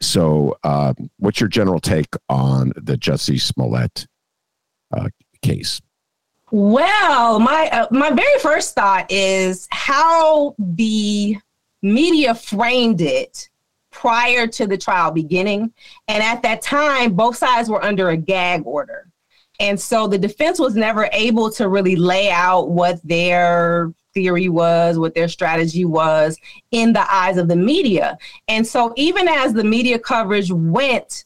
So, 0.00 0.56
uh, 0.62 0.94
what's 1.18 1.40
your 1.40 1.48
general 1.48 1.80
take 1.80 2.14
on 2.28 2.72
the 2.76 2.96
Jussie 2.96 3.40
Smollett 3.40 4.06
uh, 4.92 5.08
case? 5.42 5.80
Well, 6.52 7.40
my 7.40 7.68
uh, 7.70 7.88
my 7.90 8.10
very 8.10 8.38
first 8.40 8.74
thought 8.74 9.10
is 9.10 9.66
how 9.70 10.54
the 10.58 11.36
media 11.82 12.34
framed 12.34 13.00
it 13.00 13.50
prior 13.98 14.46
to 14.46 14.66
the 14.66 14.78
trial 14.78 15.10
beginning, 15.10 15.72
and 16.06 16.22
at 16.22 16.40
that 16.42 16.62
time, 16.62 17.14
both 17.14 17.36
sides 17.36 17.68
were 17.68 17.84
under 17.84 18.10
a 18.10 18.16
gag 18.16 18.62
order. 18.64 19.10
And 19.58 19.78
so 19.78 20.06
the 20.06 20.18
defense 20.18 20.60
was 20.60 20.76
never 20.76 21.08
able 21.12 21.50
to 21.52 21.68
really 21.68 21.96
lay 21.96 22.30
out 22.30 22.70
what 22.70 23.00
their 23.02 23.92
theory 24.14 24.48
was, 24.48 25.00
what 25.00 25.16
their 25.16 25.26
strategy 25.26 25.84
was 25.84 26.38
in 26.70 26.92
the 26.92 27.12
eyes 27.12 27.38
of 27.38 27.48
the 27.48 27.56
media. 27.56 28.16
And 28.46 28.64
so 28.64 28.92
even 28.96 29.26
as 29.26 29.52
the 29.52 29.64
media 29.64 29.98
coverage 29.98 30.52
went 30.52 31.24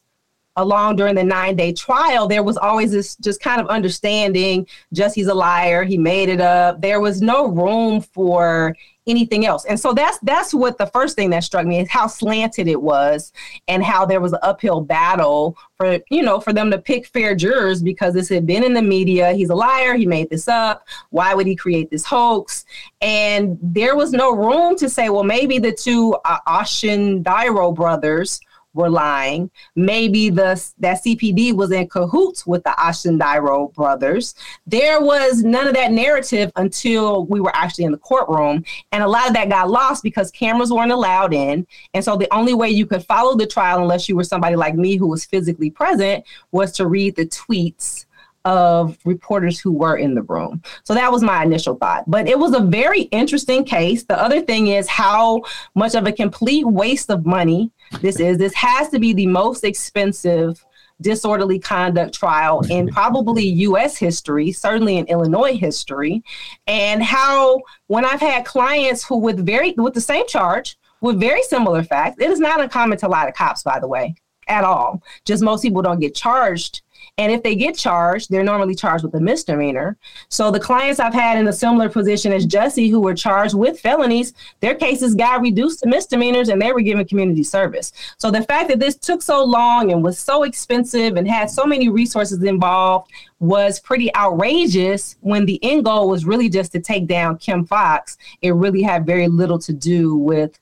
along 0.55 0.95
during 0.95 1.15
the 1.15 1.23
nine 1.23 1.55
day 1.55 1.73
trial, 1.73 2.27
there 2.27 2.43
was 2.43 2.57
always 2.57 2.91
this 2.91 3.15
just 3.17 3.41
kind 3.41 3.59
of 3.59 3.67
understanding 3.67 4.67
just 4.93 5.15
he's 5.15 5.27
a 5.27 5.33
liar, 5.33 5.83
he 5.83 5.97
made 5.97 6.29
it 6.29 6.41
up. 6.41 6.81
There 6.81 6.99
was 6.99 7.21
no 7.21 7.47
room 7.47 8.01
for 8.01 8.75
anything 9.05 9.45
else. 9.45 9.65
And 9.65 9.79
so 9.79 9.93
that's 9.93 10.17
that's 10.19 10.53
what 10.53 10.77
the 10.77 10.85
first 10.87 11.15
thing 11.15 11.29
that 11.31 11.43
struck 11.43 11.65
me 11.65 11.79
is 11.79 11.89
how 11.89 12.07
slanted 12.07 12.67
it 12.67 12.81
was 12.81 13.33
and 13.67 13.83
how 13.83 14.05
there 14.05 14.21
was 14.21 14.33
an 14.33 14.39
uphill 14.41 14.81
battle 14.81 15.57
for 15.77 15.99
you 16.09 16.21
know 16.21 16.39
for 16.39 16.53
them 16.53 16.71
to 16.71 16.77
pick 16.77 17.07
fair 17.07 17.35
jurors 17.35 17.81
because 17.81 18.13
this 18.13 18.29
had 18.29 18.45
been 18.45 18.63
in 18.63 18.73
the 18.73 18.81
media. 18.81 19.33
He's 19.33 19.49
a 19.49 19.55
liar, 19.55 19.95
he 19.95 20.05
made 20.05 20.29
this 20.29 20.47
up. 20.47 20.87
Why 21.09 21.33
would 21.33 21.47
he 21.47 21.55
create 21.55 21.89
this 21.89 22.05
hoax? 22.05 22.65
And 23.01 23.57
there 23.61 23.95
was 23.95 24.11
no 24.11 24.33
room 24.33 24.77
to 24.77 24.89
say, 24.89 25.09
well, 25.09 25.23
maybe 25.23 25.59
the 25.59 25.73
two 25.73 26.15
uh, 26.25 26.39
Dairo 26.45 27.75
brothers 27.75 28.39
were 28.73 28.89
lying. 28.89 29.49
Maybe 29.75 30.29
the 30.29 30.53
that 30.79 31.03
CPD 31.03 31.53
was 31.53 31.71
in 31.71 31.87
cahoots 31.87 32.45
with 32.45 32.63
the 32.63 32.71
Osundairo 32.71 33.73
brothers. 33.73 34.35
There 34.65 35.01
was 35.01 35.43
none 35.43 35.67
of 35.67 35.73
that 35.75 35.91
narrative 35.91 36.51
until 36.55 37.25
we 37.25 37.39
were 37.39 37.55
actually 37.55 37.85
in 37.85 37.91
the 37.91 37.97
courtroom, 37.97 38.63
and 38.91 39.03
a 39.03 39.07
lot 39.07 39.27
of 39.27 39.33
that 39.33 39.49
got 39.49 39.69
lost 39.69 40.03
because 40.03 40.31
cameras 40.31 40.71
weren't 40.71 40.91
allowed 40.91 41.33
in. 41.33 41.65
And 41.93 42.03
so 42.03 42.17
the 42.17 42.33
only 42.33 42.53
way 42.53 42.69
you 42.69 42.85
could 42.85 43.05
follow 43.05 43.35
the 43.35 43.47
trial, 43.47 43.81
unless 43.81 44.09
you 44.09 44.15
were 44.15 44.23
somebody 44.23 44.55
like 44.55 44.75
me 44.75 44.97
who 44.97 45.07
was 45.07 45.25
physically 45.25 45.69
present, 45.69 46.23
was 46.51 46.71
to 46.73 46.87
read 46.87 47.15
the 47.15 47.25
tweets 47.25 48.05
of 48.45 48.97
reporters 49.05 49.59
who 49.59 49.71
were 49.71 49.95
in 49.95 50.15
the 50.15 50.21
room. 50.23 50.61
So 50.83 50.93
that 50.93 51.11
was 51.11 51.23
my 51.23 51.43
initial 51.43 51.75
thought. 51.75 52.03
But 52.07 52.27
it 52.27 52.37
was 52.37 52.53
a 52.53 52.59
very 52.59 53.03
interesting 53.03 53.63
case. 53.63 54.03
The 54.03 54.21
other 54.21 54.41
thing 54.41 54.67
is 54.67 54.87
how 54.89 55.43
much 55.75 55.95
of 55.95 56.05
a 56.07 56.11
complete 56.11 56.65
waste 56.65 57.09
of 57.09 57.25
money 57.25 57.71
this 58.01 58.19
is. 58.19 58.37
This 58.37 58.53
has 58.55 58.89
to 58.89 58.99
be 58.99 59.13
the 59.13 59.27
most 59.27 59.63
expensive 59.63 60.63
disorderly 61.01 61.59
conduct 61.59 62.13
trial 62.13 62.61
in 62.69 62.87
probably 62.87 63.45
US 63.45 63.97
history, 63.97 64.51
certainly 64.51 64.97
in 64.97 65.05
Illinois 65.07 65.55
history, 65.57 66.23
and 66.67 67.03
how 67.03 67.61
when 67.87 68.05
I've 68.05 68.21
had 68.21 68.45
clients 68.45 69.03
who 69.03 69.17
with 69.17 69.45
very 69.45 69.73
with 69.77 69.93
the 69.93 70.01
same 70.01 70.27
charge 70.27 70.77
with 71.01 71.19
very 71.19 71.43
similar 71.43 71.83
facts, 71.83 72.17
it 72.19 72.29
is 72.29 72.39
not 72.39 72.61
uncommon 72.61 72.97
to 72.99 73.07
lie 73.07 73.25
to 73.25 73.31
cops, 73.31 73.63
by 73.63 73.79
the 73.79 73.87
way, 73.87 74.15
at 74.47 74.63
all. 74.63 75.03
Just 75.25 75.43
most 75.43 75.61
people 75.61 75.81
don't 75.81 75.99
get 75.99 76.15
charged 76.15 76.81
and 77.19 77.31
if 77.31 77.43
they 77.43 77.53
get 77.53 77.77
charged, 77.77 78.31
they're 78.31 78.43
normally 78.43 78.73
charged 78.73 79.03
with 79.03 79.13
a 79.13 79.19
misdemeanor. 79.19 79.97
So 80.29 80.49
the 80.49 80.59
clients 80.59 80.99
I've 80.99 81.13
had 81.13 81.37
in 81.37 81.47
a 81.47 81.53
similar 81.53 81.87
position 81.87 82.33
as 82.33 82.47
Jussie 82.47 82.89
who 82.89 82.99
were 82.99 83.13
charged 83.13 83.53
with 83.53 83.79
felonies, 83.79 84.33
their 84.61 84.73
cases 84.73 85.13
got 85.13 85.41
reduced 85.41 85.81
to 85.81 85.89
misdemeanors 85.89 86.49
and 86.49 86.59
they 86.59 86.71
were 86.71 86.81
given 86.81 87.05
community 87.05 87.43
service. 87.43 87.93
So 88.17 88.31
the 88.31 88.41
fact 88.41 88.67
that 88.69 88.79
this 88.79 88.95
took 88.95 89.21
so 89.21 89.43
long 89.43 89.91
and 89.91 90.03
was 90.03 90.17
so 90.17 90.41
expensive 90.41 91.15
and 91.15 91.27
had 91.27 91.51
so 91.51 91.65
many 91.65 91.87
resources 91.87 92.41
involved 92.41 93.11
was 93.39 93.79
pretty 93.79 94.13
outrageous 94.15 95.17
when 95.21 95.45
the 95.45 95.59
end 95.63 95.85
goal 95.85 96.09
was 96.09 96.25
really 96.25 96.49
just 96.49 96.71
to 96.71 96.79
take 96.79 97.05
down 97.05 97.37
Kim 97.37 97.63
Foxx. 97.65 98.17
It 98.41 98.55
really 98.55 98.81
had 98.81 99.05
very 99.05 99.27
little 99.27 99.59
to 99.59 99.73
do 99.73 100.15
with 100.15 100.57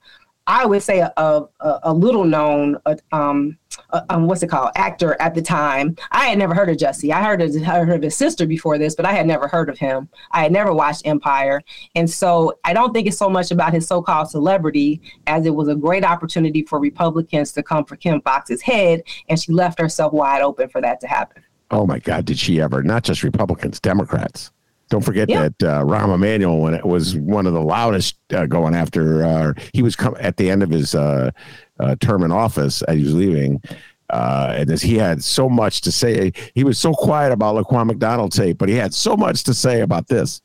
I 0.47 0.65
would 0.65 0.81
say 0.81 0.99
a, 0.99 1.13
a, 1.17 1.45
a 1.83 1.93
little 1.93 2.25
known, 2.25 2.77
uh, 2.85 2.95
um, 3.11 3.57
uh, 3.91 4.01
um, 4.09 4.27
what's 4.27 4.41
it 4.41 4.47
called, 4.47 4.71
actor 4.75 5.15
at 5.21 5.35
the 5.35 5.41
time. 5.41 5.95
I 6.11 6.27
had 6.27 6.37
never 6.37 6.55
heard 6.55 6.69
of 6.69 6.77
Jussie. 6.77 7.11
I 7.11 7.23
heard 7.23 7.41
of, 7.41 7.55
heard 7.63 7.89
of 7.89 8.01
his 8.01 8.15
sister 8.15 8.47
before 8.47 8.77
this, 8.77 8.95
but 8.95 9.05
I 9.05 9.13
had 9.13 9.27
never 9.27 9.47
heard 9.47 9.69
of 9.69 9.77
him. 9.77 10.09
I 10.31 10.41
had 10.41 10.51
never 10.51 10.73
watched 10.73 11.05
Empire. 11.05 11.61
And 11.95 12.09
so 12.09 12.57
I 12.63 12.73
don't 12.73 12.91
think 12.91 13.07
it's 13.07 13.17
so 13.17 13.29
much 13.29 13.51
about 13.51 13.73
his 13.73 13.87
so 13.87 14.01
called 14.01 14.29
celebrity 14.29 15.01
as 15.27 15.45
it 15.45 15.53
was 15.53 15.67
a 15.67 15.75
great 15.75 16.03
opportunity 16.03 16.63
for 16.63 16.79
Republicans 16.79 17.51
to 17.53 17.63
come 17.63 17.85
for 17.85 17.95
Kim 17.95 18.21
Foxx's 18.21 18.61
head. 18.61 19.03
And 19.29 19.39
she 19.39 19.51
left 19.51 19.79
herself 19.79 20.11
wide 20.11 20.41
open 20.41 20.69
for 20.69 20.81
that 20.81 20.99
to 21.01 21.07
happen. 21.07 21.43
Oh 21.69 21.85
my 21.85 21.99
God, 21.99 22.25
did 22.25 22.37
she 22.37 22.59
ever? 22.59 22.83
Not 22.83 23.03
just 23.03 23.23
Republicans, 23.23 23.79
Democrats. 23.79 24.51
Don't 24.91 25.01
forget 25.01 25.29
yeah. 25.29 25.47
that 25.57 25.63
uh, 25.63 25.83
Rahm 25.85 26.13
Emanuel, 26.13 26.59
when 26.59 26.73
it 26.73 26.85
was 26.85 27.15
one 27.15 27.47
of 27.47 27.53
the 27.53 27.61
loudest 27.61 28.17
uh, 28.33 28.45
going 28.45 28.75
after, 28.75 29.23
uh, 29.23 29.53
he 29.73 29.81
was 29.81 29.95
com- 29.95 30.17
at 30.19 30.35
the 30.35 30.49
end 30.49 30.61
of 30.61 30.69
his 30.69 30.93
uh, 30.93 31.31
uh, 31.79 31.95
term 32.01 32.23
in 32.23 32.31
office 32.33 32.81
as 32.83 32.97
he 32.97 33.03
was 33.05 33.15
leaving. 33.15 33.61
Uh, 34.09 34.53
and 34.57 34.69
as 34.69 34.81
he 34.81 34.97
had 34.97 35.23
so 35.23 35.47
much 35.47 35.79
to 35.79 35.93
say, 35.93 36.33
he 36.55 36.65
was 36.65 36.77
so 36.77 36.93
quiet 36.93 37.31
about 37.31 37.55
Laquan 37.55 37.87
McDonald 37.87 38.33
tape, 38.33 38.57
but 38.57 38.67
he 38.67 38.75
had 38.75 38.93
so 38.93 39.15
much 39.15 39.45
to 39.45 39.53
say 39.53 39.79
about 39.79 40.09
this. 40.09 40.41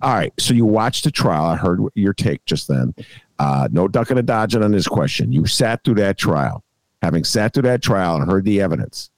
All 0.00 0.14
right. 0.14 0.32
So 0.40 0.54
you 0.54 0.64
watched 0.64 1.04
the 1.04 1.10
trial. 1.10 1.44
I 1.44 1.56
heard 1.56 1.80
your 1.94 2.14
take 2.14 2.42
just 2.46 2.68
then. 2.68 2.94
Uh, 3.38 3.68
no 3.70 3.86
ducking 3.86 4.16
and 4.16 4.26
dodging 4.26 4.62
on 4.62 4.72
this 4.72 4.88
question. 4.88 5.30
You 5.30 5.44
sat 5.46 5.84
through 5.84 5.96
that 5.96 6.16
trial. 6.16 6.64
Having 7.02 7.24
sat 7.24 7.52
through 7.52 7.64
that 7.64 7.82
trial 7.82 8.16
and 8.16 8.30
heard 8.30 8.46
the 8.46 8.62
evidence, 8.62 9.10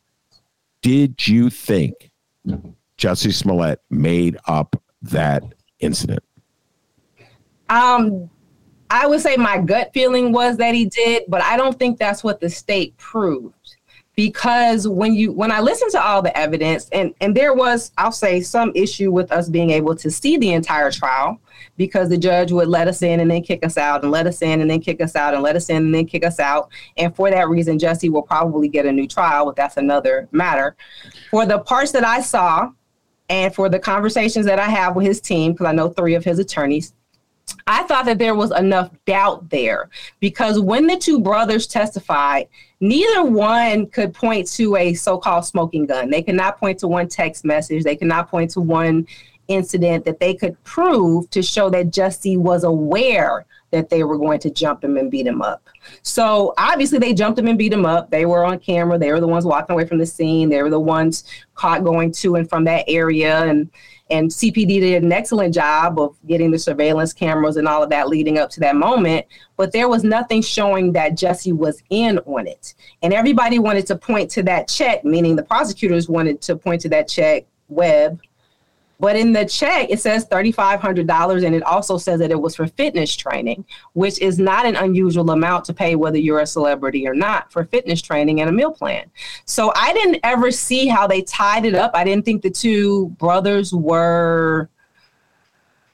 did 0.82 1.28
you 1.28 1.50
think 1.50 2.10
Jussie 2.98 3.32
Smollett 3.32 3.80
made 3.90 4.36
up 4.46 4.80
that 5.02 5.42
incident? 5.80 6.22
Um, 7.68 8.30
I 8.90 9.06
would 9.06 9.20
say 9.20 9.36
my 9.36 9.58
gut 9.58 9.90
feeling 9.94 10.32
was 10.32 10.58
that 10.58 10.74
he 10.74 10.84
did, 10.84 11.24
but 11.28 11.42
I 11.42 11.56
don't 11.56 11.78
think 11.78 11.98
that's 11.98 12.22
what 12.22 12.40
the 12.40 12.50
state 12.50 12.96
proved. 12.98 13.76
Because 14.14 14.86
when 14.86 15.14
you 15.14 15.32
when 15.32 15.50
I 15.50 15.60
listened 15.60 15.90
to 15.92 16.02
all 16.02 16.20
the 16.20 16.36
evidence, 16.36 16.90
and 16.92 17.14
and 17.22 17.34
there 17.34 17.54
was, 17.54 17.92
I'll 17.96 18.12
say, 18.12 18.42
some 18.42 18.70
issue 18.74 19.10
with 19.10 19.32
us 19.32 19.48
being 19.48 19.70
able 19.70 19.96
to 19.96 20.10
see 20.10 20.36
the 20.36 20.52
entire 20.52 20.90
trial, 20.90 21.40
because 21.78 22.10
the 22.10 22.18
judge 22.18 22.52
would 22.52 22.68
let 22.68 22.88
us 22.88 23.00
in 23.00 23.20
and 23.20 23.30
then 23.30 23.42
kick 23.42 23.64
us 23.64 23.78
out, 23.78 24.02
and 24.02 24.12
let 24.12 24.26
us 24.26 24.42
in 24.42 24.60
and 24.60 24.70
then 24.70 24.80
kick 24.80 25.00
us 25.00 25.16
out, 25.16 25.32
and 25.32 25.42
let 25.42 25.56
us 25.56 25.70
in 25.70 25.78
and 25.78 25.94
then 25.94 26.04
kick 26.04 26.26
us 26.26 26.38
out. 26.38 26.70
And 26.98 27.16
for 27.16 27.30
that 27.30 27.48
reason, 27.48 27.78
Jussie 27.78 28.10
will 28.10 28.20
probably 28.20 28.68
get 28.68 28.84
a 28.84 28.92
new 28.92 29.08
trial, 29.08 29.46
but 29.46 29.56
that's 29.56 29.78
another 29.78 30.28
matter. 30.30 30.76
For 31.30 31.46
the 31.46 31.60
parts 31.60 31.92
that 31.92 32.04
I 32.04 32.20
saw, 32.20 32.70
and 33.32 33.54
for 33.54 33.70
the 33.70 33.78
conversations 33.78 34.44
that 34.44 34.58
I 34.58 34.68
have 34.68 34.94
with 34.94 35.06
his 35.06 35.18
team, 35.18 35.52
because 35.52 35.66
I 35.66 35.72
know 35.72 35.88
three 35.88 36.14
of 36.14 36.22
his 36.22 36.38
attorneys, 36.38 36.92
I 37.66 37.82
thought 37.84 38.04
that 38.04 38.18
there 38.18 38.34
was 38.34 38.50
enough 38.50 38.90
doubt 39.06 39.48
there 39.48 39.88
because 40.20 40.60
when 40.60 40.86
the 40.86 40.98
two 40.98 41.18
brothers 41.18 41.66
testified, 41.66 42.48
neither 42.80 43.24
one 43.24 43.86
could 43.86 44.12
point 44.12 44.48
to 44.52 44.76
a 44.76 44.92
so 44.92 45.16
called 45.16 45.46
smoking 45.46 45.86
gun. 45.86 46.10
They 46.10 46.22
could 46.22 46.34
not 46.34 46.58
point 46.58 46.78
to 46.80 46.88
one 46.88 47.08
text 47.08 47.42
message, 47.42 47.84
they 47.84 47.96
could 47.96 48.08
not 48.08 48.30
point 48.30 48.50
to 48.50 48.60
one 48.60 49.06
incident 49.48 50.04
that 50.04 50.20
they 50.20 50.34
could 50.34 50.62
prove 50.64 51.30
to 51.30 51.42
show 51.42 51.70
that 51.70 51.86
Jussie 51.86 52.36
was 52.36 52.64
aware 52.64 53.46
that 53.72 53.88
they 53.88 54.04
were 54.04 54.18
going 54.18 54.38
to 54.38 54.50
jump 54.50 54.84
him 54.84 54.96
and 54.96 55.10
beat 55.10 55.26
him 55.26 55.42
up. 55.42 55.68
So 56.02 56.54
obviously 56.58 56.98
they 56.98 57.14
jumped 57.14 57.38
him 57.38 57.48
and 57.48 57.58
beat 57.58 57.72
him 57.72 57.84
up. 57.84 58.10
They 58.10 58.26
were 58.26 58.44
on 58.44 58.60
camera. 58.60 58.98
They 58.98 59.10
were 59.10 59.20
the 59.20 59.26
ones 59.26 59.44
walking 59.44 59.74
away 59.74 59.86
from 59.86 59.98
the 59.98 60.06
scene. 60.06 60.48
They 60.48 60.62
were 60.62 60.70
the 60.70 60.78
ones 60.78 61.24
caught 61.54 61.82
going 61.82 62.12
to 62.12 62.36
and 62.36 62.48
from 62.48 62.64
that 62.64 62.84
area 62.86 63.38
and 63.44 63.70
and 64.10 64.30
CPD 64.30 64.80
did 64.80 65.02
an 65.02 65.10
excellent 65.10 65.54
job 65.54 65.98
of 65.98 66.14
getting 66.26 66.50
the 66.50 66.58
surveillance 66.58 67.14
cameras 67.14 67.56
and 67.56 67.66
all 67.66 67.82
of 67.82 67.88
that 67.90 68.08
leading 68.08 68.36
up 68.36 68.50
to 68.50 68.60
that 68.60 68.76
moment. 68.76 69.24
But 69.56 69.72
there 69.72 69.88
was 69.88 70.04
nothing 70.04 70.42
showing 70.42 70.92
that 70.92 71.12
Jussie 71.12 71.56
was 71.56 71.82
in 71.88 72.18
on 72.26 72.46
it. 72.46 72.74
And 73.00 73.14
everybody 73.14 73.58
wanted 73.58 73.86
to 73.86 73.96
point 73.96 74.30
to 74.32 74.42
that 74.42 74.68
check, 74.68 75.02
meaning 75.02 75.34
the 75.34 75.42
prosecutors 75.42 76.10
wanted 76.10 76.42
to 76.42 76.56
point 76.56 76.82
to 76.82 76.90
that 76.90 77.08
check, 77.08 77.46
Webb, 77.68 78.20
but 79.02 79.16
in 79.16 79.32
the 79.32 79.44
check, 79.44 79.90
it 79.90 79.98
says 79.98 80.26
$3,500, 80.28 81.44
and 81.44 81.56
it 81.56 81.64
also 81.64 81.98
says 81.98 82.20
that 82.20 82.30
it 82.30 82.40
was 82.40 82.54
for 82.54 82.68
fitness 82.68 83.16
training, 83.16 83.64
which 83.94 84.20
is 84.20 84.38
not 84.38 84.64
an 84.64 84.76
unusual 84.76 85.28
amount 85.32 85.64
to 85.64 85.74
pay 85.74 85.96
whether 85.96 86.18
you're 86.18 86.38
a 86.38 86.46
celebrity 86.46 87.08
or 87.08 87.12
not 87.12 87.50
for 87.50 87.64
fitness 87.64 88.00
training 88.00 88.40
and 88.40 88.48
a 88.48 88.52
meal 88.52 88.70
plan. 88.70 89.10
So 89.44 89.72
I 89.74 89.92
didn't 89.92 90.20
ever 90.22 90.52
see 90.52 90.86
how 90.86 91.08
they 91.08 91.22
tied 91.22 91.64
it 91.64 91.74
up. 91.74 91.90
I 91.94 92.04
didn't 92.04 92.24
think 92.24 92.42
the 92.42 92.50
two 92.50 93.08
brothers 93.18 93.72
were 93.72 94.68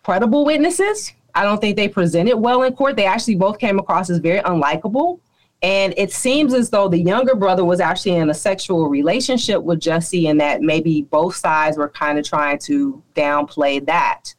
credible 0.03 0.45
witnesses. 0.45 1.15
I 1.35 1.45
don't 1.45 1.63
think 1.63 1.77
they 1.77 1.89
presented 1.89 2.37
well 2.37 2.63
in 2.65 2.75
court. 2.75 2.97
They 2.97 3.07
actually 3.07 3.37
both 3.37 3.59
came 3.59 3.79
across 3.79 4.11
as 4.11 4.19
very 4.19 4.41
unlikable. 4.41 5.21
And 5.63 5.93
it 5.97 6.13
seems 6.13 6.55
as 6.55 6.71
though 6.71 6.89
the 6.89 7.01
younger 7.01 7.35
brother 7.35 7.65
was 7.65 7.81
actually 7.81 8.17
in 8.17 8.31
a 8.31 8.35
sexual 8.35 8.89
relationship 8.89 9.63
with 9.63 9.81
Jussie, 9.81 10.31
and 10.31 10.41
that 10.41 10.63
maybe 10.63 11.03
both 11.03 11.35
sides 11.35 11.77
were 11.77 11.89
kind 11.89 12.19
of 12.19 12.25
trying 12.25 12.59
to 12.61 13.03
downplay 13.15 13.85
that. 13.87 14.35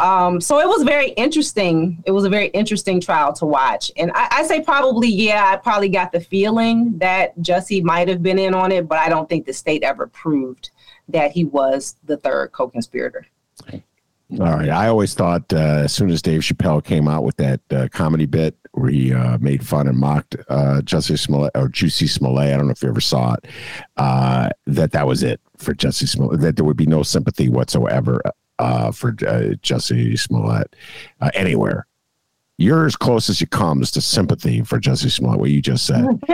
Um, 0.00 0.40
so 0.40 0.58
it 0.58 0.66
was 0.66 0.82
very 0.82 1.10
interesting. 1.10 2.02
It 2.06 2.10
was 2.10 2.24
a 2.24 2.28
very 2.28 2.48
interesting 2.48 3.00
trial 3.00 3.32
to 3.34 3.46
watch. 3.46 3.90
And 3.96 4.10
I, 4.14 4.28
I, 4.30 4.42
say 4.44 4.60
probably, 4.60 5.08
yeah, 5.08 5.50
I 5.52 5.56
probably 5.56 5.88
got 5.88 6.10
the 6.10 6.20
feeling 6.20 6.98
that 6.98 7.38
Jussie 7.38 7.82
might 7.82 8.08
have 8.08 8.22
been 8.22 8.38
in 8.38 8.52
on 8.52 8.72
it, 8.72 8.88
but 8.88 8.98
I 8.98 9.08
don't 9.08 9.28
think 9.28 9.46
the 9.46 9.52
state 9.52 9.82
ever 9.82 10.06
proved 10.08 10.70
that 11.08 11.30
he 11.30 11.44
was 11.44 11.96
the 12.04 12.16
third 12.16 12.52
co 12.52 12.68
conspirator. 12.68 13.26
All 14.32 14.38
right. 14.38 14.68
I 14.68 14.88
always 14.88 15.14
thought 15.14 15.52
uh, 15.52 15.82
as 15.84 15.92
soon 15.92 16.10
as 16.10 16.20
Dave 16.20 16.40
Chappelle 16.40 16.84
came 16.84 17.06
out 17.06 17.22
with 17.22 17.36
that 17.36 17.60
uh, 17.70 17.88
comedy 17.92 18.26
bit 18.26 18.56
where 18.72 18.90
he 18.90 19.14
uh, 19.14 19.38
made 19.38 19.64
fun 19.64 19.86
and 19.86 19.96
mocked 19.96 20.34
uh, 20.48 20.80
Jussie 20.84 21.18
Smollett 21.18 21.52
or 21.54 21.68
Juicy 21.68 22.08
Smollett, 22.08 22.52
I 22.52 22.56
don't 22.56 22.66
know 22.66 22.72
if 22.72 22.82
you 22.82 22.88
ever 22.88 23.00
saw 23.00 23.34
it, 23.34 23.46
uh, 23.96 24.50
that 24.66 24.90
that 24.92 25.06
was 25.06 25.22
it 25.22 25.40
for 25.56 25.74
Jussie 25.74 26.08
Smollett, 26.08 26.40
that 26.40 26.56
there 26.56 26.64
would 26.64 26.76
be 26.76 26.86
no 26.86 27.04
sympathy 27.04 27.48
whatsoever 27.48 28.20
uh, 28.58 28.90
for 28.90 29.10
uh, 29.10 29.54
Jussie 29.62 30.18
Smollett 30.18 30.74
anywhere. 31.34 31.86
You're 32.58 32.86
as 32.86 32.96
close 32.96 33.28
as 33.28 33.40
you 33.40 33.46
comes 33.46 33.92
to 33.92 34.00
sympathy 34.00 34.62
for 34.62 34.80
Jussie 34.80 35.10
Smollett, 35.10 35.38
what 35.38 35.50
you 35.50 35.62
just 35.62 35.86
said. 35.86 36.04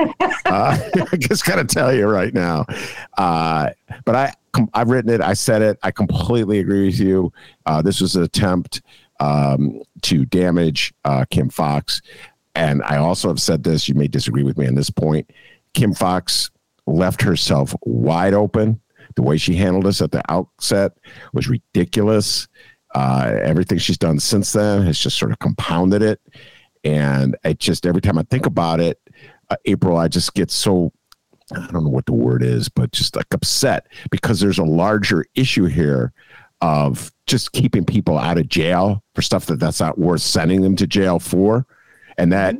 I 0.47 0.91
just 1.19 1.45
got 1.45 1.57
to 1.57 1.65
tell 1.65 1.93
you 1.93 2.07
right 2.07 2.33
now. 2.33 2.65
but 3.19 4.17
I, 4.17 4.33
I've 4.75 4.91
written 4.91 5.11
it. 5.11 5.21
I 5.21 5.35
said 5.35 5.63
it. 5.63 5.79
I 5.83 5.91
completely 5.91 6.59
agree 6.59 6.87
with 6.87 7.01
you. 7.01 7.33
Uh, 7.67 7.81
this 7.83 8.01
was 8.01 8.17
an 8.17 8.23
attempt 8.23 8.83
um, 9.21 9.81
to 10.03 10.25
damage 10.27 10.93
uh, 11.05 11.25
Kim 11.31 11.49
Foxx, 11.49 12.03
And 12.55 12.83
I 12.83 12.97
also 12.97 13.29
have 13.29 13.41
said 13.41 13.63
this. 13.65 13.89
You 13.89 13.95
may 13.95 14.09
disagree 14.09 14.43
with 14.43 14.59
me 14.59 14.67
on 14.67 14.75
this 14.75 14.91
point. 14.91 15.31
Kim 15.75 15.95
Foxx 15.95 16.51
left 16.87 17.23
herself 17.23 17.75
wide 17.83 18.35
open. 18.35 18.81
The 19.15 19.23
way 19.23 19.37
she 19.37 19.55
handled 19.55 19.87
this 19.87 20.01
at 20.03 20.11
the 20.11 20.23
outset 20.31 20.93
was 21.33 21.49
ridiculous. 21.49 22.49
Uh, 22.95 23.39
everything 23.43 23.79
she's 23.79 23.99
done 23.99 24.19
since 24.21 24.53
then 24.53 24.83
has 24.83 24.99
just 24.99 25.19
sort 25.19 25.33
of 25.33 25.39
compounded 25.39 26.03
it. 26.03 26.21
And 26.85 27.37
it 27.45 27.59
just, 27.59 27.87
every 27.87 28.01
time 28.01 28.19
I 28.19 28.25
think 28.25 28.47
about 28.47 28.81
it, 28.81 29.01
uh, 29.51 29.57
April, 29.67 29.97
I 29.97 30.09
just 30.09 30.35
get 30.35 30.51
so 30.51 30.93
I 31.57 31.67
don't 31.73 31.85
know 31.85 31.91
what 31.91 32.07
the 32.07 32.13
word 32.13 32.43
is, 32.43 32.69
but 32.69 32.93
just 32.93 33.17
like 33.17 33.33
upset 33.33 33.87
because 34.11 34.41
there's 34.41 34.59
a 34.59 34.65
larger 34.65 35.25
issue 35.35 35.67
here 35.67 36.13
of 36.61 37.13
just 37.27 37.53
keeping 37.53 37.85
people 37.85 38.19
out 38.19 38.39
of 38.39 38.49
jail 38.49 39.03
for 39.15 39.23
stuff 39.23 39.47
that 39.47 39.59
that's 39.59 39.81
not 39.81 39.99
worth 39.99 40.23
sending 40.23 40.61
them 40.61 40.77
to 40.77 40.87
jail 40.87 41.19
for, 41.19 41.67
and 42.19 42.33
that 42.33 42.57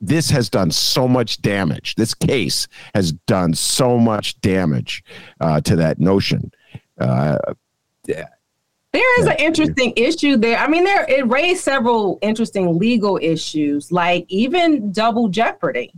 this 0.00 0.30
has 0.30 0.50
done 0.50 0.70
so 0.70 1.08
much 1.08 1.40
damage. 1.42 1.94
This 1.94 2.14
case 2.14 2.68
has 2.94 3.12
done 3.12 3.54
so 3.54 3.98
much 3.98 4.40
damage 4.40 5.04
uh, 5.40 5.60
to 5.62 5.76
that 5.76 5.98
notion. 5.98 6.52
Uh, 6.98 7.38
yeah. 8.06 8.28
There 8.92 9.20
is 9.20 9.26
an 9.26 9.36
interesting 9.38 9.92
issue 9.96 10.36
there. 10.36 10.56
I 10.56 10.68
mean, 10.68 10.84
there 10.84 11.04
it 11.10 11.26
raised 11.26 11.64
several 11.64 12.18
interesting 12.22 12.78
legal 12.78 13.18
issues, 13.20 13.90
like 13.90 14.24
even 14.28 14.92
double 14.92 15.28
jeopardy. 15.28 15.92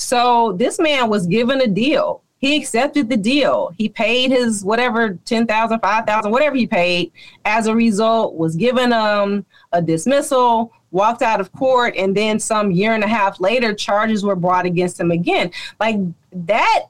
So 0.00 0.52
this 0.52 0.78
man 0.78 1.10
was 1.10 1.26
given 1.26 1.60
a 1.60 1.66
deal. 1.66 2.22
He 2.38 2.56
accepted 2.56 3.10
the 3.10 3.18
deal. 3.18 3.70
He 3.76 3.90
paid 3.90 4.30
his 4.30 4.64
whatever 4.64 5.18
10,000, 5.26 5.78
5,000, 5.78 6.30
whatever 6.30 6.56
he 6.56 6.66
paid. 6.66 7.12
As 7.44 7.66
a 7.66 7.74
result, 7.74 8.34
was 8.34 8.56
given 8.56 8.94
um, 8.94 9.44
a 9.72 9.82
dismissal, 9.82 10.72
walked 10.90 11.20
out 11.20 11.38
of 11.38 11.52
court, 11.52 11.94
and 11.98 12.16
then 12.16 12.40
some 12.40 12.70
year 12.70 12.94
and 12.94 13.04
a 13.04 13.08
half 13.08 13.40
later, 13.40 13.74
charges 13.74 14.24
were 14.24 14.34
brought 14.34 14.64
against 14.64 14.98
him 14.98 15.10
again. 15.10 15.50
Like 15.78 15.98
that 16.32 16.86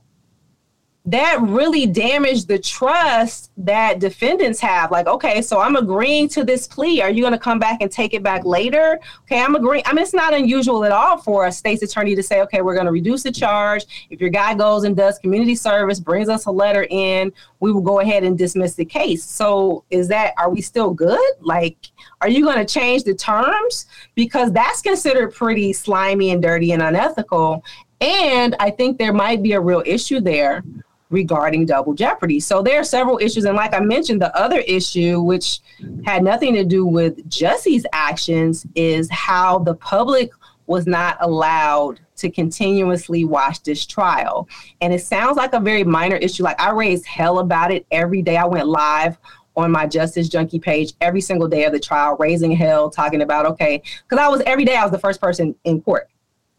that 1.11 1.39
really 1.41 1.87
damaged 1.87 2.47
the 2.47 2.59
trust 2.59 3.51
that 3.57 3.99
defendants 3.99 4.61
have. 4.61 4.93
Like, 4.93 5.09
okay, 5.09 5.43
so 5.43 5.59
I'm 5.59 5.75
agreeing 5.75 6.29
to 6.29 6.45
this 6.45 6.69
plea. 6.69 7.03
Are 7.03 7.11
you 7.11 7.21
going 7.21 7.33
to 7.33 7.39
come 7.39 7.59
back 7.59 7.81
and 7.81 7.91
take 7.91 8.15
it 8.15 8.23
back 8.23 8.45
later? 8.45 9.01
Okay, 9.23 9.43
I'm 9.43 9.57
agreeing. 9.57 9.83
I 9.87 9.93
mean, 9.93 10.05
it's 10.05 10.15
not 10.15 10.33
unusual 10.33 10.85
at 10.85 10.93
all 10.93 11.19
for 11.19 11.47
a 11.47 11.53
state's 11.53 11.83
attorney 11.83 12.15
to 12.15 12.23
say, 12.23 12.43
okay, 12.43 12.61
we're 12.61 12.75
going 12.75 12.87
to 12.87 12.93
reduce 12.93 13.25
the 13.25 13.33
charge. 13.33 14.07
If 14.11 14.21
your 14.21 14.31
guy 14.31 14.55
goes 14.55 14.85
and 14.85 14.97
does 14.97 15.19
community 15.19 15.57
service, 15.57 15.99
brings 15.99 16.29
us 16.29 16.47
a 16.47 16.51
letter 16.53 16.87
in, 16.91 17.33
we 17.59 17.73
will 17.73 17.81
go 17.81 17.99
ahead 17.99 18.23
and 18.23 18.39
dismiss 18.39 18.77
the 18.77 18.85
case. 18.85 19.25
So, 19.25 19.85
is 19.91 20.07
that, 20.09 20.35
are 20.39 20.49
we 20.49 20.61
still 20.61 20.95
good? 20.95 21.33
Like, 21.41 21.89
are 22.21 22.29
you 22.29 22.45
going 22.45 22.65
to 22.65 22.73
change 22.73 23.03
the 23.03 23.15
terms? 23.15 23.87
Because 24.15 24.53
that's 24.53 24.81
considered 24.81 25.35
pretty 25.35 25.73
slimy 25.73 26.31
and 26.31 26.41
dirty 26.41 26.71
and 26.71 26.83
unethical. 26.83 27.65
And 28.01 28.55
I 28.61 28.71
think 28.71 28.97
there 28.97 29.13
might 29.13 29.43
be 29.43 29.53
a 29.53 29.61
real 29.61 29.83
issue 29.85 30.21
there 30.21 30.63
regarding 31.11 31.67
double 31.67 31.93
jeopardy. 31.93 32.41
So 32.41 32.63
there 32.63 32.81
are 32.81 32.85
several 32.85 33.19
issues. 33.19 33.45
And 33.45 33.57
like 33.57 33.75
I 33.75 33.81
mentioned, 33.81 34.23
the 34.23 34.35
other 34.37 34.61
issue, 34.61 35.21
which 35.21 35.61
had 36.05 36.23
nothing 36.23 36.55
to 36.55 36.65
do 36.65 36.87
with 36.87 37.29
Jussie's 37.29 37.85
actions, 37.93 38.67
is 38.75 39.11
how 39.11 39.59
the 39.59 39.75
public 39.75 40.31
was 40.67 40.87
not 40.87 41.17
allowed 41.21 42.01
to 42.17 42.31
continuously 42.31 43.25
watch 43.25 43.63
this 43.65 43.85
trial. 43.85 44.49
And 44.81 44.93
it 44.93 45.01
sounds 45.01 45.37
like 45.37 45.53
a 45.53 45.61
very 45.61 45.83
minor 45.83 46.17
issue. 46.17 46.45
Like 46.45 46.61
I 46.61 46.71
raised 46.71 47.07
hell 47.07 47.41
about 47.41 47.73
it 47.73 47.87
every 47.91 48.23
day. 48.23 48.37
I 48.37 48.45
went 48.45 48.69
live 48.69 49.19
on 49.57 49.73
my 49.73 49.87
Justus 49.87 50.29
Junkie 50.29 50.61
page 50.61 50.93
every 51.01 51.21
single 51.21 51.49
day 51.49 51.65
of 51.65 51.73
the 51.73 51.81
trial, 51.81 52.17
raising 52.21 52.53
hell, 52.53 52.89
talking 52.89 53.23
about, 53.23 53.47
okay, 53.47 53.83
because 54.09 54.25
I 54.25 54.29
was 54.29 54.43
every 54.43 54.65
day 54.65 54.77
I 54.77 54.85
was 54.85 54.93
the 54.93 54.99
first 54.99 55.21
person 55.21 55.57
in 55.65 55.83
court 55.83 56.09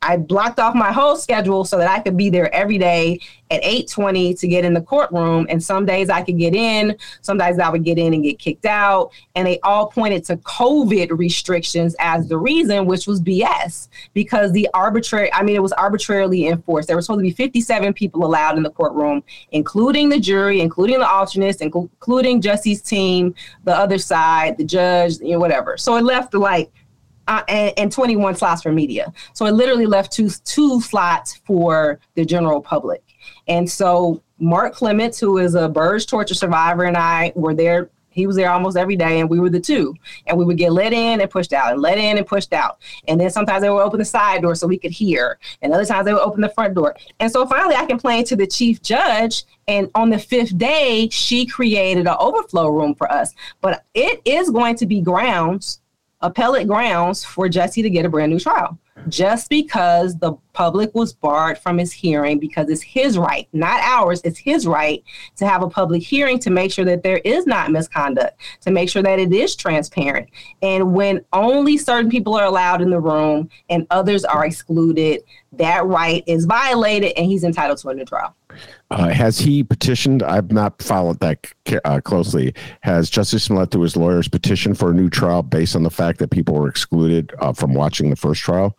I 0.03 0.17
blocked 0.17 0.59
off 0.59 0.73
my 0.73 0.91
whole 0.91 1.15
schedule 1.15 1.63
so 1.63 1.77
that 1.77 1.87
I 1.87 1.99
could 1.99 2.17
be 2.17 2.29
there 2.29 2.53
every 2.53 2.79
day 2.79 3.19
at 3.51 3.61
8:20 3.63 4.33
to 4.39 4.47
get 4.47 4.65
in 4.65 4.73
the 4.73 4.81
courtroom. 4.81 5.45
And 5.49 5.61
some 5.61 5.85
days 5.85 6.09
I 6.09 6.21
could 6.21 6.39
get 6.39 6.55
in, 6.55 6.97
some 7.21 7.37
days 7.37 7.59
I 7.59 7.69
would 7.69 7.83
get 7.83 7.99
in 7.99 8.13
and 8.13 8.23
get 8.23 8.39
kicked 8.39 8.65
out. 8.65 9.11
And 9.35 9.45
they 9.45 9.59
all 9.59 9.87
pointed 9.87 10.23
to 10.25 10.37
COVID 10.37 11.17
restrictions 11.17 11.95
as 11.99 12.27
the 12.27 12.37
reason, 12.37 12.85
which 12.85 13.05
was 13.05 13.21
BS 13.21 13.89
because 14.13 14.51
the 14.53 14.67
arbitrary, 14.73 15.31
I 15.33 15.43
mean, 15.43 15.55
it 15.55 15.61
was 15.61 15.73
arbitrarily 15.73 16.47
enforced. 16.47 16.87
There 16.87 16.97
were 16.97 17.01
supposed 17.01 17.19
to 17.19 17.23
be 17.23 17.31
57 17.31 17.93
people 17.93 18.25
allowed 18.25 18.57
in 18.57 18.63
the 18.63 18.71
courtroom, 18.71 19.23
including 19.51 20.09
the 20.09 20.19
jury, 20.19 20.61
including 20.61 20.99
the 20.99 21.09
alternates, 21.09 21.61
including 21.61 22.41
Jussie's 22.41 22.81
team, 22.81 23.35
the 23.65 23.75
other 23.75 23.97
side, 23.97 24.57
the 24.57 24.63
judge, 24.63 25.19
you 25.19 25.33
know, 25.33 25.39
whatever. 25.39 25.77
So 25.77 25.95
it 25.97 26.03
left 26.03 26.33
like 26.33 26.71
and, 27.27 27.73
and, 27.77 27.91
21 27.91 28.35
slots 28.35 28.61
for 28.61 28.71
media. 28.71 29.13
So 29.33 29.45
it 29.45 29.51
literally 29.51 29.85
left 29.85 30.11
two 30.11 30.29
two 30.45 30.81
slots 30.81 31.37
for 31.45 31.99
the 32.15 32.25
general 32.25 32.61
public. 32.61 33.03
And 33.47 33.69
so 33.69 34.21
Mark 34.39 34.73
Clements, 34.73 35.19
who 35.19 35.37
is 35.37 35.55
a 35.55 35.69
Burge 35.69 36.07
torture 36.07 36.33
survivor, 36.33 36.83
and 36.83 36.97
I 36.97 37.31
were 37.35 37.53
there. 37.53 37.89
He 38.09 38.27
was 38.27 38.35
there 38.35 38.51
almost 38.51 38.75
every 38.75 38.97
day, 38.97 39.21
and 39.21 39.29
we 39.29 39.39
were 39.39 39.49
the 39.49 39.59
two. 39.59 39.95
And 40.27 40.37
we 40.37 40.43
would 40.43 40.57
get 40.57 40.73
let 40.73 40.91
in 40.91 41.21
and 41.21 41.29
pushed 41.29 41.53
out, 41.53 41.71
and 41.71 41.81
let 41.81 41.97
in 41.97 42.17
and 42.17 42.27
pushed 42.27 42.51
out. 42.51 42.79
And 43.07 43.21
then 43.21 43.29
sometimes 43.29 43.61
they 43.61 43.69
would 43.69 43.81
open 43.81 43.99
the 43.99 44.05
side 44.05 44.41
door 44.41 44.53
so 44.55 44.67
we 44.67 44.77
could 44.77 44.91
hear, 44.91 45.39
and 45.61 45.71
other 45.73 45.85
times 45.85 46.05
they 46.05 46.13
would 46.13 46.21
open 46.21 46.41
the 46.41 46.49
front 46.49 46.73
door. 46.73 46.95
And 47.19 47.31
so 47.31 47.45
finally, 47.45 47.75
I 47.75 47.85
complained 47.85 48.27
to 48.27 48.35
the 48.35 48.47
chief 48.47 48.81
judge, 48.81 49.45
and 49.67 49.89
on 49.95 50.09
the 50.09 50.19
fifth 50.19 50.57
day, 50.57 51.07
she 51.09 51.45
created 51.45 52.07
an 52.07 52.15
overflow 52.19 52.67
room 52.67 52.95
for 52.95 53.09
us. 53.09 53.33
But 53.61 53.85
it 53.93 54.21
is 54.25 54.49
going 54.49 54.75
to 54.77 54.85
be 54.85 55.01
grounds 55.01 55.80
appellate 56.21 56.67
grounds 56.67 57.23
for 57.23 57.47
Jussie 57.47 57.81
to 57.81 57.89
get 57.89 58.05
a 58.05 58.09
brand 58.09 58.31
new 58.31 58.39
trial 58.39 58.77
just 59.07 59.49
because 59.49 60.17
the 60.17 60.33
public 60.53 60.93
was 60.93 61.13
barred 61.13 61.57
from 61.57 61.77
his 61.77 61.91
hearing 61.91 62.39
because 62.39 62.69
it's 62.69 62.81
his 62.81 63.17
right, 63.17 63.47
not 63.53 63.79
ours, 63.81 64.21
it's 64.23 64.37
his 64.37 64.67
right 64.67 65.03
to 65.37 65.47
have 65.47 65.63
a 65.63 65.69
public 65.69 66.03
hearing 66.03 66.37
to 66.39 66.49
make 66.49 66.71
sure 66.71 66.85
that 66.85 67.03
there 67.03 67.19
is 67.19 67.47
not 67.47 67.71
misconduct, 67.71 68.39
to 68.61 68.71
make 68.71 68.89
sure 68.89 69.01
that 69.01 69.19
it 69.19 69.33
is 69.33 69.55
transparent. 69.55 70.29
And 70.61 70.93
when 70.93 71.23
only 71.33 71.77
certain 71.77 72.09
people 72.09 72.35
are 72.35 72.45
allowed 72.45 72.81
in 72.81 72.89
the 72.89 72.99
room 72.99 73.49
and 73.69 73.87
others 73.89 74.25
are 74.25 74.45
excluded, 74.45 75.23
that 75.53 75.85
right 75.85 76.23
is 76.27 76.45
violated 76.45 77.13
and 77.17 77.25
he's 77.25 77.43
entitled 77.43 77.77
to 77.79 77.89
a 77.89 77.93
new 77.93 78.05
trial. 78.05 78.35
Uh, 78.89 79.09
has 79.09 79.39
he 79.39 79.63
petitioned? 79.63 80.23
I've 80.23 80.51
not 80.51 80.81
followed 80.81 81.19
that 81.21 81.47
uh, 81.85 82.01
closely. 82.01 82.53
Has 82.81 83.09
Jussie 83.09 83.39
Smollett, 83.39 83.71
through 83.71 83.83
his 83.83 83.95
lawyers, 83.95 84.27
petitioned 84.27 84.77
for 84.77 84.91
a 84.91 84.93
new 84.93 85.09
trial 85.09 85.43
based 85.43 85.75
on 85.75 85.83
the 85.83 85.89
fact 85.89 86.19
that 86.19 86.29
people 86.29 86.55
were 86.55 86.67
excluded 86.67 87.33
uh, 87.39 87.53
from 87.53 87.73
watching 87.73 88.09
the 88.09 88.15
first 88.15 88.41
trial? 88.41 88.77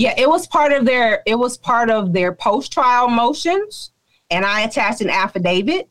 Yeah, 0.00 0.14
it 0.16 0.30
was 0.30 0.46
part 0.46 0.72
of 0.72 0.86
their 0.86 1.22
it 1.26 1.34
was 1.34 1.58
part 1.58 1.90
of 1.90 2.14
their 2.14 2.32
post 2.32 2.72
trial 2.72 3.06
motions, 3.06 3.90
and 4.30 4.46
I 4.46 4.62
attached 4.62 5.02
an 5.02 5.10
affidavit 5.10 5.90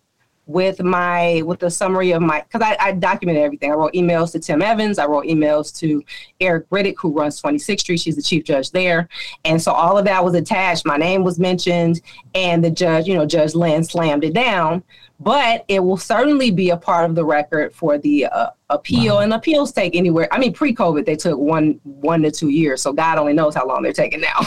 with 0.49 0.81
my 0.81 1.43
with 1.45 1.59
the 1.59 1.69
summary 1.69 2.09
of 2.09 2.23
my 2.23 2.41
because 2.41 2.63
I, 2.63 2.75
I, 2.79 2.91
documented 2.91 3.43
everything. 3.43 3.71
I 3.71 3.75
wrote 3.75 3.93
emails 3.93 4.31
to 4.31 4.39
Tim 4.39 4.63
Evans. 4.63 4.97
I 4.97 5.05
wrote 5.05 5.25
emails 5.25 5.77
to 5.77 6.03
Erica 6.39 6.65
Reddick, 6.71 6.99
who 6.99 7.11
runs 7.11 7.39
26th 7.39 7.81
Street. 7.81 7.99
She's 7.99 8.15
the 8.15 8.23
chief 8.23 8.45
judge 8.45 8.71
there, 8.71 9.07
and 9.45 9.61
so 9.61 9.71
all 9.71 9.95
of 9.95 10.05
that 10.05 10.25
was 10.25 10.33
attached. 10.33 10.87
My 10.87 10.97
name 10.97 11.23
was 11.23 11.37
mentioned, 11.37 12.01
and 12.33 12.63
the 12.65 12.71
judge, 12.71 13.07
you 13.07 13.13
know, 13.13 13.27
Judge 13.27 13.53
Linn 13.53 13.83
slammed 13.83 14.23
it 14.23 14.33
down. 14.33 14.83
But 15.21 15.65
it 15.67 15.81
will 15.81 15.97
certainly 15.97 16.49
be 16.49 16.69
a 16.69 16.77
part 16.77 17.07
of 17.07 17.13
the 17.13 17.25
record 17.25 17.75
for 17.75 17.97
the 17.97 18.25
uh, 18.25 18.49
appeal, 18.71 19.15
wow. 19.15 19.21
and 19.21 19.33
appeals 19.33 19.71
take 19.71 19.95
anywhere. 19.95 20.29
I 20.31 20.39
mean, 20.39 20.53
pre-COVID, 20.53 21.05
they 21.05 21.17
took 21.17 21.37
one 21.37 21.79
one 21.83 22.23
to 22.23 22.31
two 22.31 22.49
years. 22.49 22.81
So 22.81 22.91
God 22.91 23.19
only 23.19 23.33
knows 23.33 23.53
how 23.53 23.67
long 23.67 23.83
they're 23.83 23.93
taking 23.93 24.21
now. 24.21 24.39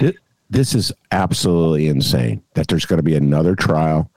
this 0.50 0.74
is 0.74 0.90
absolutely 1.12 1.86
insane 1.86 2.42
that 2.54 2.66
there's 2.66 2.86
going 2.86 2.96
to 2.96 3.04
be 3.04 3.14
another 3.14 3.54
trial 3.54 4.10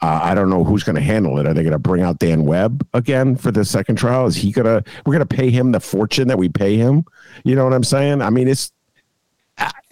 uh, 0.00 0.20
I 0.22 0.34
don't 0.34 0.48
know 0.48 0.62
who's 0.62 0.84
going 0.84 0.96
to 0.96 1.02
handle 1.02 1.38
it. 1.38 1.46
Are 1.46 1.54
they 1.54 1.62
going 1.62 1.72
to 1.72 1.78
bring 1.78 2.02
out 2.02 2.18
Dan 2.18 2.44
Webb 2.44 2.86
again 2.94 3.34
for 3.34 3.50
the 3.50 3.64
second 3.64 3.96
trial? 3.96 4.26
Is 4.26 4.36
he 4.36 4.52
going 4.52 4.66
to? 4.66 4.90
We're 5.04 5.14
going 5.14 5.26
to 5.26 5.36
pay 5.36 5.50
him 5.50 5.72
the 5.72 5.80
fortune 5.80 6.28
that 6.28 6.38
we 6.38 6.48
pay 6.48 6.76
him. 6.76 7.04
You 7.44 7.56
know 7.56 7.64
what 7.64 7.72
I'm 7.72 7.84
saying? 7.84 8.22
I 8.22 8.30
mean, 8.30 8.46
it's 8.46 8.72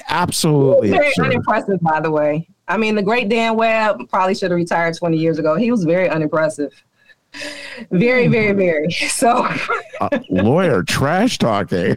absolutely 0.08 0.90
very 0.90 1.08
absurd. 1.08 1.26
unimpressive. 1.26 1.80
By 1.80 2.00
the 2.00 2.10
way, 2.10 2.48
I 2.68 2.76
mean 2.76 2.94
the 2.94 3.02
great 3.02 3.28
Dan 3.28 3.56
Webb 3.56 4.08
probably 4.08 4.34
should 4.34 4.50
have 4.50 4.56
retired 4.56 4.96
20 4.96 5.16
years 5.16 5.38
ago. 5.38 5.56
He 5.56 5.72
was 5.72 5.84
very 5.84 6.08
unimpressive. 6.08 6.72
Very, 7.90 8.28
very, 8.28 8.52
very. 8.52 8.88
So, 9.08 9.48
uh, 10.00 10.08
lawyer 10.30 10.82
trash 10.82 11.38
talking. 11.38 11.96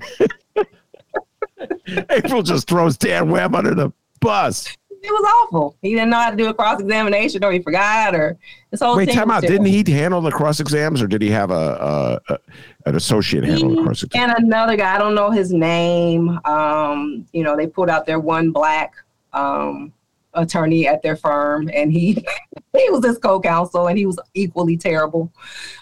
April 2.10 2.41
just 2.41 2.68
throws 2.68 2.97
Dan 2.97 3.30
Webb 3.30 3.55
under 3.55 3.76
the 3.76 3.91
bus 4.20 4.76
it 5.02 5.12
was 5.12 5.34
awful. 5.43 5.76
He 5.82 5.93
didn't 5.93 6.10
know 6.10 6.18
how 6.18 6.32
to 6.32 6.36
do 6.36 6.50
a 6.50 6.54
cross 6.54 6.80
examination, 6.80 7.43
or 7.43 7.52
he 7.52 7.60
forgot, 7.60 8.16
or 8.16 8.38
this 8.72 8.82
whole. 8.82 8.97
Wait, 8.97 9.12
time 9.12 9.32
out. 9.32 9.41
Didn't 9.41 9.66
he 9.66 9.84
handle 9.91 10.22
the 10.22 10.32
cross 10.32 10.60
exams, 10.60 11.02
or 11.02 11.08
did 11.08 11.22
he 11.22 11.30
have 11.30 11.52
a, 11.52 12.20
a, 12.30 12.34
a 12.34 12.39
an 12.86 12.95
associate 12.95 13.43
handle 13.43 13.76
the 13.76 13.84
cross 13.84 14.04
exams? 14.04 14.34
And 14.38 14.45
another 14.45 14.76
guy, 14.76 14.95
I 14.95 14.97
don't 14.97 15.16
know 15.16 15.32
his 15.32 15.52
name. 15.54 16.39
Um, 16.45 17.26
you 17.32 17.43
know, 17.43 17.56
they 17.56 17.68
pulled 17.68 17.89
out 17.89 18.06
their 18.06 18.20
one 18.20 18.52
black 18.52 18.93
um, 19.34 19.93
attorney 20.34 20.88
at 20.88 21.02
their 21.02 21.16
firm, 21.16 21.70
and 21.74 21.91
he 21.91 22.14
he 22.76 22.89
was 22.89 23.06
his 23.06 23.18
co-counsel, 23.18 23.88
and 23.88 23.97
he 23.97 24.06
was 24.06 24.20
equally 24.34 24.78
terrible. 24.78 25.32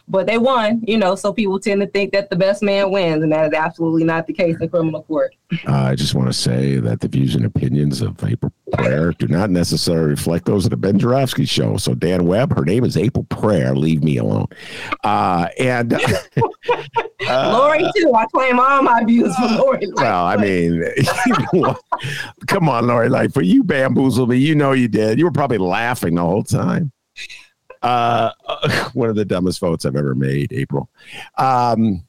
But 0.10 0.26
they 0.26 0.38
won, 0.38 0.82
you 0.88 0.97
know. 0.97 1.16
So 1.16 1.34
people 1.34 1.60
tend 1.60 1.82
to 1.82 1.88
think 1.88 2.14
that 2.14 2.30
the 2.30 2.36
best 2.36 2.64
man 2.64 2.91
wins, 2.91 3.24
and 3.24 3.32
that 3.32 3.47
is 3.47 3.53
absolutely 3.53 4.05
not 4.05 4.26
the 4.26 4.34
case 4.34 4.55
in 4.62 4.70
criminal 4.70 5.03
court. 5.03 5.36
Uh, 5.68 5.74
I 5.74 5.95
just 5.95 6.16
want 6.16 6.28
to 6.28 6.34
say 6.34 6.78
that 6.78 7.01
the 7.01 7.08
views 7.08 7.36
and 7.36 7.45
opinions 7.45 8.01
of 8.01 8.22
April 8.24 8.51
Preyar 8.72 9.18
do 9.18 9.28
not 9.28 9.49
necessarily 9.49 10.10
reflect 10.10 10.45
those 10.45 10.66
of 10.66 10.72
the 10.72 10.78
Ben 10.78 10.97
Joravsky 10.97 11.45
Show. 11.45 11.78
So 11.78 11.93
Dan 11.93 12.26
Webb, 12.26 12.55
her 12.58 12.64
name 12.64 12.84
is 12.84 12.95
April 12.97 13.26
Preyar. 13.26 13.76
Leave 13.76 14.03
me 14.03 14.18
alone. 14.18 14.47
Uh, 15.03 15.47
and 15.58 15.93
uh, 15.93 15.99
Lori 17.22 17.84
too. 17.95 18.14
I 18.14 18.26
claim 18.28 18.60
all 18.60 18.82
my 18.84 19.03
views 19.03 19.36
from 19.36 19.58
Lori. 19.58 19.88
Well, 19.93 20.26
I 20.26 20.38
mean, 20.38 20.84
come 22.47 22.70
on, 22.70 22.88
Lori 22.88 23.10
Lightfoot, 23.10 23.45
you 23.45 23.64
bamboozled 23.64 24.30
me. 24.30 24.38
You 24.38 24.55
know 24.55 24.72
you 24.72 24.88
did. 24.88 25.18
You 25.20 25.26
were 25.26 25.32
probably 25.32 25.58
laughing 25.58 26.16
the 26.16 26.22
whole 26.22 26.43
time. 26.43 26.91
Uh, 27.82 28.32
one 28.93 29.09
of 29.09 29.15
the 29.15 29.25
dumbest 29.25 29.59
votes 29.59 29.86
I've 29.86 29.95
ever 29.95 30.15
made, 30.15 30.53
April. 30.53 30.89
Um, 31.38 32.03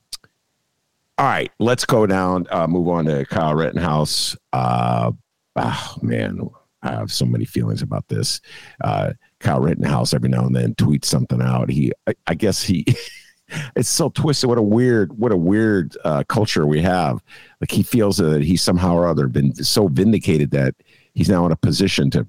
all 1.18 1.26
right, 1.26 1.50
let's 1.58 1.84
go 1.84 2.06
down, 2.06 2.46
uh, 2.50 2.66
move 2.68 2.88
on 2.88 3.06
to 3.06 3.24
Kyle 3.26 3.54
Rittenhouse. 3.54 4.36
Uh, 4.52 5.10
oh, 5.56 5.94
man, 6.00 6.48
I 6.82 6.92
have 6.92 7.10
so 7.10 7.26
many 7.26 7.44
feelings 7.44 7.82
about 7.82 8.06
this. 8.06 8.40
Uh, 8.82 9.14
Kyle 9.40 9.60
Rittenhouse 9.60 10.14
every 10.14 10.28
now 10.28 10.46
and 10.46 10.54
then 10.54 10.74
tweets 10.76 11.06
something 11.06 11.42
out. 11.42 11.70
He, 11.70 11.92
I, 12.06 12.14
I 12.28 12.34
guess 12.34 12.62
he, 12.62 12.86
it's 13.74 13.88
so 13.88 14.10
twisted. 14.10 14.48
What 14.48 14.58
a 14.58 14.62
weird, 14.62 15.18
what 15.18 15.32
a 15.32 15.36
weird 15.36 15.96
uh, 16.04 16.22
culture 16.28 16.66
we 16.66 16.80
have. 16.82 17.20
Like 17.60 17.72
he 17.72 17.82
feels 17.82 18.18
that 18.18 18.42
he 18.42 18.56
somehow 18.56 18.94
or 18.94 19.08
other 19.08 19.26
been 19.26 19.54
so 19.56 19.88
vindicated 19.88 20.52
that 20.52 20.76
he's 21.14 21.28
now 21.28 21.44
in 21.46 21.52
a 21.52 21.56
position 21.56 22.10
to 22.12 22.26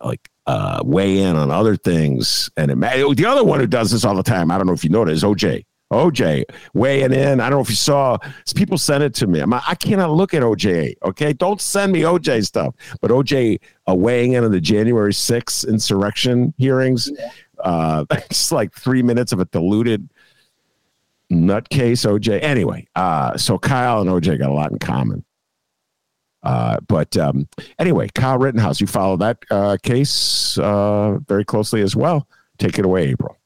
like 0.00 0.30
uh, 0.46 0.82
weigh 0.84 1.18
in 1.18 1.36
on 1.36 1.50
other 1.50 1.76
things. 1.76 2.50
And 2.56 2.70
it, 2.70 3.16
the 3.16 3.26
other 3.26 3.44
one 3.44 3.60
who 3.60 3.66
does 3.66 3.90
this 3.90 4.04
all 4.04 4.14
the 4.14 4.22
time, 4.22 4.50
I 4.50 4.58
don't 4.58 4.66
know 4.66 4.72
if 4.72 4.84
you 4.84 4.90
noticed, 4.90 5.24
OJ. 5.24 5.64
OJ 5.92 6.44
weighing 6.74 7.12
in. 7.12 7.40
I 7.40 7.50
don't 7.50 7.58
know 7.58 7.62
if 7.62 7.68
you 7.68 7.76
saw. 7.76 8.16
People 8.54 8.78
sent 8.78 9.04
it 9.04 9.14
to 9.16 9.26
me. 9.26 9.40
I'm, 9.40 9.52
I 9.52 9.74
cannot 9.78 10.10
look 10.10 10.32
at 10.34 10.42
OJ. 10.42 10.94
Okay, 11.04 11.32
don't 11.34 11.60
send 11.60 11.92
me 11.92 12.00
OJ 12.00 12.46
stuff. 12.46 12.74
But 13.00 13.10
OJ 13.10 13.60
uh, 13.88 13.94
weighing 13.94 14.32
in 14.32 14.44
on 14.44 14.50
the 14.50 14.60
January 14.60 15.12
6th 15.12 15.68
insurrection 15.68 16.54
hearings. 16.56 17.10
Uh, 17.62 18.04
it's 18.10 18.50
like 18.50 18.72
three 18.72 19.02
minutes 19.02 19.32
of 19.32 19.40
a 19.40 19.44
diluted 19.46 20.08
nutcase 21.30 22.06
OJ. 22.06 22.42
Anyway, 22.42 22.86
uh, 22.94 23.36
so 23.36 23.58
Kyle 23.58 24.00
and 24.00 24.10
OJ 24.10 24.38
got 24.38 24.50
a 24.50 24.54
lot 24.54 24.72
in 24.72 24.78
common. 24.78 25.24
Uh, 26.42 26.78
but 26.88 27.16
um, 27.16 27.48
anyway, 27.78 28.08
Kyle 28.14 28.38
Rittenhouse, 28.38 28.80
you 28.80 28.86
follow 28.86 29.16
that 29.18 29.38
uh, 29.50 29.76
case 29.82 30.58
uh, 30.58 31.18
very 31.28 31.44
closely 31.44 31.82
as 31.82 31.94
well. 31.94 32.26
Take 32.58 32.78
it 32.78 32.84
away, 32.84 33.08
April. 33.08 33.36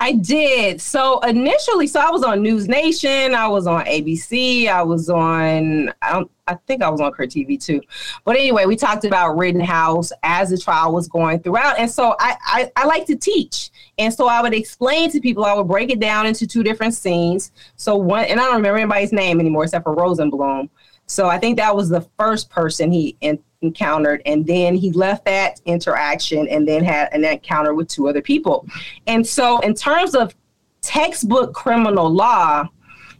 I 0.00 0.12
did. 0.12 0.80
So 0.80 1.20
initially, 1.20 1.86
so 1.86 2.00
I 2.00 2.10
was 2.10 2.24
on 2.24 2.42
News 2.42 2.68
Nation, 2.68 3.34
I 3.34 3.46
was 3.46 3.66
on 3.66 3.84
ABC, 3.84 4.68
I 4.68 4.82
was 4.82 5.08
on 5.08 5.92
I 6.02 6.24
I 6.46 6.56
think 6.66 6.82
I 6.82 6.90
was 6.90 7.00
on 7.00 7.12
Court 7.12 7.30
TV 7.30 7.62
too. 7.62 7.80
But 8.24 8.36
anyway, 8.36 8.66
we 8.66 8.76
talked 8.76 9.04
about 9.04 9.38
Rittenhouse 9.38 10.12
as 10.22 10.50
the 10.50 10.58
trial 10.58 10.92
was 10.92 11.08
going 11.08 11.40
throughout. 11.40 11.78
And 11.78 11.90
so 11.90 12.16
I, 12.20 12.36
I, 12.44 12.72
I 12.76 12.84
like 12.84 13.06
to 13.06 13.16
teach. 13.16 13.70
And 13.96 14.12
so 14.12 14.28
I 14.28 14.42
would 14.42 14.52
explain 14.52 15.10
to 15.10 15.20
people, 15.20 15.44
I 15.44 15.54
would 15.54 15.68
break 15.68 15.90
it 15.90 16.00
down 16.00 16.26
into 16.26 16.46
two 16.46 16.62
different 16.62 16.92
scenes. 16.92 17.52
So 17.76 17.96
one 17.96 18.24
and 18.26 18.38
I 18.38 18.44
don't 18.44 18.56
remember 18.56 18.78
anybody's 18.78 19.12
name 19.12 19.40
anymore 19.40 19.64
except 19.64 19.84
for 19.84 19.96
Rosenblum. 19.96 20.68
So 21.06 21.28
I 21.28 21.38
think 21.38 21.56
that 21.58 21.74
was 21.74 21.88
the 21.88 22.06
first 22.18 22.50
person 22.50 22.90
he 22.90 23.16
in, 23.20 23.38
encountered. 23.64 24.22
And 24.26 24.46
then 24.46 24.74
he 24.74 24.92
left 24.92 25.24
that 25.24 25.60
interaction 25.64 26.46
and 26.48 26.66
then 26.68 26.84
had 26.84 27.08
an 27.12 27.24
encounter 27.24 27.74
with 27.74 27.88
two 27.88 28.08
other 28.08 28.22
people. 28.22 28.66
And 29.06 29.26
so, 29.26 29.58
in 29.60 29.74
terms 29.74 30.14
of 30.14 30.34
textbook 30.80 31.54
criminal 31.54 32.08
law, 32.10 32.68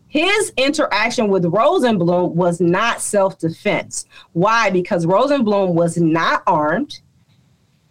his 0.06 0.52
interaction 0.56 1.28
with 1.28 1.44
Rosenblum 1.44 2.34
was 2.34 2.60
not 2.60 3.00
self 3.00 3.38
defense. 3.38 4.06
Why? 4.32 4.70
Because 4.70 5.06
Rosenblum 5.06 5.74
was 5.74 5.96
not 5.96 6.44
armed. 6.46 7.00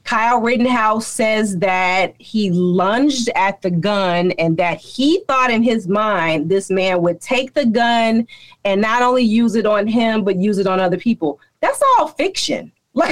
Kyle 0.03 0.41
Rittenhouse 0.41 1.07
says 1.07 1.57
that 1.59 2.13
he 2.19 2.51
lunged 2.51 3.29
at 3.35 3.61
the 3.61 3.71
gun 3.71 4.31
and 4.31 4.57
that 4.57 4.77
he 4.77 5.23
thought 5.27 5.49
in 5.49 5.63
his 5.63 5.87
mind 5.87 6.49
this 6.49 6.69
man 6.69 7.01
would 7.01 7.21
take 7.21 7.53
the 7.53 7.65
gun 7.65 8.27
and 8.65 8.81
not 8.81 9.01
only 9.01 9.23
use 9.23 9.55
it 9.55 9.65
on 9.65 9.87
him, 9.87 10.23
but 10.23 10.35
use 10.35 10.57
it 10.57 10.67
on 10.67 10.79
other 10.79 10.97
people. 10.97 11.39
That's 11.61 11.81
all 11.81 12.07
fiction. 12.09 12.71
Like, 12.95 13.09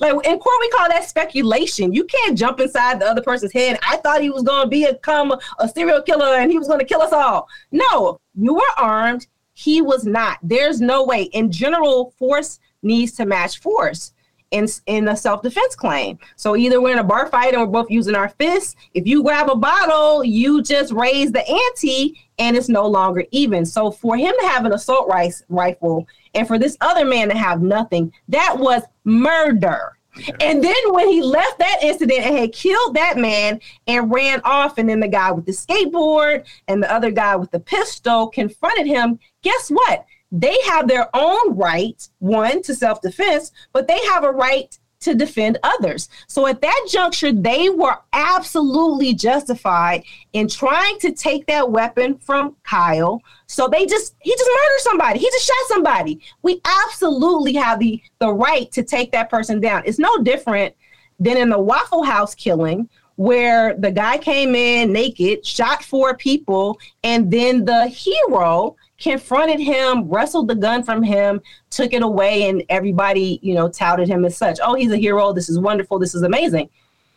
like 0.00 0.26
in 0.26 0.38
court, 0.40 0.56
we 0.60 0.68
call 0.70 0.88
that 0.88 1.08
speculation. 1.08 1.92
You 1.92 2.02
can't 2.04 2.36
jump 2.36 2.58
inside 2.58 2.98
the 2.98 3.06
other 3.06 3.22
person's 3.22 3.52
head. 3.52 3.78
I 3.88 3.98
thought 3.98 4.20
he 4.20 4.30
was 4.30 4.42
going 4.42 4.68
to 4.68 4.68
become 4.68 5.32
a 5.60 5.68
serial 5.68 6.02
killer 6.02 6.38
and 6.38 6.50
he 6.50 6.58
was 6.58 6.66
going 6.66 6.80
to 6.80 6.84
kill 6.84 7.02
us 7.02 7.12
all. 7.12 7.48
No, 7.70 8.20
you 8.34 8.54
were 8.54 8.62
armed. 8.76 9.28
He 9.54 9.80
was 9.80 10.06
not. 10.06 10.38
There's 10.42 10.80
no 10.80 11.04
way. 11.04 11.22
In 11.34 11.52
general, 11.52 12.14
force 12.18 12.58
needs 12.82 13.12
to 13.12 13.26
match 13.26 13.60
force 13.60 14.12
in 14.50 14.66
in 14.86 15.08
a 15.08 15.16
self 15.16 15.42
defense 15.42 15.74
claim. 15.74 16.18
So 16.36 16.56
either 16.56 16.80
we're 16.80 16.92
in 16.92 16.98
a 16.98 17.04
bar 17.04 17.26
fight 17.28 17.54
and 17.54 17.62
we're 17.62 17.82
both 17.82 17.90
using 17.90 18.14
our 18.14 18.28
fists. 18.28 18.76
If 18.94 19.06
you 19.06 19.22
grab 19.22 19.50
a 19.50 19.56
bottle, 19.56 20.24
you 20.24 20.62
just 20.62 20.92
raise 20.92 21.32
the 21.32 21.46
ante, 21.48 22.20
and 22.38 22.56
it's 22.56 22.68
no 22.68 22.86
longer 22.86 23.24
even. 23.30 23.64
So 23.66 23.90
for 23.90 24.16
him 24.16 24.34
to 24.40 24.46
have 24.48 24.64
an 24.64 24.72
assault 24.72 25.08
rice, 25.08 25.42
rifle 25.48 26.06
and 26.36 26.46
for 26.46 26.58
this 26.58 26.76
other 26.82 27.04
man 27.04 27.30
to 27.30 27.36
have 27.36 27.62
nothing, 27.62 28.12
that 28.28 28.56
was 28.58 28.82
murder. 29.04 29.96
And 30.40 30.62
then 30.62 30.74
when 30.88 31.08
he 31.08 31.22
left 31.22 31.58
that 31.58 31.78
incident 31.82 32.20
and 32.20 32.36
had 32.36 32.52
killed 32.52 32.94
that 32.94 33.16
man 33.16 33.60
and 33.86 34.12
ran 34.12 34.40
off, 34.44 34.78
and 34.78 34.88
then 34.88 35.00
the 35.00 35.08
guy 35.08 35.30
with 35.32 35.46
the 35.46 35.52
skateboard 35.52 36.46
and 36.68 36.82
the 36.82 36.92
other 36.92 37.10
guy 37.10 37.36
with 37.36 37.50
the 37.50 37.60
pistol 37.60 38.28
confronted 38.28 38.86
him, 38.86 39.18
guess 39.42 39.68
what? 39.68 40.06
They 40.40 40.56
have 40.66 40.86
their 40.86 41.08
own 41.14 41.56
right, 41.56 42.08
one, 42.18 42.62
to 42.62 42.74
self 42.74 43.00
defense, 43.00 43.52
but 43.72 43.88
they 43.88 43.98
have 44.06 44.24
a 44.24 44.30
right 44.30 44.78
to 45.00 45.14
defend 45.14 45.58
others. 45.62 46.08
So 46.26 46.46
at 46.46 46.60
that 46.62 46.86
juncture, 46.90 47.32
they 47.32 47.68
were 47.68 47.98
absolutely 48.12 49.14
justified 49.14 50.02
in 50.32 50.48
trying 50.48 50.98
to 51.00 51.12
take 51.12 51.46
that 51.46 51.70
weapon 51.70 52.18
from 52.18 52.56
Kyle. 52.64 53.22
So 53.46 53.68
they 53.68 53.86
just 53.86 54.14
he 54.20 54.32
just 54.32 54.50
murdered 54.50 54.80
somebody. 54.80 55.18
He 55.18 55.30
just 55.30 55.46
shot 55.46 55.68
somebody. 55.68 56.20
We 56.42 56.60
absolutely 56.86 57.54
have 57.54 57.78
the 57.78 58.02
the 58.18 58.32
right 58.32 58.70
to 58.72 58.82
take 58.82 59.12
that 59.12 59.30
person 59.30 59.60
down. 59.60 59.82
It's 59.86 59.98
no 59.98 60.18
different 60.18 60.74
than 61.20 61.36
in 61.36 61.50
the 61.50 61.58
Waffle 61.58 62.02
House 62.02 62.34
killing 62.34 62.88
where 63.16 63.74
the 63.78 63.90
guy 63.90 64.18
came 64.18 64.54
in 64.54 64.92
naked, 64.92 65.44
shot 65.44 65.82
four 65.82 66.14
people, 66.16 66.78
and 67.02 67.30
then 67.30 67.64
the 67.64 67.86
hero 67.86 68.76
confronted 68.98 69.60
him, 69.60 70.08
wrestled 70.08 70.48
the 70.48 70.54
gun 70.54 70.82
from 70.82 71.02
him, 71.02 71.40
took 71.70 71.92
it 71.92 72.02
away, 72.02 72.48
and 72.48 72.62
everybody, 72.68 73.38
you 73.42 73.54
know, 73.54 73.68
touted 73.68 74.08
him 74.08 74.24
as 74.24 74.36
such. 74.36 74.58
Oh, 74.62 74.74
he's 74.74 74.92
a 74.92 74.96
hero. 74.96 75.32
This 75.32 75.48
is 75.48 75.58
wonderful. 75.58 75.98
This 75.98 76.14
is 76.14 76.22
amazing. 76.22 76.70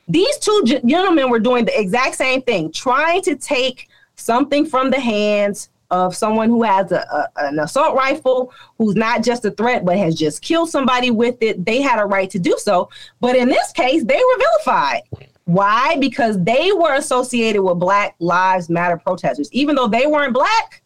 These 0.08 0.40
two 0.40 0.64
gentlemen 0.66 1.30
were 1.30 1.40
doing 1.40 1.66
the 1.66 1.80
exact 1.80 2.16
same 2.16 2.42
thing, 2.42 2.72
trying 2.72 3.22
to 3.24 3.36
take 3.36 3.90
something 4.16 4.66
from 4.66 4.90
the 4.90 5.00
hands 5.00 5.70
of 5.92 6.16
someone 6.16 6.50
who 6.50 6.64
has 6.64 6.92
a, 6.92 7.00
a, 7.00 7.30
an 7.46 7.60
assault 7.60 7.96
rifle, 7.96 8.54
who's 8.78 8.96
not 8.96 9.24
just 9.24 9.46
a 9.46 9.52
threat, 9.52 9.86
but 9.86 9.98
has 9.98 10.16
just 10.16 10.42
killed 10.42 10.70
somebody 10.70 11.12
with 11.12 11.38
it. 11.42 11.66
They 11.66 11.82
had 11.82 12.00
a 12.00 12.06
right 12.06 12.30
to 12.32 12.40
do 12.40 12.56
so. 12.60 12.90
But 13.20 13.36
in 13.36 13.50
this 13.50 13.72
case, 13.72 14.04
they 14.04 14.18
were 14.18 14.38
vilified. 14.38 15.02
Why? 15.46 15.96
Because 16.00 16.42
they 16.44 16.72
were 16.72 16.94
associated 16.94 17.64
with 17.64 17.80
Black 17.80 18.16
Lives 18.20 18.70
Matter 18.70 18.98
protesters. 18.98 19.52
Even 19.52 19.76
though 19.76 19.88
they 19.88 20.06
weren't 20.06 20.34
black, 20.34 20.84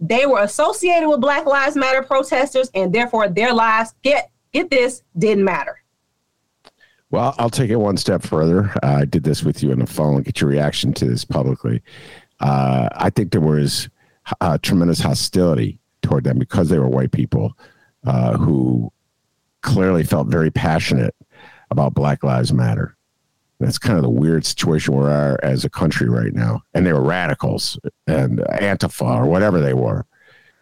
they 0.00 0.26
were 0.26 0.40
associated 0.40 1.08
with 1.08 1.20
Black 1.20 1.46
Lives 1.46 1.76
Matter 1.76 2.02
protesters, 2.02 2.70
and 2.74 2.92
therefore 2.92 3.28
their 3.28 3.52
lives 3.52 3.94
get 4.02 4.30
get 4.52 4.70
this 4.70 5.02
didn't 5.16 5.44
matter. 5.44 5.80
Well, 7.10 7.34
I'll 7.38 7.50
take 7.50 7.70
it 7.70 7.76
one 7.76 7.96
step 7.96 8.22
further. 8.22 8.72
Uh, 8.82 8.98
I 9.00 9.04
did 9.04 9.22
this 9.22 9.42
with 9.42 9.62
you 9.62 9.70
on 9.70 9.78
the 9.78 9.86
phone. 9.86 10.16
And 10.16 10.24
get 10.24 10.40
your 10.40 10.50
reaction 10.50 10.92
to 10.94 11.04
this 11.04 11.24
publicly. 11.24 11.82
Uh, 12.40 12.88
I 12.92 13.10
think 13.10 13.30
there 13.30 13.40
was 13.40 13.88
uh, 14.40 14.58
tremendous 14.58 15.00
hostility 15.00 15.78
toward 16.02 16.24
them 16.24 16.38
because 16.38 16.68
they 16.68 16.78
were 16.78 16.88
white 16.88 17.12
people 17.12 17.56
uh, 18.04 18.36
who 18.36 18.92
clearly 19.62 20.04
felt 20.04 20.28
very 20.28 20.50
passionate 20.50 21.14
about 21.70 21.94
Black 21.94 22.24
Lives 22.24 22.52
Matter. 22.52 22.95
That's 23.58 23.78
kind 23.78 23.96
of 23.96 24.02
the 24.02 24.10
weird 24.10 24.44
situation 24.44 24.94
we 24.94 25.06
are 25.06 25.38
as 25.42 25.64
a 25.64 25.70
country 25.70 26.08
right 26.08 26.34
now. 26.34 26.62
And 26.74 26.86
they 26.86 26.92
were 26.92 27.02
radicals 27.02 27.78
and 28.06 28.38
Antifa 28.38 29.22
or 29.22 29.26
whatever 29.26 29.60
they 29.60 29.74
were, 29.74 30.06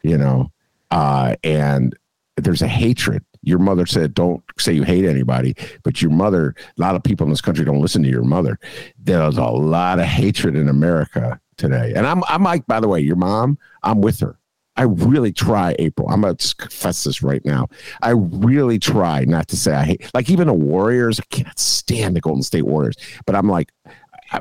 you 0.03 0.17
know. 0.17 0.53
Uh, 0.91 1.35
and 1.43 1.97
there's 2.37 2.63
a 2.63 2.69
hatred. 2.69 3.25
Your 3.43 3.59
mother 3.59 3.85
said, 3.85 4.15
don't 4.15 4.43
say 4.59 4.73
you 4.73 4.85
hate 4.85 5.05
anybody, 5.05 5.55
but 5.83 6.01
your 6.01 6.11
mother, 6.11 6.55
a 6.59 6.81
lot 6.81 6.95
of 6.95 7.03
people 7.03 7.25
in 7.25 7.31
this 7.31 7.41
country 7.41 7.65
don't 7.65 7.81
listen 7.81 8.03
to 8.03 8.09
your 8.09 8.25
mother. 8.25 8.59
There's 8.99 9.37
a 9.37 9.45
lot 9.45 9.99
of 9.99 10.07
hatred 10.07 10.57
in 10.57 10.69
America 10.69 11.41
today. 11.57 11.93
And 11.95 12.07
I'm, 12.07 12.23
I'm 12.29 12.43
like, 12.43 12.67
by 12.67 12.81
the 12.81 12.89
way, 12.89 13.01
your 13.01 13.17
mom, 13.17 13.59
I'm 13.83 14.01
with 14.01 14.21
her. 14.21 14.39
I 14.77 14.83
really 14.83 15.33
try, 15.33 15.77
April. 15.79 16.09
I'm 16.09 16.23
gonna 16.23 16.35
just 16.35 16.59
confess 16.59 17.05
this 17.05 17.23
right 17.23 17.45
now. 17.45 17.69
I 18.03 18.11
really 18.11 18.79
try 18.79 19.25
not 19.25 19.49
to 19.49 19.57
say 19.57 19.73
I 19.73 19.85
hate, 19.85 20.11
like 20.15 20.31
even 20.31 20.49
the 20.49 20.55
Warriors. 20.55 21.21
I 21.21 21.25
cannot 21.31 21.59
stand 21.59 22.17
the 22.17 22.21
Golden 22.21 22.43
State 22.43 22.67
Warriors, 22.67 22.97
but 23.27 23.37
I'm 23.37 23.49
like, 23.49 23.71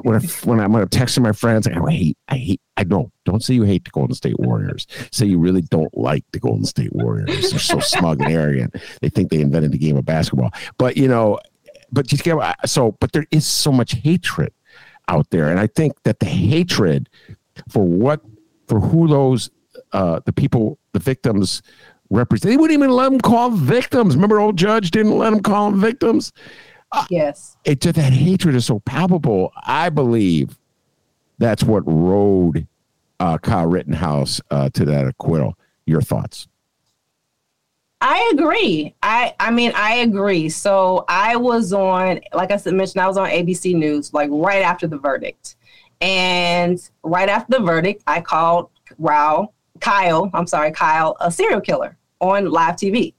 when 0.02 0.16
I, 0.16 0.20
when 0.46 0.60
I'm 0.60 0.72
gonna 0.72 0.88
text 0.88 1.20
my 1.20 1.34
friends, 1.34 1.68
I, 1.68 1.80
I 1.80 1.92
hate, 1.92 2.18
I 2.30 2.38
hate, 2.38 2.62
I 2.78 2.84
don't, 2.84 3.12
don't 3.26 3.44
say 3.44 3.54
you 3.54 3.64
hate 3.64 3.86
the 3.86 3.92
Golden 3.92 4.16
State 4.16 4.40
Warriors. 4.40 4.88
Say 5.12 5.28
you 5.28 5.38
really 5.38 5.62
don't 5.62 5.96
like 5.96 6.26
the 6.32 6.40
Golden 6.40 6.66
State 6.66 6.94
Warriors. 6.94 7.52
They're 7.52 7.60
so 7.60 7.80
smug 7.80 8.22
and 8.22 8.32
arrogant. 8.32 8.76
They 9.02 9.10
think 9.10 9.30
they 9.30 9.42
invented 9.42 9.72
the 9.72 9.78
game 9.78 9.98
of 9.98 10.06
basketball. 10.06 10.52
But 10.78 10.98
you 10.98 11.08
know, 11.08 11.40
but 11.92 12.12
you 12.12 12.18
get 12.18 12.38
so, 12.68 12.94
but 13.00 13.12
there 13.12 13.28
is 13.30 13.46
so 13.46 13.72
much 13.72 13.94
hatred 13.94 14.52
out 15.08 15.30
there, 15.30 15.50
and 15.50 15.60
I 15.60 15.68
think 15.68 16.02
that 16.04 16.20
the 16.20 16.26
hatred 16.26 17.08
for 17.70 17.84
what 17.84 18.22
for 18.68 18.80
who 18.80 19.08
those 19.08 19.52
uh, 19.94 20.20
the 20.26 20.34
people, 20.34 20.78
the 20.92 21.00
victims 21.00 21.62
represent. 22.10 22.52
They 22.52 22.58
wouldn't 22.58 22.78
even 22.78 22.92
let 22.92 23.12
them 23.12 23.20
call 23.20 23.52
victims. 23.52 24.16
Remember, 24.16 24.40
old 24.40 24.58
judge 24.58 24.92
didn't 24.92 25.18
let 25.18 25.32
them 25.32 25.42
call 25.42 25.72
them 25.72 25.80
victims. 25.80 26.32
Uh, 26.92 27.06
yes, 27.10 27.58
it 27.66 27.82
just 27.82 27.96
that 27.96 28.14
hatred 28.14 28.56
is 28.56 28.66
so 28.66 28.80
palpable. 28.80 29.52
I 29.64 29.90
believe 29.90 30.60
that's 31.40 31.64
what 31.64 31.84
rode 31.86 32.68
uh, 33.20 33.38
Kyle 33.40 33.66
Rittenhouse 33.66 34.40
uh, 34.52 34.70
to 34.70 34.86
that 34.86 35.08
acquittal. 35.08 35.58
Your 35.86 36.02
thoughts? 36.02 36.48
I 38.00 38.32
agree. 38.34 38.94
I 39.02 39.34
I 39.40 39.50
mean 39.50 39.72
I 39.76 39.96
agree. 39.96 40.50
So 40.50 41.06
I 41.08 41.36
was 41.36 41.74
on, 41.74 42.20
like 42.34 42.52
I 42.52 42.58
said, 42.58 42.74
mentioned, 42.74 43.02
I 43.02 43.08
was 43.08 43.18
on 43.18 43.30
ABC 43.30 43.74
News 43.76 44.14
like 44.14 44.30
right 44.32 44.62
after 44.62 44.88
the 44.88 44.98
verdict, 44.98 45.56
and 46.02 46.78
right 47.02 47.30
after 47.30 47.58
the 47.58 47.66
verdict, 47.66 48.04
I 48.06 48.22
called 48.22 48.70
Rao 49.00 49.54
Kyle, 49.84 50.30
I'm 50.34 50.48
sorry, 50.48 50.72
Kyle, 50.72 51.18
a 51.20 51.30
serial 51.30 51.60
killer 51.60 51.98
on 52.22 52.50
live 52.50 52.78
TV. 52.78 53.14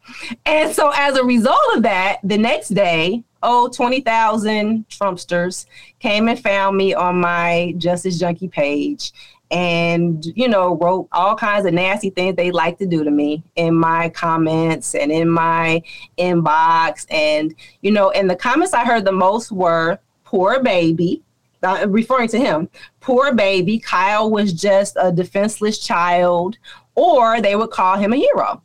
And 0.47 0.75
so 0.75 0.91
as 0.95 1.15
a 1.17 1.23
result 1.23 1.61
of 1.75 1.83
that, 1.83 2.21
the 2.25 2.39
next 2.39 2.71
day, 2.71 3.23
oh, 3.43 3.69
20,000 3.69 4.89
Trumpsters 4.89 5.67
came 6.01 6.27
and 6.27 6.41
found 6.41 6.79
me 6.79 6.95
on 6.95 7.21
my 7.21 7.75
Justus 7.77 8.19
Junkie 8.19 8.49
page 8.49 9.13
and, 9.51 10.25
you 10.35 10.49
know, 10.49 10.77
wrote 10.77 11.07
all 11.13 11.37
kinds 11.37 11.67
of 11.67 11.75
nasty 11.75 12.09
things 12.09 12.35
they 12.35 12.51
like 12.51 12.79
to 12.79 12.87
do 12.87 13.05
to 13.05 13.11
me 13.11 13.45
in 13.57 13.75
my 13.75 14.09
comments 14.09 14.95
and 14.95 15.13
in 15.13 15.29
my 15.29 15.83
inbox. 16.17 17.05
And, 17.11 17.55
you 17.83 17.91
know, 17.91 18.11
and 18.13 18.29
the 18.29 18.37
comments 18.37 18.73
I 18.73 18.87
heard 18.87 19.05
the 19.05 19.13
most 19.13 19.53
were 19.53 19.99
poor 20.25 20.63
baby 20.63 21.23
uh, 21.65 21.87
referring 21.89 22.29
to 22.29 22.39
him, 22.39 22.69
poor 23.01 23.35
baby, 23.35 23.79
Kyle 23.79 24.31
was 24.31 24.53
just 24.53 24.97
a 25.01 25.11
defenseless 25.11 25.79
child, 25.79 26.59
or 26.95 27.41
they 27.41 27.57
would 27.57 27.71
call 27.71 27.97
him 27.97 28.13
a 28.13 28.17
hero. 28.17 28.63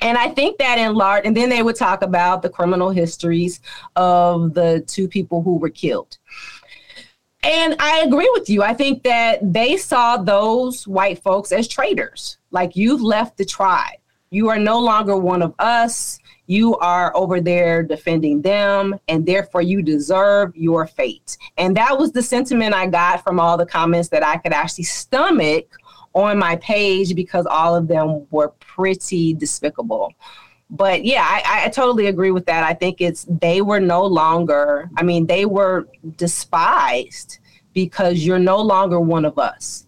And 0.00 0.18
I 0.18 0.28
think 0.28 0.58
that 0.58 0.78
in 0.78 0.94
large, 0.94 1.24
and 1.24 1.36
then 1.36 1.48
they 1.48 1.62
would 1.62 1.76
talk 1.76 2.02
about 2.02 2.42
the 2.42 2.50
criminal 2.50 2.90
histories 2.90 3.60
of 3.96 4.52
the 4.54 4.84
two 4.86 5.08
people 5.08 5.42
who 5.42 5.56
were 5.56 5.70
killed. 5.70 6.18
And 7.42 7.76
I 7.78 8.00
agree 8.00 8.28
with 8.32 8.48
you. 8.48 8.62
I 8.62 8.74
think 8.74 9.02
that 9.02 9.52
they 9.52 9.76
saw 9.76 10.16
those 10.16 10.86
white 10.86 11.22
folks 11.22 11.52
as 11.52 11.68
traitors. 11.68 12.38
Like 12.50 12.74
you've 12.74 13.02
left 13.02 13.36
the 13.36 13.44
tribe. 13.44 13.98
You 14.30 14.48
are 14.48 14.58
no 14.58 14.80
longer 14.80 15.16
one 15.16 15.42
of 15.42 15.54
us 15.58 16.18
you 16.46 16.76
are 16.78 17.14
over 17.16 17.40
there 17.40 17.82
defending 17.82 18.42
them 18.42 18.98
and 19.08 19.24
therefore 19.24 19.62
you 19.62 19.82
deserve 19.82 20.54
your 20.56 20.86
fate. 20.86 21.36
And 21.56 21.76
that 21.76 21.98
was 21.98 22.12
the 22.12 22.22
sentiment 22.22 22.74
I 22.74 22.86
got 22.86 23.22
from 23.22 23.40
all 23.40 23.56
the 23.56 23.66
comments 23.66 24.08
that 24.10 24.24
I 24.24 24.36
could 24.36 24.52
actually 24.52 24.84
stomach 24.84 25.66
on 26.14 26.38
my 26.38 26.56
page 26.56 27.14
because 27.14 27.46
all 27.46 27.74
of 27.74 27.88
them 27.88 28.26
were 28.30 28.50
pretty 28.60 29.34
despicable. 29.34 30.12
But 30.70 31.04
yeah, 31.04 31.22
I, 31.22 31.66
I 31.66 31.68
totally 31.68 32.06
agree 32.06 32.30
with 32.30 32.46
that. 32.46 32.64
I 32.64 32.74
think 32.74 33.00
it's 33.00 33.26
they 33.28 33.60
were 33.62 33.80
no 33.80 34.04
longer, 34.04 34.90
I 34.96 35.02
mean, 35.02 35.26
they 35.26 35.44
were 35.44 35.88
despised 36.16 37.38
because 37.74 38.24
you're 38.24 38.38
no 38.38 38.60
longer 38.60 39.00
one 39.00 39.24
of 39.24 39.38
us. 39.38 39.83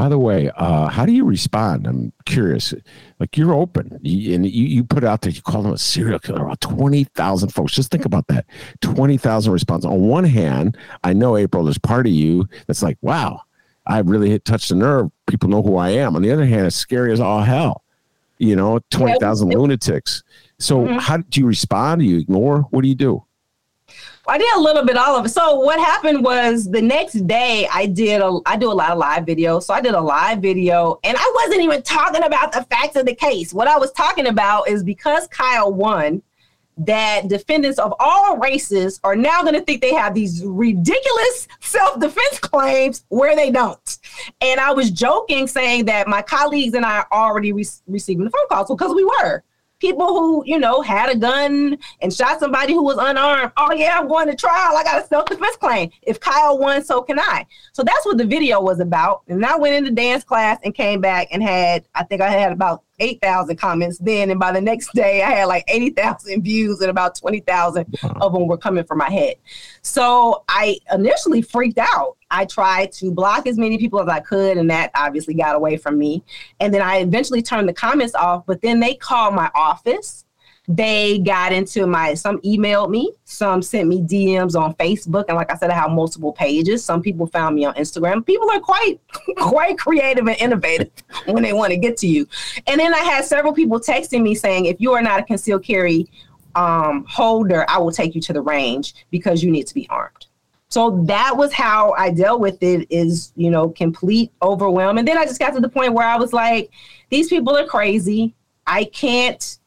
By 0.00 0.08
the 0.08 0.18
way, 0.18 0.50
uh, 0.56 0.88
how 0.88 1.04
do 1.04 1.12
you 1.12 1.26
respond? 1.26 1.86
I'm 1.86 2.10
curious. 2.24 2.72
Like 3.18 3.36
you're 3.36 3.52
open, 3.52 3.98
you, 4.00 4.34
and 4.34 4.46
you, 4.46 4.64
you 4.66 4.82
put 4.82 5.04
out 5.04 5.20
there. 5.20 5.30
You 5.30 5.42
call 5.42 5.66
him 5.66 5.74
a 5.74 5.76
serial 5.76 6.18
killer. 6.18 6.46
About 6.46 6.62
twenty 6.62 7.04
thousand 7.04 7.50
folks. 7.50 7.74
Just 7.74 7.90
think 7.90 8.06
about 8.06 8.26
that. 8.28 8.46
Twenty 8.80 9.18
thousand 9.18 9.52
responses. 9.52 9.90
On 9.90 10.00
one 10.00 10.24
hand, 10.24 10.78
I 11.04 11.12
know 11.12 11.36
April. 11.36 11.64
There's 11.64 11.76
part 11.76 12.06
of 12.06 12.12
you 12.14 12.48
that's 12.66 12.82
like, 12.82 12.96
wow, 13.02 13.42
I 13.86 13.98
really 13.98 14.30
hit 14.30 14.46
touched 14.46 14.70
the 14.70 14.76
nerve. 14.76 15.10
People 15.26 15.50
know 15.50 15.60
who 15.60 15.76
I 15.76 15.90
am. 15.90 16.16
On 16.16 16.22
the 16.22 16.32
other 16.32 16.46
hand, 16.46 16.64
it's 16.64 16.76
scary 16.76 17.12
as 17.12 17.20
all 17.20 17.42
hell. 17.42 17.84
You 18.38 18.56
know, 18.56 18.80
twenty 18.88 19.18
thousand 19.18 19.50
lunatics. 19.50 20.22
So 20.58 20.78
mm-hmm. 20.78 20.98
how 20.98 21.18
do 21.18 21.40
you 21.40 21.46
respond? 21.46 22.00
Do 22.00 22.06
you 22.06 22.20
ignore? 22.20 22.62
What 22.70 22.80
do 22.80 22.88
you 22.88 22.94
do? 22.94 23.22
I 24.30 24.38
did 24.38 24.48
a 24.54 24.60
little 24.60 24.84
bit 24.84 24.96
all 24.96 25.16
of 25.16 25.26
it. 25.26 25.30
So 25.30 25.56
what 25.56 25.80
happened 25.80 26.22
was 26.22 26.70
the 26.70 26.80
next 26.80 27.26
day 27.26 27.66
I 27.72 27.86
did 27.86 28.22
a 28.22 28.38
I 28.46 28.56
do 28.56 28.70
a 28.70 28.72
lot 28.72 28.92
of 28.92 28.98
live 28.98 29.24
videos. 29.24 29.64
So 29.64 29.74
I 29.74 29.80
did 29.80 29.94
a 29.94 30.00
live 30.00 30.38
video 30.38 31.00
and 31.02 31.16
I 31.18 31.32
wasn't 31.34 31.62
even 31.62 31.82
talking 31.82 32.22
about 32.22 32.52
the 32.52 32.62
facts 32.70 32.94
of 32.94 33.06
the 33.06 33.14
case. 33.14 33.52
What 33.52 33.66
I 33.66 33.76
was 33.76 33.90
talking 33.90 34.28
about 34.28 34.68
is 34.68 34.84
because 34.84 35.26
Kyle 35.26 35.72
won, 35.72 36.22
that 36.78 37.26
defendants 37.26 37.80
of 37.80 37.92
all 37.98 38.38
races 38.38 39.00
are 39.02 39.16
now 39.16 39.42
going 39.42 39.54
to 39.54 39.60
think 39.62 39.82
they 39.82 39.92
have 39.92 40.14
these 40.14 40.44
ridiculous 40.44 41.48
self-defense 41.58 42.38
claims 42.38 43.04
where 43.08 43.34
they 43.34 43.50
don't. 43.50 43.98
And 44.40 44.60
I 44.60 44.72
was 44.72 44.92
joking 44.92 45.48
saying 45.48 45.86
that 45.86 46.06
my 46.06 46.22
colleagues 46.22 46.74
and 46.74 46.86
I 46.86 46.98
are 46.98 47.08
already 47.12 47.52
re- 47.52 47.66
receiving 47.88 48.24
the 48.24 48.30
phone 48.30 48.48
calls 48.48 48.68
because 48.68 48.94
we 48.94 49.04
were 49.04 49.42
people 49.80 50.06
who, 50.06 50.44
you 50.46 50.58
know, 50.58 50.80
had 50.82 51.10
a 51.10 51.16
gun 51.16 51.78
and 52.00 52.12
shot 52.12 52.38
somebody 52.38 52.72
who 52.72 52.84
was 52.84 52.98
unarmed. 52.98 53.52
Oh, 53.56 53.72
yeah, 53.72 53.98
I'm 53.98 54.06
going 54.06 54.28
to 54.28 54.36
trial. 54.36 54.76
I 54.76 54.84
got 54.84 55.02
a 55.02 55.06
self 55.06 55.26
defense 55.26 55.56
claim. 55.56 55.90
If 56.02 56.20
Kyle 56.20 56.58
won, 56.58 56.84
so 56.84 57.02
can 57.02 57.18
I. 57.18 57.46
So 57.72 57.82
that's 57.82 58.06
what 58.06 58.18
the 58.18 58.26
video 58.26 58.60
was 58.60 58.80
about. 58.80 59.22
And 59.28 59.44
I 59.44 59.56
went 59.56 59.74
into 59.74 59.90
dance 59.90 60.22
class 60.22 60.58
and 60.62 60.74
came 60.74 61.00
back 61.00 61.28
and 61.32 61.42
had, 61.42 61.86
I 61.94 62.04
think 62.04 62.20
I 62.20 62.30
had 62.30 62.52
about 62.52 62.84
8,000 63.00 63.56
comments 63.56 63.98
then. 63.98 64.30
And 64.30 64.38
by 64.38 64.52
the 64.52 64.60
next 64.60 64.92
day, 64.94 65.22
I 65.22 65.30
had 65.30 65.44
like 65.46 65.64
80,000 65.68 66.42
views 66.42 66.80
and 66.80 66.90
about 66.90 67.16
20,000 67.16 67.98
wow. 68.02 68.16
of 68.20 68.32
them 68.32 68.46
were 68.46 68.58
coming 68.58 68.84
from 68.84 68.98
my 68.98 69.10
head. 69.10 69.36
So 69.82 70.44
I 70.48 70.78
initially 70.92 71.42
freaked 71.42 71.78
out. 71.78 72.16
I 72.30 72.44
tried 72.44 72.92
to 72.92 73.10
block 73.10 73.46
as 73.46 73.58
many 73.58 73.76
people 73.76 74.00
as 74.00 74.08
I 74.08 74.20
could, 74.20 74.56
and 74.56 74.70
that 74.70 74.92
obviously 74.94 75.34
got 75.34 75.56
away 75.56 75.76
from 75.76 75.98
me. 75.98 76.22
And 76.60 76.72
then 76.72 76.80
I 76.80 76.98
eventually 76.98 77.42
turned 77.42 77.68
the 77.68 77.72
comments 77.72 78.14
off, 78.14 78.44
but 78.46 78.62
then 78.62 78.78
they 78.78 78.94
called 78.94 79.34
my 79.34 79.50
office 79.54 80.24
they 80.76 81.18
got 81.18 81.52
into 81.52 81.84
my 81.84 82.14
some 82.14 82.38
emailed 82.42 82.90
me 82.90 83.12
some 83.24 83.60
sent 83.60 83.88
me 83.88 84.00
dms 84.02 84.54
on 84.54 84.72
facebook 84.74 85.24
and 85.26 85.36
like 85.36 85.50
i 85.50 85.56
said 85.56 85.68
i 85.68 85.74
have 85.74 85.90
multiple 85.90 86.32
pages. 86.32 86.84
Some 86.84 87.02
people 87.02 87.26
found 87.26 87.56
me 87.56 87.64
on 87.64 87.74
instagram. 87.74 88.24
People 88.24 88.48
are 88.50 88.60
quite 88.60 89.00
quite 89.36 89.76
creative 89.78 90.28
and 90.28 90.36
innovative 90.38 90.90
when 91.26 91.42
they 91.42 91.52
want 91.52 91.72
to 91.72 91.76
get 91.76 91.96
to 91.98 92.06
you. 92.06 92.26
And 92.68 92.78
then 92.78 92.94
i 92.94 93.00
had 93.00 93.24
several 93.24 93.52
people 93.52 93.80
texting 93.80 94.22
me 94.22 94.34
saying 94.34 94.66
if 94.66 94.80
you 94.80 94.92
are 94.92 95.02
not 95.02 95.20
a 95.20 95.22
concealed 95.24 95.64
carry 95.64 96.08
um, 96.54 97.04
holder 97.08 97.64
i 97.68 97.78
will 97.78 97.92
take 97.92 98.14
you 98.14 98.20
to 98.22 98.32
the 98.32 98.40
range 98.40 98.94
because 99.10 99.42
you 99.42 99.50
need 99.50 99.66
to 99.66 99.74
be 99.74 99.88
armed. 99.90 100.26
So 100.68 101.02
that 101.06 101.36
was 101.36 101.52
how 101.52 101.94
i 101.98 102.10
dealt 102.10 102.40
with 102.40 102.62
it 102.62 102.86
is 102.90 103.32
you 103.34 103.50
know 103.50 103.70
complete 103.70 104.30
overwhelm. 104.40 104.98
And 104.98 105.08
then 105.08 105.18
i 105.18 105.24
just 105.24 105.40
got 105.40 105.52
to 105.54 105.60
the 105.60 105.68
point 105.68 105.94
where 105.94 106.06
i 106.06 106.16
was 106.16 106.32
like 106.32 106.70
these 107.08 107.28
people 107.28 107.56
are 107.56 107.66
crazy. 107.66 108.36
I 108.66 108.84
can't 108.84 109.58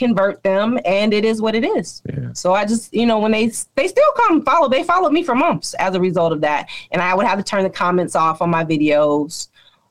convert 0.00 0.42
them 0.42 0.78
and 0.86 1.12
it 1.12 1.26
is 1.26 1.42
what 1.42 1.54
it 1.54 1.62
is. 1.62 2.02
Yeah. 2.08 2.32
so 2.32 2.54
i 2.54 2.64
just 2.64 2.92
you 2.92 3.04
know 3.04 3.18
when 3.18 3.32
they 3.32 3.52
they 3.76 3.86
still 3.86 4.12
come 4.16 4.42
follow 4.42 4.68
they 4.68 4.82
followed 4.82 5.12
me 5.12 5.22
for 5.22 5.34
months 5.34 5.74
as 5.74 5.94
a 5.94 6.00
result 6.00 6.32
of 6.32 6.40
that. 6.40 6.68
And 6.90 7.02
i 7.02 7.14
would 7.14 7.26
have 7.26 7.38
to 7.38 7.44
turn 7.44 7.62
the 7.62 7.70
comments 7.70 8.16
off 8.16 8.40
on 8.40 8.48
my 8.50 8.64
videos 8.64 9.48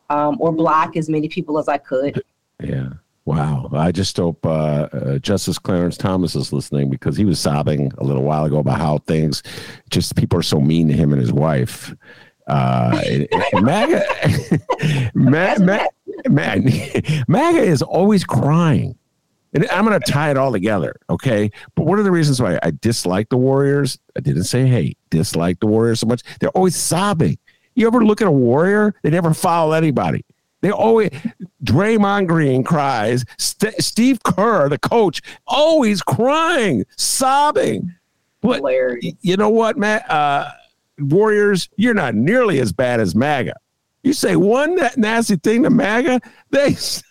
um, 0.09 0.37
or 0.39 0.51
block 0.51 0.97
as 0.97 1.07
many 1.09 1.29
people 1.29 1.59
as 1.59 1.67
i 1.67 1.77
could. 1.77 2.21
Yeah. 2.61 2.89
Wow. 3.25 3.69
I 3.73 3.91
just 3.91 4.17
hope 4.17 4.43
uh, 4.43 4.49
uh, 4.49 5.19
justice 5.19 5.59
clarence 5.59 5.95
thomas 5.95 6.35
is 6.35 6.51
listening 6.51 6.89
because 6.89 7.15
he 7.15 7.25
was 7.25 7.39
sobbing 7.39 7.91
a 7.99 8.03
little 8.03 8.23
while 8.23 8.45
ago 8.45 8.57
about 8.57 8.79
how 8.79 8.97
things 8.99 9.43
just 9.91 10.15
people 10.15 10.39
are 10.39 10.43
so 10.43 10.59
mean 10.59 10.87
to 10.87 10.93
him 10.93 11.13
and 11.13 11.21
his 11.21 11.31
wife. 11.31 11.93
Uh, 12.47 12.99
MAGA, 13.53 14.03
MAGA, 15.13 15.87
MAGA 17.27 17.61
is 17.61 17.83
always 17.83 18.23
crying 18.23 18.97
and 19.53 19.67
I'm 19.69 19.85
going 19.85 19.99
to 19.99 20.11
tie 20.11 20.31
it 20.31 20.37
all 20.37 20.51
together, 20.51 20.95
okay? 21.09 21.51
But 21.75 21.85
one 21.85 21.99
of 21.99 22.05
the 22.05 22.11
reasons 22.11 22.41
why 22.41 22.59
I 22.61 22.71
dislike 22.71 23.29
the 23.29 23.37
Warriors, 23.37 23.97
I 24.15 24.19
didn't 24.19 24.43
say 24.43 24.67
hey, 24.67 24.95
dislike 25.09 25.59
the 25.59 25.67
Warriors 25.67 25.99
so 25.99 26.07
much. 26.07 26.21
They're 26.39 26.49
always 26.49 26.75
sobbing. 26.75 27.37
You 27.75 27.87
ever 27.87 28.03
look 28.03 28.21
at 28.21 28.27
a 28.27 28.31
Warrior? 28.31 28.93
They 29.03 29.09
never 29.09 29.33
foul 29.33 29.73
anybody. 29.73 30.25
They 30.61 30.71
always 30.71 31.11
Draymond 31.63 32.27
Green 32.27 32.63
cries. 32.63 33.23
St- 33.37 33.81
Steve 33.81 34.21
Kerr, 34.23 34.67
the 34.67 34.77
coach, 34.77 35.21
always 35.47 36.01
crying, 36.01 36.85
sobbing. 36.97 37.95
But 38.41 38.61
you 39.21 39.37
know 39.37 39.49
what, 39.49 39.77
Matt? 39.77 40.09
Uh, 40.09 40.49
Warriors, 40.99 41.69
you're 41.77 41.93
not 41.93 42.15
nearly 42.15 42.59
as 42.59 42.73
bad 42.73 42.99
as 42.99 43.15
MAGA. 43.15 43.55
You 44.03 44.13
say 44.13 44.35
one 44.35 44.75
that 44.75 44.97
nasty 44.97 45.35
thing 45.35 45.63
to 45.63 45.69
MAGA, 45.69 46.21
they 46.51 46.73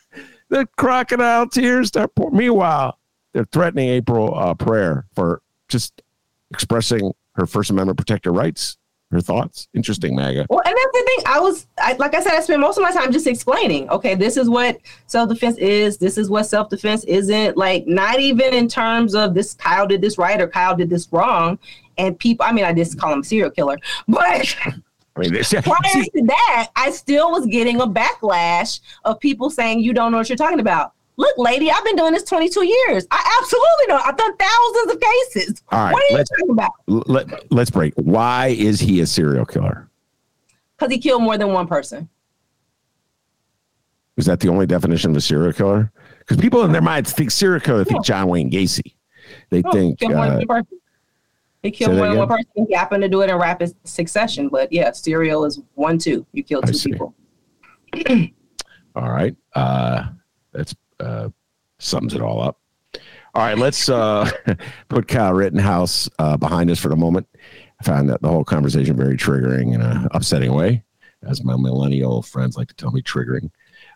the 0.49 0.66
crocodile 0.76 1.46
tears 1.49 1.88
start 1.88 2.14
pouring. 2.14 2.36
Meanwhile, 2.36 2.99
they're 3.32 3.44
threatening 3.44 3.88
April 3.88 4.36
uh, 4.36 4.55
Preyar 4.55 5.05
for 5.14 5.42
just 5.68 6.03
expressing 6.51 7.12
her 7.34 7.46
First 7.46 7.70
Amendment 7.70 7.99
protector 7.99 8.32
rights. 8.32 8.76
Her 9.11 9.22
thoughts? 9.22 9.68
Interesting, 9.72 10.14
MAGA. 10.14 10.46
Well, 10.51 10.61
and 10.66 10.76
that's 10.76 10.92
the 10.92 11.05
thing. 11.07 11.24
I 11.26 11.40
was, 11.40 11.66
I, 11.78 11.94
like 11.94 12.14
I 12.14 12.20
said, 12.20 12.34
I 12.34 12.40
spent 12.40 12.61
most 12.61 12.76
of 12.76 12.82
my 12.82 12.90
time 12.90 13.11
just 13.11 13.26
explaining. 13.26 13.88
Okay, 13.88 14.14
this 14.14 14.36
is 14.36 14.51
what 14.51 14.78
self 15.07 15.30
defense 15.30 15.57
is. 15.57 15.96
This 15.96 16.18
is 16.18 16.28
what 16.28 16.44
self 16.44 16.68
defense 16.68 17.05
isn't. 17.05 17.57
Like, 17.57 17.86
not 17.86 18.20
even 18.20 18.53
in 18.53 18.68
terms 18.68 19.14
of 19.14 19.32
this. 19.32 19.55
Kyle 19.55 19.86
did 19.86 20.03
this 20.03 20.18
right 20.18 20.38
or 20.38 20.46
Kyle 20.46 20.76
did 20.76 20.90
this 20.90 21.09
wrong. 21.11 21.59
And 21.96 22.18
people, 22.18 22.44
I 22.44 22.53
mean, 22.53 22.66
I 22.66 22.74
just 22.74 23.01
call 23.01 23.12
him 23.14 23.22
serial 23.22 23.51
killer, 23.51 23.78
but 24.09 24.55
I 25.18 25.22
mean, 25.22 25.32
this, 25.32 25.50
prior 25.62 25.76
see, 25.90 26.08
to 26.10 26.22
that, 26.26 26.68
I 26.76 26.90
still 26.90 27.30
was 27.30 27.46
getting 27.46 27.80
a 27.80 27.86
backlash 27.86 28.80
of 29.04 29.18
people 29.18 29.50
saying 29.50 29.80
you 29.80 29.92
don't 29.92 30.12
know 30.12 30.18
what 30.18 30.28
you're 30.28 30.36
talking 30.36 30.60
about. 30.60 30.92
Look, 31.16 31.36
lady, 31.36 31.68
I've 31.68 31.84
been 31.84 31.96
doing 31.96 32.12
this 32.12 32.22
22 32.22 32.64
years. 32.64 33.06
I 33.10 33.38
absolutely 33.42 33.86
know. 33.88 34.00
I've 34.04 34.16
done 34.16 34.36
thousands 34.36 34.94
of 34.94 35.00
cases. 35.00 35.62
All 35.72 35.80
right, 35.80 35.92
what 35.92 36.02
are 36.04 36.18
you 36.18 36.24
talking 36.24 36.50
about? 36.50 36.70
Let, 36.86 37.52
let's 37.52 37.70
break. 37.70 37.92
Why 37.96 38.48
is 38.48 38.78
he 38.78 39.00
a 39.00 39.06
serial 39.06 39.44
killer? 39.44 39.88
Because 40.76 40.92
he 40.92 41.00
killed 41.00 41.22
more 41.22 41.36
than 41.36 41.52
one 41.52 41.66
person. 41.66 42.08
Is 44.16 44.26
that 44.26 44.38
the 44.38 44.48
only 44.48 44.66
definition 44.66 45.10
of 45.10 45.16
a 45.16 45.20
serial 45.20 45.52
killer? 45.52 45.90
Because 46.20 46.36
people 46.36 46.62
in 46.62 46.70
their 46.70 46.82
minds 46.82 47.12
think 47.12 47.32
serial 47.32 47.60
killer 47.60 47.82
they 47.82 47.90
think 47.90 48.04
John 48.04 48.28
Wayne 48.28 48.50
Gacy. 48.50 48.94
They 49.50 49.62
think 49.62 50.00
uh, 50.04 50.40
he 51.62 51.70
killed 51.70 51.96
more 51.96 52.09
than 52.09 52.18
one 52.18 52.28
person. 52.28 52.46
He 52.68 52.74
happened 52.74 53.02
to 53.02 53.09
do 53.09 53.22
it 53.22 53.30
in 53.30 53.36
rapid 53.36 53.74
succession. 53.84 54.48
But 54.48 54.72
yeah, 54.72 54.92
serial 54.92 55.44
is 55.44 55.61
one, 55.74 55.98
two. 55.98 56.26
You 56.32 56.42
killed 56.42 56.66
two 56.66 56.78
people. 56.78 57.14
all 58.94 59.11
right. 59.11 59.34
Uh, 59.54 60.09
that's 60.52 60.74
uh, 61.00 61.28
sums 61.78 62.14
it 62.14 62.22
all 62.22 62.40
up. 62.40 62.59
All 63.34 63.44
right, 63.44 63.59
let's 63.59 63.88
uh, 63.88 64.28
put 64.88 65.06
Kyle 65.06 65.32
Rittenhouse 65.32 66.09
uh, 66.18 66.36
behind 66.36 66.70
us 66.70 66.78
for 66.78 66.88
the 66.88 66.96
moment. 66.96 67.28
I 67.80 67.84
found 67.84 68.09
that 68.09 68.22
the 68.22 68.28
whole 68.28 68.44
conversation 68.44 68.96
very 68.96 69.16
triggering 69.16 69.74
in 69.74 69.80
an 69.80 70.09
upsetting 70.12 70.52
way, 70.54 70.82
as 71.22 71.44
my 71.44 71.56
millennial 71.56 72.22
friends 72.22 72.56
like 72.56 72.68
to 72.68 72.74
tell 72.74 72.90
me, 72.90 73.02
triggering. 73.02 73.50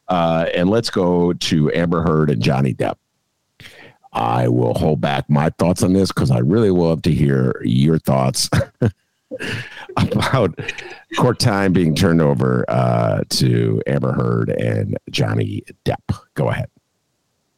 Uh, 0.08 0.46
and 0.54 0.68
let's 0.70 0.90
go 0.90 1.32
to 1.32 1.72
Amber 1.72 2.02
Heard 2.02 2.30
and 2.30 2.42
Johnny 2.42 2.74
Depp. 2.74 2.96
I 4.12 4.48
will 4.48 4.74
hold 4.74 5.00
back 5.00 5.28
my 5.30 5.50
thoughts 5.58 5.82
on 5.82 5.92
this 5.92 6.12
because 6.12 6.30
I 6.30 6.38
really 6.38 6.70
love 6.70 7.02
to 7.02 7.10
hear 7.10 7.60
your 7.64 7.98
thoughts 7.98 8.50
about 9.96 10.58
court 11.16 11.38
time 11.38 11.72
being 11.72 11.94
turned 11.94 12.20
over 12.20 12.64
uh, 12.68 13.22
to 13.30 13.82
Amber 13.86 14.12
Heard 14.12 14.50
and 14.50 14.98
Johnny 15.10 15.62
Depp. 15.84 16.18
Go 16.34 16.50
ahead. 16.50 16.68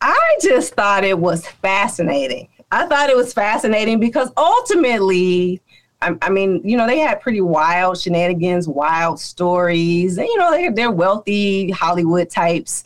I 0.01 0.37
just 0.43 0.75
thought 0.75 1.03
it 1.03 1.19
was 1.19 1.47
fascinating. 1.47 2.49
I 2.71 2.87
thought 2.87 3.09
it 3.09 3.17
was 3.17 3.33
fascinating 3.33 4.01
because 4.01 4.31
ultimately, 4.37 5.63
I, 6.03 6.17
I, 6.23 6.29
mean, 6.29 6.61
you 6.65 6.77
know, 6.77 6.87
they 6.87 6.99
had 6.99 7.21
pretty 7.21 7.41
wild 7.41 7.99
shenanigans, 7.99 8.69
wild 8.69 9.19
stories, 9.19 10.19
and 10.19 10.27
you 10.27 10.37
know, 10.37 10.51
they're, 10.51 10.73
they're 10.73 10.91
wealthy 10.91 11.71
Hollywood 11.71 12.31
types. 12.31 12.85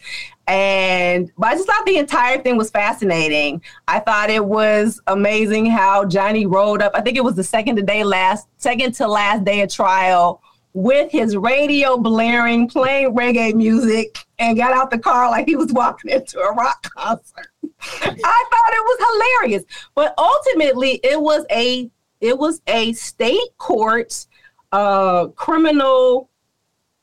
And 0.49 1.31
but 1.37 1.49
I 1.49 1.55
just 1.57 1.67
thought 1.67 1.85
the 1.85 1.99
entire 1.99 2.41
thing 2.41 2.57
was 2.57 2.71
fascinating. 2.71 3.63
I 3.87 4.01
thought 4.01 4.31
it 4.31 4.45
was 4.45 4.99
amazing 5.07 5.67
how 5.67 6.07
Johnny 6.07 6.47
rolled 6.47 6.81
up. 6.81 6.93
I 6.95 7.03
think 7.03 7.19
it 7.19 7.25
was 7.25 7.35
the 7.35 7.45
second 7.45 7.77
to 7.77 7.83
day 7.83 8.03
last, 8.03 8.49
second 8.57 8.95
to 8.95 9.07
last 9.07 9.45
day 9.45 9.61
of 9.61 9.71
trial 9.71 10.43
with 10.73 11.13
his 11.13 11.37
radio 11.37 11.99
blaring, 11.99 12.67
playing 12.67 13.15
reggae 13.15 13.55
music, 13.55 14.25
and 14.39 14.57
got 14.57 14.73
out 14.73 14.91
the 14.91 14.99
car 14.99 15.31
like 15.31 15.47
he 15.47 15.55
was 15.55 15.71
walking 15.71 16.11
into 16.11 16.39
a 16.39 16.55
rock 16.55 16.83
concert. 16.97 17.49
I 18.03 18.45
thought 18.51 18.73
it 18.73 18.85
was 18.87 19.39
hilarious. 19.43 19.65
But 19.95 20.15
ultimately 20.17 20.99
it 21.05 21.21
was 21.21 21.45
a 21.51 21.91
it 22.23 22.39
was 22.39 22.63
a 22.67 22.95
state 22.95 23.59
court 23.59 24.27
uh 24.73 25.27
criminal 25.29 26.31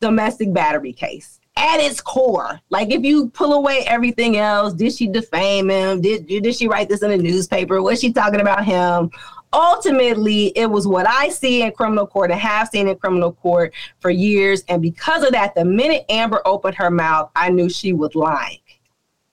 domestic 0.01 0.51
battery 0.51 0.93
case 0.93 1.39
at 1.57 1.79
its 1.79 2.01
core. 2.01 2.59
Like 2.69 2.91
if 2.91 3.03
you 3.03 3.29
pull 3.29 3.53
away 3.53 3.83
everything 3.87 4.37
else, 4.37 4.73
did 4.73 4.93
she 4.93 5.07
defame 5.07 5.69
him? 5.69 6.01
Did 6.01 6.27
did 6.27 6.55
she 6.55 6.67
write 6.67 6.89
this 6.89 7.03
in 7.03 7.11
a 7.11 7.17
newspaper? 7.17 7.81
Was 7.81 7.99
she 7.99 8.11
talking 8.11 8.41
about 8.41 8.65
him? 8.65 9.09
Ultimately, 9.53 10.47
it 10.57 10.69
was 10.69 10.85
what 10.85 11.07
I 11.07 11.29
see 11.29 11.61
in 11.61 11.71
criminal 11.71 12.05
court 12.05 12.29
and 12.29 12.39
have 12.39 12.67
seen 12.67 12.89
in 12.89 12.97
criminal 12.97 13.31
court 13.31 13.73
for 13.99 14.09
years. 14.09 14.63
And 14.67 14.81
because 14.81 15.23
of 15.23 15.31
that, 15.31 15.55
the 15.55 15.63
minute 15.63 16.05
Amber 16.09 16.41
opened 16.45 16.75
her 16.75 16.91
mouth, 16.91 17.31
I 17.37 17.49
knew 17.49 17.69
she 17.69 17.93
was 17.93 18.15
lying. 18.15 18.59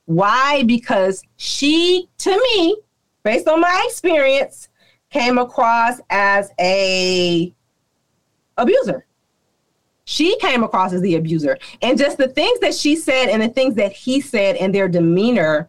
Why? 0.04 0.62
Because 0.62 1.24
she, 1.38 2.08
to 2.18 2.30
me, 2.30 2.76
based 3.24 3.48
on 3.48 3.60
my 3.60 3.84
experience, 3.88 4.68
came 5.10 5.38
across 5.38 6.00
as 6.08 6.52
a 6.60 7.52
abuser 8.56 9.06
she 10.12 10.36
came 10.40 10.62
across 10.62 10.92
as 10.92 11.00
the 11.00 11.14
abuser. 11.14 11.56
And 11.80 11.96
just 11.96 12.18
the 12.18 12.28
things 12.28 12.60
that 12.60 12.74
she 12.74 12.96
said 12.96 13.30
and 13.30 13.40
the 13.40 13.48
things 13.48 13.74
that 13.76 13.92
he 13.92 14.20
said 14.20 14.56
and 14.56 14.74
their 14.74 14.86
demeanor, 14.86 15.68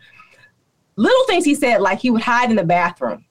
little 0.98 1.26
things 1.28 1.46
he 1.46 1.56
said, 1.56 1.80
like 1.80 2.00
he 2.00 2.12
would 2.12 2.22
hide 2.22 2.50
in 2.50 2.58
the 2.58 2.64
bathroom. 2.64 3.24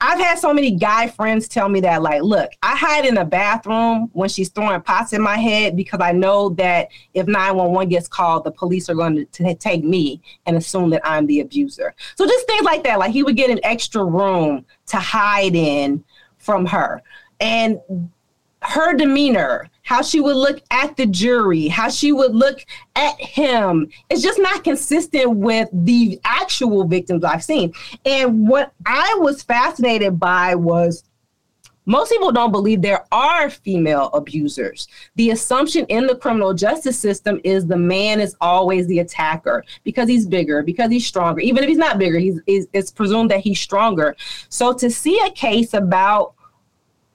I've 0.00 0.18
had 0.18 0.38
so 0.38 0.52
many 0.52 0.72
guy 0.72 1.08
friends 1.08 1.48
tell 1.48 1.68
me 1.68 1.80
that, 1.80 2.02
like, 2.02 2.22
look, 2.22 2.50
I 2.62 2.76
hide 2.76 3.06
in 3.06 3.14
the 3.14 3.24
bathroom 3.24 4.10
when 4.12 4.28
she's 4.28 4.50
throwing 4.50 4.80
pots 4.82 5.14
in 5.14 5.22
my 5.22 5.36
head 5.38 5.74
because 5.74 6.00
I 6.02 6.12
know 6.12 6.50
that 6.50 6.88
if 7.14 7.26
911 7.26 7.88
gets 7.88 8.08
called, 8.08 8.44
the 8.44 8.50
police 8.50 8.90
are 8.90 8.94
going 8.94 9.26
to, 9.26 9.54
take 9.54 9.84
me 9.84 10.22
and 10.46 10.56
assume 10.56 10.90
that 10.90 11.00
I'm 11.04 11.26
the 11.26 11.40
abuser. 11.40 11.94
So 12.16 12.26
just 12.26 12.46
things 12.46 12.64
like 12.64 12.82
that. 12.84 12.98
Like 12.98 13.12
he 13.12 13.22
would 13.22 13.36
get 13.36 13.50
an 13.50 13.60
extra 13.62 14.04
room 14.04 14.66
to 14.86 14.96
hide 14.96 15.54
in 15.54 16.04
from 16.38 16.66
her. 16.66 17.02
And 17.40 17.78
her 18.62 18.94
demeanor, 18.94 19.70
how 19.86 20.02
she 20.02 20.20
would 20.20 20.36
look 20.36 20.60
at 20.72 20.96
the 20.96 21.06
jury, 21.06 21.68
how 21.68 21.88
she 21.88 22.10
would 22.10 22.34
look 22.34 22.66
at 22.96 23.18
him. 23.20 23.88
It's 24.10 24.20
just 24.20 24.40
not 24.40 24.64
consistent 24.64 25.30
with 25.30 25.68
the 25.72 26.20
actual 26.24 26.86
victims 26.88 27.22
I've 27.22 27.44
seen. 27.44 27.72
And 28.04 28.48
what 28.48 28.72
I 28.84 29.16
was 29.20 29.44
fascinated 29.44 30.18
by 30.18 30.56
was 30.56 31.04
most 31.88 32.10
people 32.10 32.32
don't 32.32 32.50
believe 32.50 32.82
there 32.82 33.06
are 33.12 33.48
female 33.48 34.10
abusers. 34.12 34.88
The 35.14 35.30
assumption 35.30 35.86
in 35.86 36.08
the 36.08 36.16
criminal 36.16 36.52
justice 36.52 36.98
system 36.98 37.40
is 37.44 37.64
the 37.64 37.76
man 37.76 38.18
is 38.18 38.34
always 38.40 38.88
the 38.88 38.98
attacker 38.98 39.64
because 39.84 40.08
he's 40.08 40.26
bigger, 40.26 40.64
because 40.64 40.90
he's 40.90 41.06
stronger. 41.06 41.40
Even 41.42 41.62
if 41.62 41.68
he's 41.68 41.78
not 41.78 42.00
bigger, 42.00 42.18
he's, 42.18 42.40
it's 42.48 42.90
presumed 42.90 43.30
that 43.30 43.38
he's 43.38 43.60
stronger. 43.60 44.16
So 44.48 44.72
to 44.72 44.90
see 44.90 45.20
a 45.24 45.30
case 45.30 45.74
about 45.74 46.34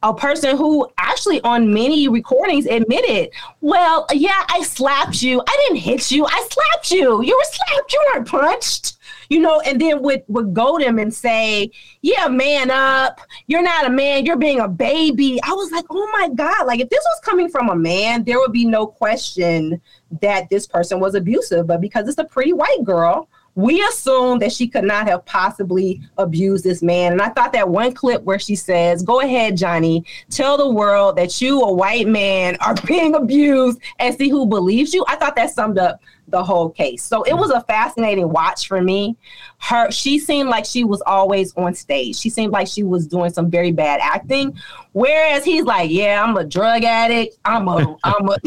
a 0.04 0.14
person 0.14 0.58
who 0.58 0.88
actually 0.98 1.42
on 1.42 1.74
many 1.74 2.08
recordings 2.08 2.66
admitted, 2.66 3.30
well, 3.62 4.08
yeah, 4.12 4.44
I 4.50 4.64
slapped 4.64 5.22
you. 5.22 5.42
I 5.48 5.66
didn't 5.68 5.82
hit 5.82 6.12
you. 6.12 6.26
I 6.26 6.48
slapped 6.50 6.92
you. 6.92 7.22
You 7.24 7.36
were 7.38 7.44
slapped. 7.44 7.94
You 7.94 8.12
weren't 8.14 8.28
punched. 8.28 8.98
You 9.30 9.40
know, 9.40 9.62
and 9.62 9.80
then 9.80 10.02
would 10.02 10.24
would 10.28 10.54
goad 10.54 10.82
him 10.82 11.00
and 11.00 11.14
say, 11.14 11.72
"Yeah, 12.02 12.28
man 12.28 12.70
up. 12.70 13.22
You're 13.48 13.62
not 13.62 13.86
a 13.86 13.90
man. 13.90 14.26
You're 14.26 14.36
being 14.36 14.60
a 14.60 14.68
baby." 14.68 15.40
I 15.44 15.54
was 15.54 15.72
like, 15.72 15.86
"Oh 15.90 16.10
my 16.12 16.28
god! 16.36 16.68
Like 16.68 16.82
if 16.82 16.90
this 16.90 17.02
was 17.02 17.22
coming 17.24 17.48
from 17.48 17.70
a 17.70 17.76
man, 17.76 18.26
there 18.26 18.40
would 18.40 18.52
be 18.52 18.66
no 18.66 18.86
question 18.86 19.82
that 20.20 20.50
this 20.50 20.68
person 20.68 21.00
was 21.00 21.16
abusive. 21.16 21.66
But 21.66 21.80
because 21.80 22.10
it's 22.10 22.18
a 22.18 22.26
pretty 22.26 22.52
white 22.52 22.84
girl, 22.84 23.30
we 23.62 23.82
assumed 23.84 24.42
that 24.42 24.52
she 24.52 24.68
could 24.68 24.84
not 24.84 25.08
have 25.08 25.26
possibly 25.26 26.02
abused 26.18 26.64
this 26.64 26.82
man. 26.82 27.12
And 27.12 27.22
I 27.22 27.30
thought 27.30 27.54
that 27.54 27.70
one 27.70 27.94
clip 27.94 28.24
where 28.24 28.40
she 28.40 28.56
says, 28.56 29.04
Go 29.04 29.22
ahead, 29.22 29.56
Johnny, 29.58 30.04
tell 30.30 30.58
the 30.58 30.70
world 30.70 31.16
that 31.18 31.40
you, 31.42 31.62
a 31.62 31.72
white 31.72 32.08
man, 32.08 32.58
are 32.58 32.76
being 32.88 33.16
abused 33.16 33.80
and 34.00 34.16
see 34.16 34.30
who 34.30 34.46
believes 34.46 34.94
you. 34.94 35.06
I 35.08 35.16
thought 35.16 35.36
that 35.36 35.52
summed 35.52 35.78
up 35.78 36.02
the 36.28 36.44
whole 36.44 36.70
case. 36.70 37.04
So 37.04 37.24
it 37.24 37.34
was 37.34 37.52
a 37.52 37.62
fascinating 37.62 38.30
watch 38.30 38.68
for 38.68 38.82
me. 38.82 39.16
Her 39.60 39.92
she 39.92 40.18
seemed 40.18 40.50
like 40.50 40.66
she 40.66 40.84
was 40.84 41.02
always 41.06 41.54
on 41.56 41.76
stage. 41.76 42.16
She 42.18 42.30
seemed 42.30 42.54
like 42.54 42.68
she 42.68 42.84
was 42.84 43.06
doing 43.06 43.32
some 43.32 43.50
very 43.50 43.72
bad 43.72 44.00
acting. 44.02 44.58
Whereas 44.94 45.44
he's 45.44 45.66
like, 45.66 45.92
Yeah, 45.92 46.24
I'm 46.24 46.36
a 46.38 46.44
drug 46.44 46.84
addict. 46.84 47.38
I'm 47.46 47.68
a 47.68 47.98
I'm 48.04 48.30
a 48.30 48.38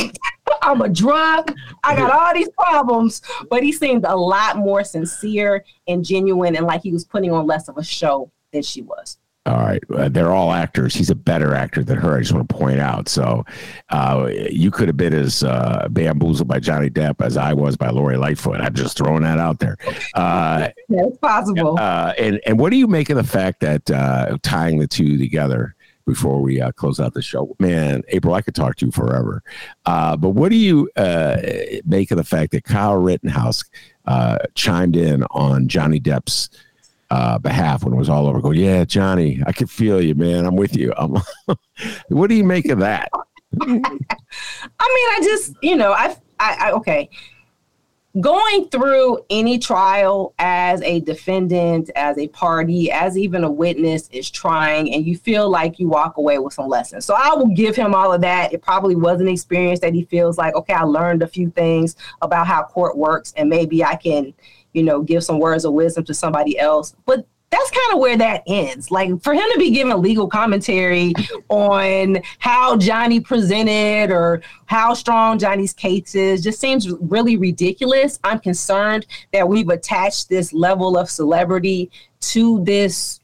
I'm 0.62 0.80
a 0.80 0.88
drug. 0.88 1.54
I 1.82 1.96
got 1.96 2.10
all 2.10 2.34
these 2.34 2.48
problems. 2.50 3.22
But 3.50 3.62
he 3.62 3.72
seemed 3.72 4.04
a 4.04 4.16
lot 4.16 4.56
more 4.56 4.84
sincere 4.84 5.64
and 5.86 6.04
genuine 6.04 6.56
and 6.56 6.66
like 6.66 6.82
he 6.82 6.92
was 6.92 7.04
putting 7.04 7.32
on 7.32 7.46
less 7.46 7.68
of 7.68 7.78
a 7.78 7.84
show 7.84 8.30
than 8.52 8.62
she 8.62 8.82
was. 8.82 9.18
All 9.46 9.58
right. 9.58 9.82
Uh, 9.94 10.08
they're 10.08 10.32
all 10.32 10.52
actors. 10.52 10.94
He's 10.94 11.10
a 11.10 11.14
better 11.14 11.54
actor 11.54 11.84
than 11.84 11.98
her. 11.98 12.16
I 12.16 12.20
just 12.20 12.32
want 12.32 12.48
to 12.48 12.54
point 12.54 12.80
out. 12.80 13.10
So 13.10 13.44
uh, 13.90 14.30
you 14.30 14.70
could 14.70 14.88
have 14.88 14.96
been 14.96 15.12
as 15.12 15.44
uh, 15.44 15.86
bamboozled 15.90 16.48
by 16.48 16.60
Johnny 16.60 16.88
Depp 16.88 17.22
as 17.22 17.36
I 17.36 17.52
was 17.52 17.76
by 17.76 17.90
Lori 17.90 18.16
Lightfoot. 18.16 18.62
I'm 18.62 18.72
just 18.72 18.96
throwing 18.96 19.22
that 19.22 19.38
out 19.38 19.58
there. 19.58 19.76
Uh, 20.14 20.68
That's 20.88 21.16
possible. 21.18 21.76
Uh, 21.78 22.12
and, 22.16 22.40
and 22.46 22.58
what 22.58 22.70
do 22.70 22.76
you 22.76 22.86
make 22.86 23.10
of 23.10 23.16
the 23.16 23.24
fact 23.24 23.60
that 23.60 23.90
uh, 23.90 24.38
tying 24.42 24.78
the 24.78 24.86
two 24.86 25.18
together 25.18 25.74
before 26.06 26.40
we 26.40 26.60
uh, 26.60 26.72
close 26.72 27.00
out 27.00 27.14
the 27.14 27.22
show. 27.22 27.54
Man, 27.58 28.02
April, 28.08 28.34
I 28.34 28.42
could 28.42 28.54
talk 28.54 28.76
to 28.76 28.86
you 28.86 28.92
forever. 28.92 29.42
Uh, 29.86 30.16
but 30.16 30.30
what 30.30 30.50
do 30.50 30.56
you 30.56 30.90
uh, 30.96 31.36
make 31.84 32.10
of 32.10 32.16
the 32.16 32.24
fact 32.24 32.52
that 32.52 32.64
Kyle 32.64 32.96
Rittenhouse 32.96 33.64
uh, 34.06 34.38
chimed 34.54 34.96
in 34.96 35.24
on 35.30 35.68
Johnny 35.68 36.00
Depp's 36.00 36.50
uh, 37.10 37.38
behalf 37.38 37.84
when 37.84 37.94
it 37.94 37.96
was 37.96 38.08
all 38.08 38.26
over? 38.26 38.40
Go, 38.40 38.50
yeah, 38.50 38.84
Johnny, 38.84 39.42
I 39.46 39.52
can 39.52 39.66
feel 39.66 40.00
you, 40.02 40.14
man. 40.14 40.46
I'm 40.46 40.56
with 40.56 40.76
you. 40.76 40.92
I'm 40.96 41.16
what 42.08 42.28
do 42.28 42.34
you 42.34 42.44
make 42.44 42.68
of 42.68 42.80
that? 42.80 43.08
I 43.60 43.66
mean, 43.66 43.84
I 44.78 45.20
just, 45.22 45.54
you 45.62 45.76
know, 45.76 45.92
I, 45.92 46.16
I, 46.40 46.56
I 46.60 46.72
okay 46.72 47.08
going 48.20 48.68
through 48.68 49.18
any 49.28 49.58
trial 49.58 50.34
as 50.38 50.80
a 50.82 51.00
defendant, 51.00 51.90
as 51.96 52.16
a 52.16 52.28
party, 52.28 52.90
as 52.90 53.18
even 53.18 53.42
a 53.42 53.50
witness 53.50 54.08
is 54.10 54.30
trying, 54.30 54.94
and 54.94 55.04
you 55.04 55.16
feel 55.16 55.50
like 55.50 55.80
you 55.80 55.88
walk 55.88 56.16
away 56.16 56.38
with 56.38 56.52
some 56.52 56.68
lessons. 56.68 57.04
So 57.04 57.14
I 57.14 57.34
will 57.34 57.48
give 57.48 57.74
him 57.74 57.94
all 57.94 58.12
of 58.12 58.20
that. 58.20 58.52
It 58.52 58.62
probably 58.62 58.94
was 58.94 59.20
an 59.20 59.28
experience 59.28 59.80
that 59.80 59.94
he 59.94 60.04
feels 60.04 60.38
like, 60.38 60.54
okay, 60.54 60.74
I 60.74 60.84
learned 60.84 61.22
a 61.22 61.28
few 61.28 61.50
things 61.50 61.96
about 62.22 62.46
how 62.46 62.62
court 62.62 62.96
works, 62.96 63.34
and 63.36 63.48
maybe 63.48 63.82
I 63.82 63.96
can, 63.96 64.32
you 64.72 64.84
know, 64.84 65.02
give 65.02 65.24
some 65.24 65.40
words 65.40 65.64
of 65.64 65.72
wisdom 65.72 66.04
to 66.04 66.14
somebody 66.14 66.56
else. 66.58 66.94
But 67.06 67.26
that's 67.54 67.70
kind 67.70 67.94
of 67.94 68.00
where 68.00 68.16
that 68.16 68.42
ends. 68.46 68.90
Like 68.90 69.22
for 69.22 69.32
him 69.32 69.44
to 69.52 69.58
be 69.58 69.70
giving 69.70 69.96
legal 70.02 70.26
commentary 70.26 71.14
on 71.48 72.18
how 72.38 72.76
Johnny 72.76 73.20
presented 73.20 74.12
or 74.12 74.42
how 74.66 74.94
strong 74.94 75.38
Johnny's 75.38 75.72
case 75.72 76.14
is 76.14 76.42
just 76.42 76.60
seems 76.60 76.90
really 76.90 77.36
ridiculous. 77.36 78.18
I'm 78.24 78.40
concerned 78.40 79.06
that 79.32 79.48
we've 79.48 79.68
attached 79.68 80.28
this 80.28 80.52
level 80.52 80.98
of 80.98 81.08
celebrity 81.08 81.90
to 82.20 82.64
this 82.64 83.20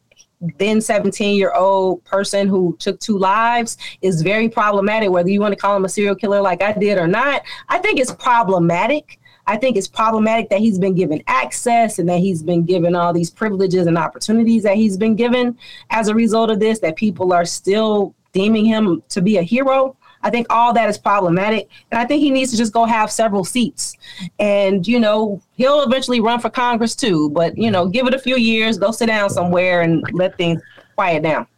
then 0.58 0.80
17 0.80 1.36
year 1.36 1.52
old 1.52 2.02
person 2.04 2.48
who 2.48 2.74
took 2.78 2.98
two 2.98 3.18
lives 3.18 3.76
is 4.00 4.22
very 4.22 4.48
problematic 4.48 5.10
whether 5.10 5.28
you 5.28 5.38
want 5.38 5.52
to 5.52 5.56
call 5.56 5.76
him 5.76 5.84
a 5.84 5.88
serial 5.88 6.14
killer 6.14 6.40
like 6.40 6.62
i 6.62 6.72
did 6.72 6.96
or 6.96 7.06
not 7.06 7.42
i 7.68 7.76
think 7.76 8.00
it's 8.00 8.12
problematic 8.12 9.19
I 9.50 9.56
think 9.56 9.76
it's 9.76 9.88
problematic 9.88 10.48
that 10.50 10.60
he's 10.60 10.78
been 10.78 10.94
given 10.94 11.24
access 11.26 11.98
and 11.98 12.08
that 12.08 12.18
he's 12.18 12.40
been 12.40 12.64
given 12.64 12.94
all 12.94 13.12
these 13.12 13.30
privileges 13.30 13.88
and 13.88 13.98
opportunities 13.98 14.62
that 14.62 14.76
he's 14.76 14.96
been 14.96 15.16
given 15.16 15.58
as 15.90 16.06
a 16.06 16.14
result 16.14 16.50
of 16.50 16.60
this, 16.60 16.78
that 16.78 16.94
people 16.94 17.32
are 17.32 17.44
still 17.44 18.14
deeming 18.32 18.64
him 18.64 19.02
to 19.08 19.20
be 19.20 19.38
a 19.38 19.42
hero. 19.42 19.96
I 20.22 20.30
think 20.30 20.46
all 20.50 20.72
that 20.74 20.88
is 20.88 20.98
problematic. 20.98 21.68
And 21.90 21.98
I 21.98 22.04
think 22.04 22.20
he 22.20 22.30
needs 22.30 22.52
to 22.52 22.56
just 22.56 22.72
go 22.72 22.84
have 22.84 23.10
several 23.10 23.42
seats. 23.42 23.96
And, 24.38 24.86
you 24.86 25.00
know, 25.00 25.42
he'll 25.56 25.82
eventually 25.82 26.20
run 26.20 26.38
for 26.38 26.48
Congress 26.48 26.94
too. 26.94 27.30
But, 27.30 27.58
you 27.58 27.72
know, 27.72 27.88
give 27.88 28.06
it 28.06 28.14
a 28.14 28.20
few 28.20 28.36
years, 28.36 28.78
go 28.78 28.92
sit 28.92 29.06
down 29.06 29.30
somewhere 29.30 29.80
and 29.80 30.04
let 30.12 30.36
things 30.36 30.62
quiet 30.94 31.24
down. 31.24 31.48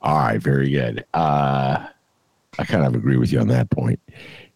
All 0.00 0.16
right. 0.16 0.42
Very 0.42 0.70
good. 0.70 1.04
Uh, 1.14 1.86
I 2.58 2.64
kind 2.64 2.84
of 2.84 2.96
agree 2.96 3.16
with 3.16 3.32
you 3.32 3.38
on 3.38 3.46
that 3.48 3.70
point. 3.70 4.00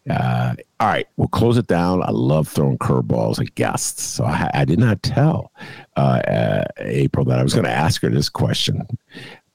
Uh, 0.09 0.55
all 0.79 0.87
right, 0.87 1.07
we'll 1.17 1.27
close 1.27 1.57
it 1.57 1.67
down. 1.67 2.01
I 2.03 2.11
love 2.11 2.47
throwing 2.47 2.77
curveballs 2.77 3.39
at 3.39 3.55
guests. 3.55 4.03
So 4.03 4.23
I, 4.23 4.49
I 4.53 4.65
did 4.65 4.79
not 4.79 5.01
tell 5.03 5.51
uh, 5.95 6.21
uh, 6.27 6.63
April 6.77 7.25
that 7.25 7.39
I 7.39 7.43
was 7.43 7.53
going 7.53 7.65
to 7.65 7.71
ask 7.71 8.01
her 8.03 8.09
this 8.09 8.29
question 8.29 8.85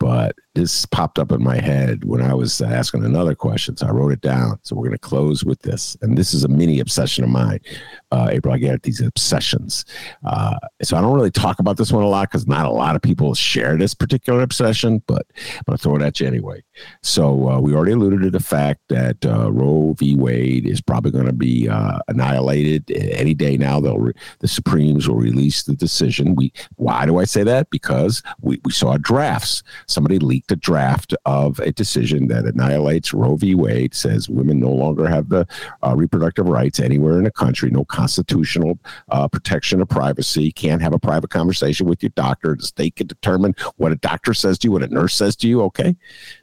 but 0.02 0.34
this 0.56 0.84
popped 0.84 1.20
up 1.20 1.30
in 1.30 1.40
my 1.40 1.60
head 1.60 2.04
when 2.04 2.20
I 2.20 2.34
was 2.34 2.60
asking 2.60 3.04
another 3.04 3.36
question. 3.36 3.76
So 3.76 3.86
I 3.86 3.90
wrote 3.90 4.10
it 4.10 4.20
down. 4.20 4.58
So 4.62 4.74
we're 4.74 4.88
going 4.88 4.98
to 4.98 4.98
close 4.98 5.44
with 5.44 5.62
this. 5.62 5.96
And 6.02 6.18
this 6.18 6.34
is 6.34 6.42
a 6.42 6.48
mini 6.48 6.80
obsession 6.80 7.22
of 7.22 7.30
mine. 7.30 7.60
Uh, 8.10 8.28
April, 8.32 8.52
I 8.52 8.58
get 8.58 8.82
these 8.82 9.00
obsessions. 9.00 9.84
Uh, 10.26 10.58
so 10.82 10.96
I 10.96 11.00
don't 11.00 11.14
really 11.14 11.30
talk 11.30 11.60
about 11.60 11.76
this 11.76 11.92
one 11.92 12.02
a 12.02 12.08
lot 12.08 12.30
because 12.30 12.48
not 12.48 12.66
a 12.66 12.70
lot 12.70 12.96
of 12.96 13.02
people 13.02 13.32
share 13.34 13.76
this 13.76 13.94
particular 13.94 14.42
obsession, 14.42 15.02
but 15.06 15.24
I'm 15.36 15.62
going 15.66 15.78
to 15.78 15.82
throw 15.82 15.96
it 15.96 16.02
at 16.02 16.18
you 16.18 16.26
anyway. 16.26 16.64
So 17.02 17.48
uh, 17.48 17.60
we 17.60 17.72
already 17.72 17.92
alluded 17.92 18.22
to 18.22 18.30
the 18.30 18.40
fact 18.40 18.80
that 18.88 19.24
uh, 19.24 19.52
Roe 19.52 19.94
v. 19.96 20.16
Wade 20.16 20.66
is 20.66 20.80
probably 20.80 21.12
going 21.12 21.26
to 21.26 21.32
be 21.32 21.68
uh, 21.68 22.00
annihilated 22.08 22.90
any 22.90 23.34
day 23.34 23.56
now. 23.56 23.78
They'll 23.78 23.98
re- 23.98 24.14
the 24.40 24.48
Supremes 24.48 25.08
will 25.08 25.16
release 25.16 25.62
the 25.62 25.74
decision. 25.74 26.34
We 26.34 26.52
why 26.74 27.06
do 27.06 27.18
I 27.18 27.24
say 27.24 27.44
that? 27.44 27.70
Because 27.70 28.22
we, 28.40 28.60
we 28.64 28.72
saw 28.72 28.96
drafts 28.98 29.62
somebody 29.92 30.18
leaked 30.18 30.50
a 30.50 30.56
draft 30.56 31.14
of 31.26 31.58
a 31.60 31.72
decision 31.72 32.28
that 32.28 32.44
annihilates 32.44 33.12
Roe 33.12 33.36
v. 33.36 33.54
Wade, 33.54 33.94
says 33.94 34.28
women 34.28 34.58
no 34.58 34.70
longer 34.70 35.06
have 35.06 35.28
the 35.28 35.46
uh, 35.82 35.94
reproductive 35.96 36.48
rights 36.48 36.80
anywhere 36.80 37.18
in 37.18 37.24
the 37.24 37.30
country, 37.30 37.70
no 37.70 37.84
constitutional 37.84 38.78
uh, 39.10 39.28
protection 39.28 39.80
of 39.80 39.88
privacy, 39.88 40.50
can't 40.52 40.82
have 40.82 40.92
a 40.92 40.98
private 40.98 41.30
conversation 41.30 41.86
with 41.86 42.02
your 42.02 42.10
doctor. 42.10 42.56
The 42.56 42.66
state 42.66 42.96
can 42.96 43.06
determine 43.06 43.54
what 43.76 43.92
a 43.92 43.96
doctor 43.96 44.34
says 44.34 44.58
to 44.58 44.68
you, 44.68 44.72
what 44.72 44.82
a 44.82 44.88
nurse 44.88 45.14
says 45.14 45.36
to 45.36 45.48
you. 45.48 45.62
Okay, 45.62 45.96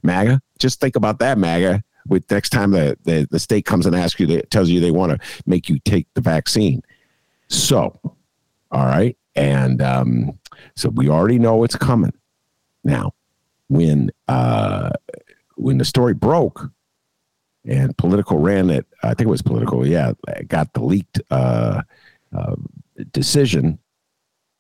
MAGA, 0.04 0.41
just 0.60 0.80
think 0.80 0.95
about 0.95 1.20
that, 1.20 1.38
MAGA. 1.38 1.84
With 2.08 2.30
next 2.32 2.50
time 2.50 2.72
the, 2.72 2.97
the, 3.04 3.28
the 3.30 3.39
state 3.39 3.66
comes 3.66 3.86
and 3.86 3.95
asks 3.95 4.20
you, 4.20 4.41
tells 4.43 4.70
you 4.70 4.80
they 4.80 4.89
want 4.91 5.12
to 5.12 5.28
make 5.45 5.70
you 5.70 5.80
take 5.80 6.08
the 6.16 6.22
vaccine. 6.22 6.82
So, 7.50 8.00
all 8.72 8.86
right. 8.86 9.16
And 9.36 9.82
um, 9.82 10.39
so 10.76 10.89
we 10.89 11.08
already 11.08 11.39
know 11.39 11.64
it's 11.64 11.76
coming. 11.76 12.14
Now, 12.84 13.14
when 13.70 14.11
uh, 14.28 14.91
when 15.55 15.78
the 15.78 15.86
story 15.86 16.13
broke 16.13 16.70
and 17.65 17.97
Politico 17.97 18.38
ran 18.38 18.70
it, 18.70 18.86
I 19.03 19.09
think 19.09 19.22
it 19.22 19.28
was 19.28 19.41
Politico, 19.41 19.84
yeah, 19.84 20.13
got 20.47 20.74
the 20.74 20.82
leaked 20.82 21.22
uh, 21.32 21.82
uh, 22.36 22.55
decision. 23.11 23.80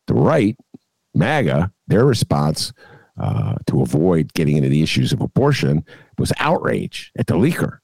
The 0.07 0.13
right, 0.13 0.57
MAGA, 1.13 1.71
their 1.87 2.05
response 2.05 2.73
uh, 3.19 3.55
to 3.67 3.81
avoid 3.81 4.33
getting 4.33 4.57
into 4.57 4.69
the 4.69 4.81
issues 4.81 5.11
of 5.11 5.21
abortion 5.21 5.83
was 6.17 6.33
outrage 6.39 7.11
at 7.17 7.27
the 7.27 7.35
leaker. 7.35 7.79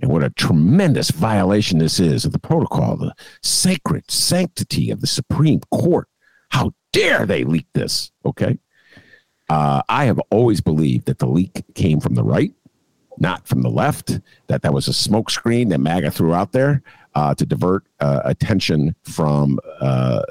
And 0.00 0.10
what 0.10 0.22
a 0.22 0.30
tremendous 0.30 1.10
violation 1.10 1.78
this 1.78 1.98
is 1.98 2.24
of 2.24 2.32
the 2.32 2.38
protocol, 2.38 2.96
the 2.96 3.14
sacred 3.42 4.10
sanctity 4.10 4.90
of 4.90 5.00
the 5.00 5.06
Supreme 5.06 5.60
Court. 5.72 6.08
How 6.50 6.72
dare 6.92 7.26
they 7.26 7.44
leak 7.44 7.66
this? 7.74 8.12
Okay. 8.24 8.58
Uh, 9.48 9.82
I 9.88 10.04
have 10.04 10.20
always 10.30 10.60
believed 10.60 11.06
that 11.06 11.18
the 11.18 11.26
leak 11.26 11.64
came 11.74 12.00
from 12.00 12.14
the 12.14 12.24
right, 12.24 12.52
not 13.18 13.46
from 13.46 13.62
the 13.62 13.70
left, 13.70 14.20
that 14.48 14.62
that 14.62 14.74
was 14.74 14.88
a 14.88 14.92
smokescreen 14.92 15.70
that 15.70 15.78
MAGA 15.78 16.10
threw 16.10 16.34
out 16.34 16.52
there 16.52 16.82
uh, 17.14 17.34
to 17.34 17.46
divert 17.46 17.84
uh, 18.00 18.20
attention 18.24 18.94
from 19.02 19.58
uh, 19.80 20.22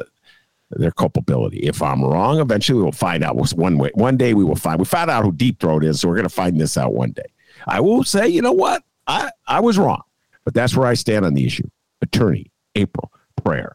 their 0.71 0.91
culpability. 0.91 1.59
If 1.59 1.81
I'm 1.81 2.03
wrong, 2.03 2.39
eventually 2.39 2.81
we'll 2.81 2.91
find 2.91 3.23
out. 3.23 3.35
One 3.35 3.77
way, 3.77 3.91
one 3.93 4.17
day 4.17 4.33
we 4.33 4.43
will 4.43 4.55
find. 4.55 4.79
We 4.79 4.85
found 4.85 5.09
out 5.09 5.23
who 5.23 5.31
Deep 5.31 5.59
Throat 5.59 5.83
is, 5.83 6.01
so 6.01 6.07
we're 6.07 6.15
going 6.15 6.23
to 6.23 6.29
find 6.29 6.59
this 6.59 6.77
out 6.77 6.93
one 6.93 7.11
day. 7.11 7.25
I 7.65 7.79
will 7.79 8.03
say, 8.03 8.27
you 8.27 8.41
know 8.41 8.53
what? 8.53 8.83
I, 9.07 9.31
I 9.47 9.61
was 9.61 9.77
wrong, 9.77 10.03
but 10.45 10.53
that's 10.53 10.75
where 10.75 10.87
I 10.87 10.93
stand 10.93 11.25
on 11.25 11.33
the 11.33 11.45
issue. 11.45 11.67
Attorney 12.01 12.51
April 12.75 13.11
Preyar. 13.41 13.71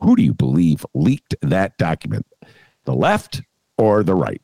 Who 0.00 0.14
do 0.16 0.22
you 0.22 0.34
believe 0.34 0.84
leaked 0.94 1.34
that 1.40 1.76
document? 1.78 2.26
The 2.84 2.94
left 2.94 3.42
or 3.78 4.02
the 4.02 4.14
right? 4.14 4.40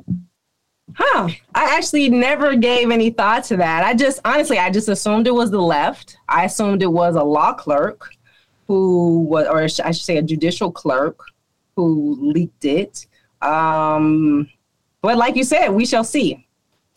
Huh. 0.97 1.29
I 1.55 1.77
actually 1.77 2.09
never 2.09 2.57
gave 2.57 2.91
any 2.91 3.11
thought 3.11 3.45
to 3.45 3.57
that. 3.59 3.85
I 3.85 3.95
just 3.95 4.21
honestly, 4.25 4.59
I 4.59 4.71
just 4.71 4.89
assumed 4.89 5.27
it 5.27 5.35
was 5.35 5.51
the 5.51 5.61
left. 5.61 6.17
I 6.29 6.45
assumed 6.45 6.83
it 6.83 6.93
was 6.93 7.17
a 7.17 7.23
law 7.23 7.53
clerk 7.53 8.11
who 8.67 9.21
was, 9.23 9.47
or 9.47 9.63
I 9.63 9.67
should 9.67 9.97
say, 9.97 10.17
a 10.17 10.23
judicial 10.23 10.71
clerk 10.71 11.19
who 11.77 12.17
leaked 12.21 12.65
it. 12.65 13.07
Um, 13.43 14.49
but 15.03 15.17
like 15.17 15.37
you 15.37 15.45
said, 15.45 15.69
we 15.71 15.87
shall 15.87 16.05
see. 16.05 16.47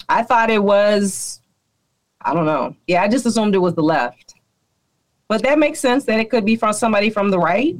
I 0.10 0.24
thought 0.24 0.50
it 0.50 0.62
was, 0.62 1.41
I 2.22 2.34
don't 2.34 2.46
know. 2.46 2.76
Yeah, 2.88 3.02
I 3.04 3.08
just 3.08 3.26
assumed 3.26 3.56
it 3.56 3.60
was 3.60 3.76
the 3.76 3.84
left. 3.84 4.36
But 5.28 5.41
that 5.44 5.58
makes 5.58 5.80
sense 5.80 6.06
that 6.06 6.20
it 6.20 6.30
could 6.30 6.46
be 6.46 6.56
from 6.56 6.74
somebody 6.74 7.10
from 7.10 7.32
the 7.32 7.39
right 7.39 7.76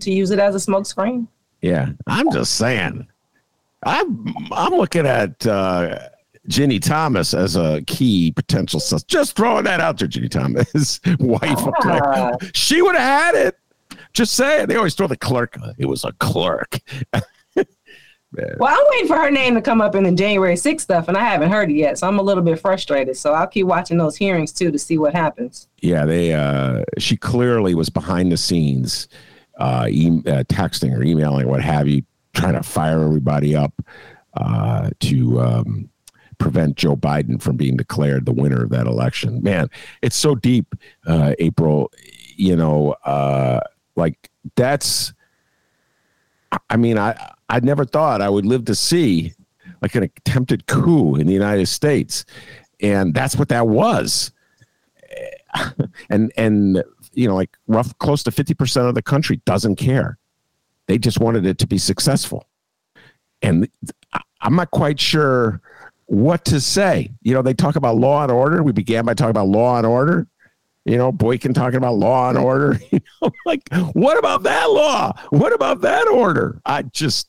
to 0.00 0.12
use 0.12 0.30
it 0.30 0.38
as 0.38 0.54
a 0.54 0.70
smokescreen. 0.70 1.26
Yeah, 1.62 1.90
I'm 2.06 2.30
just 2.32 2.56
saying. 2.56 3.08
I'm 3.84 4.34
I'm 4.52 4.72
looking 4.74 5.06
at 5.06 5.46
uh, 5.46 5.98
Ginni 6.48 6.80
Thomas 6.80 7.34
as 7.34 7.56
a 7.56 7.82
key 7.82 8.32
potential 8.32 8.80
sus. 8.80 9.02
Just 9.04 9.36
throwing 9.36 9.64
that 9.64 9.80
out 9.80 9.98
there, 9.98 10.08
Ginni 10.08 10.30
Thomas, 10.30 11.00
wife 11.20 11.66
of 11.66 12.50
She 12.54 12.82
would 12.82 12.96
have 12.96 13.34
had 13.34 13.46
it. 13.46 13.58
Just 14.12 14.34
saying. 14.34 14.66
They 14.66 14.76
always 14.76 14.94
throw 14.94 15.06
the 15.06 15.16
clerk. 15.16 15.56
It 15.78 15.86
was 15.86 16.04
a 16.04 16.12
clerk. 16.12 16.78
well, 17.12 17.64
I'm 18.60 18.84
waiting 18.90 19.08
for 19.08 19.16
her 19.16 19.30
name 19.30 19.54
to 19.54 19.62
come 19.62 19.80
up 19.80 19.94
in 19.94 20.04
the 20.04 20.12
January 20.12 20.54
6th 20.54 20.80
stuff, 20.80 21.08
and 21.08 21.16
I 21.16 21.24
haven't 21.24 21.50
heard 21.50 21.70
it 21.70 21.74
yet. 21.74 21.98
So 21.98 22.08
I'm 22.08 22.18
a 22.18 22.22
little 22.22 22.42
bit 22.42 22.58
frustrated. 22.60 23.16
So 23.16 23.32
I'll 23.32 23.46
keep 23.46 23.66
watching 23.66 23.96
those 23.98 24.16
hearings 24.16 24.52
too 24.52 24.70
to 24.70 24.78
see 24.78 24.98
what 24.98 25.14
happens. 25.14 25.68
Yeah, 25.80 26.04
they. 26.04 26.34
Uh, 26.34 26.84
she 26.98 27.16
clearly 27.16 27.74
was 27.74 27.88
behind 27.88 28.32
the 28.32 28.36
scenes, 28.36 29.08
uh, 29.58 29.86
e- 29.88 30.22
uh, 30.26 30.44
texting 30.44 30.96
or 30.96 31.02
emailing, 31.02 31.48
what 31.48 31.62
have 31.62 31.88
you, 31.88 32.02
trying 32.34 32.54
to 32.54 32.62
fire 32.62 33.02
everybody 33.02 33.54
up 33.54 33.72
uh, 34.34 34.90
to 35.00 35.40
um, 35.40 35.90
prevent 36.38 36.76
Joe 36.76 36.96
Biden 36.96 37.40
from 37.40 37.56
being 37.56 37.76
declared 37.76 38.26
the 38.26 38.32
winner 38.32 38.64
of 38.64 38.70
that 38.70 38.86
election. 38.86 39.42
Man, 39.42 39.68
it's 40.02 40.16
so 40.16 40.34
deep, 40.34 40.74
uh, 41.06 41.34
April. 41.38 41.92
You 42.36 42.56
know, 42.56 42.92
uh, 43.04 43.60
like 43.96 44.30
that's. 44.56 45.12
I 46.68 46.76
mean, 46.76 46.98
I 46.98 47.32
I 47.48 47.60
never 47.60 47.84
thought 47.84 48.20
I 48.20 48.28
would 48.28 48.46
live 48.46 48.64
to 48.66 48.74
see 48.74 49.34
like 49.80 49.94
an 49.94 50.02
attempted 50.04 50.66
coup 50.66 51.16
in 51.16 51.26
the 51.26 51.32
United 51.32 51.66
States, 51.66 52.24
and 52.80 53.14
that's 53.14 53.36
what 53.36 53.48
that 53.48 53.68
was. 53.68 54.32
And 56.08 56.32
and 56.38 56.82
you 57.12 57.28
know, 57.28 57.34
like 57.34 57.58
rough 57.66 57.96
close 57.98 58.22
to 58.22 58.30
fifty 58.30 58.54
percent 58.54 58.86
of 58.86 58.94
the 58.94 59.02
country 59.02 59.36
doesn't 59.44 59.76
care 59.76 60.18
they 60.92 60.98
just 60.98 61.20
wanted 61.20 61.46
it 61.46 61.56
to 61.56 61.66
be 61.66 61.78
successful. 61.78 62.46
And 63.40 63.66
I'm 64.42 64.54
not 64.54 64.70
quite 64.70 65.00
sure 65.00 65.62
what 66.04 66.44
to 66.44 66.60
say. 66.60 67.10
You 67.22 67.32
know, 67.32 67.40
they 67.40 67.54
talk 67.54 67.76
about 67.76 67.96
law 67.96 68.22
and 68.22 68.30
order. 68.30 68.62
We 68.62 68.72
began 68.72 69.06
by 69.06 69.14
talking 69.14 69.30
about 69.30 69.48
law 69.48 69.78
and 69.78 69.86
order. 69.86 70.26
You 70.84 70.98
know, 70.98 71.10
Boykin 71.10 71.54
talking 71.54 71.78
about 71.78 71.94
law 71.94 72.28
and 72.28 72.36
order. 72.36 72.78
You 72.90 73.00
know, 73.22 73.30
like, 73.46 73.62
what 73.94 74.18
about 74.18 74.42
that 74.42 74.66
law? 74.66 75.14
What 75.30 75.54
about 75.54 75.80
that 75.80 76.08
order? 76.08 76.60
I 76.66 76.82
just, 76.82 77.26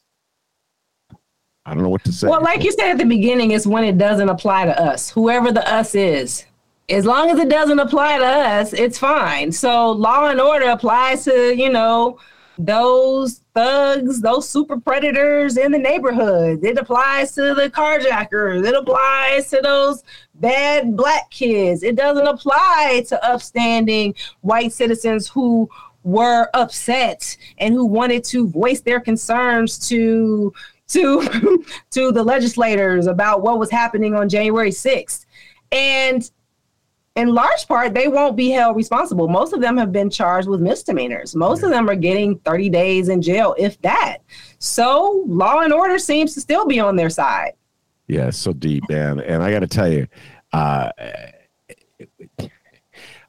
I 1.66 1.74
don't 1.74 1.84
know 1.84 1.90
what 1.90 2.04
to 2.04 2.12
say. 2.12 2.28
Well, 2.28 2.44
like 2.44 2.66
you 2.66 2.74
said 2.74 2.92
at 2.92 2.98
the 2.98 3.06
beginning, 3.06 3.52
it's 3.52 3.66
when 3.66 3.86
it 3.86 3.98
doesn't 3.98 4.28
apply 4.28 4.66
to 4.66 4.78
us, 4.78 5.10
whoever 5.10 5.54
the 5.54 5.66
us 5.72 5.96
is. 5.96 6.44
As 6.90 7.06
long 7.06 7.30
as 7.30 7.40
it 7.40 7.48
doesn't 7.48 7.80
apply 7.80 8.18
to 8.18 8.26
us, 8.26 8.74
it's 8.74 8.98
fine. 8.98 9.54
So 9.54 9.90
law 9.92 10.28
and 10.28 10.42
order 10.42 10.66
applies 10.66 11.24
to, 11.24 11.56
you 11.56 11.70
know, 11.70 12.20
those 12.58 13.42
thugs, 13.54 14.22
those 14.22 14.48
super 14.48 14.80
predators 14.80 15.58
in 15.58 15.72
the 15.72 15.78
neighborhood. 15.78 16.64
It 16.64 16.78
applies 16.78 17.34
to 17.34 17.54
the 17.54 17.70
carjackers. 17.70 18.66
It 18.66 18.76
applies 18.76 19.50
to 19.50 19.60
those 19.62 20.04
bad 20.36 20.96
black 20.96 21.30
kids. 21.30 21.84
It 21.84 21.96
doesn't 21.96 22.28
apply 22.28 23.06
to 23.10 23.26
upstanding 23.26 24.16
white 24.42 24.72
citizens 24.72 25.28
who 25.28 25.70
were 26.04 26.50
upset 26.54 27.38
and 27.58 27.74
who 27.74 27.86
wanted 27.86 28.24
to 28.26 28.48
voice 28.50 28.82
their 28.82 29.00
concerns 29.00 29.88
to 29.90 30.54
to 30.90 31.64
to 31.92 32.12
the 32.12 32.24
legislators 32.24 33.08
about 33.08 33.42
what 33.42 33.58
was 33.58 33.72
happening 33.72 34.14
on 34.14 34.30
January 34.30 34.72
6th. 34.72 35.26
And 35.72 36.30
in 37.16 37.34
large 37.34 37.68
part, 37.68 37.94
they 37.94 38.08
won't 38.08 38.36
be 38.36 38.50
held 38.50 38.76
responsible. 38.76 39.28
Most 39.28 39.54
of 39.54 39.62
them 39.62 39.78
have 39.78 39.92
been 39.92 40.10
charged 40.10 40.48
with 40.48 40.62
misdemeanors. 40.62 41.36
Most 41.36 41.60
yeah. 41.60 41.68
of 41.68 41.72
them 41.72 41.90
are 41.90 41.96
getting 41.96 42.40
30 42.40 42.70
days 42.70 43.10
in 43.10 43.22
jail, 43.22 43.54
if 43.58 43.80
that. 43.82 44.18
So 44.58 45.24
law 45.28 45.60
and 45.60 45.72
order 45.72 46.00
seems 46.00 46.34
to 46.34 46.42
still 46.42 46.66
be 46.66 46.80
on 46.80 46.96
their 46.96 47.12
side. 47.12 47.54
Yeah, 48.08 48.32
so 48.32 48.52
deep, 48.52 48.84
man. 48.90 49.20
And 49.20 49.44
I 49.44 49.52
got 49.52 49.60
to 49.60 49.68
tell 49.68 49.92
you, 49.92 50.08
uh, 50.54 50.90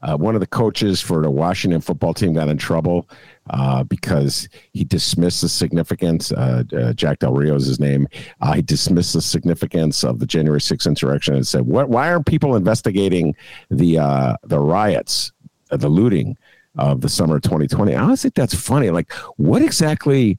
uh, 0.03 0.17
one 0.17 0.35
of 0.35 0.41
the 0.41 0.47
coaches 0.47 1.01
for 1.01 1.23
the 1.23 1.31
Washington 1.31 1.81
football 1.81 2.15
team 2.15 2.35
got 2.35 2.49
in 2.49 2.59
trouble 2.59 3.09
uh, 3.51 3.85
because 3.85 4.49
he 4.73 4.85
dismissed 4.85 5.43
the 5.43 5.49
significance. 5.49 6.33
Uh, 6.33 6.65
uh, 6.77 6.93
Jack 6.95 7.19
Del 7.19 7.33
Rio 7.35 7.55
is 7.55 7.67
his 7.67 7.81
name. 7.81 8.09
Uh, 8.41 8.55
he 8.55 8.63
dismissed 8.63 9.13
the 9.13 9.21
significance 9.21 10.03
of 10.05 10.19
the 10.19 10.27
January 10.27 10.61
6th 10.61 10.87
insurrection 10.87 11.35
and 11.35 11.47
said, 11.47 11.63
"What? 11.67 11.89
Why 11.89 12.11
aren't 12.11 12.27
people 12.27 12.57
investigating 12.57 13.35
the 13.71 13.99
uh, 13.99 14.37
the 14.45 14.59
riots, 14.59 15.33
the 15.71 15.89
looting 15.89 16.37
of 16.77 17.01
the 17.01 17.09
summer 17.09 17.37
of 17.37 17.43
2020?" 17.43 17.95
I 17.95 18.03
always 18.03 18.23
think 18.23 18.35
that's 18.35 18.55
funny. 18.55 18.91
Like, 18.91 19.13
what 19.37 19.63
exactly? 19.63 20.39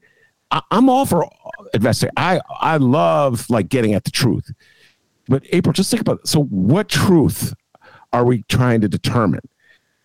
I, 0.50 0.60
I'm 0.70 0.88
all 0.88 1.06
for 1.06 1.28
investigating. 1.74 2.14
I 2.16 2.40
I 2.60 2.76
love 2.78 3.48
like 3.50 3.68
getting 3.68 3.94
at 3.94 4.04
the 4.04 4.10
truth. 4.10 4.50
But 5.28 5.44
April, 5.50 5.72
just 5.72 5.90
think 5.90 6.00
about 6.00 6.20
it. 6.20 6.28
so. 6.28 6.44
What 6.44 6.88
truth 6.88 7.54
are 8.12 8.24
we 8.24 8.42
trying 8.48 8.80
to 8.80 8.88
determine? 8.88 9.40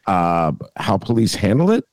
Uh, 0.07 0.51
how 0.77 0.97
police 0.97 1.35
handle 1.35 1.69
it, 1.69 1.85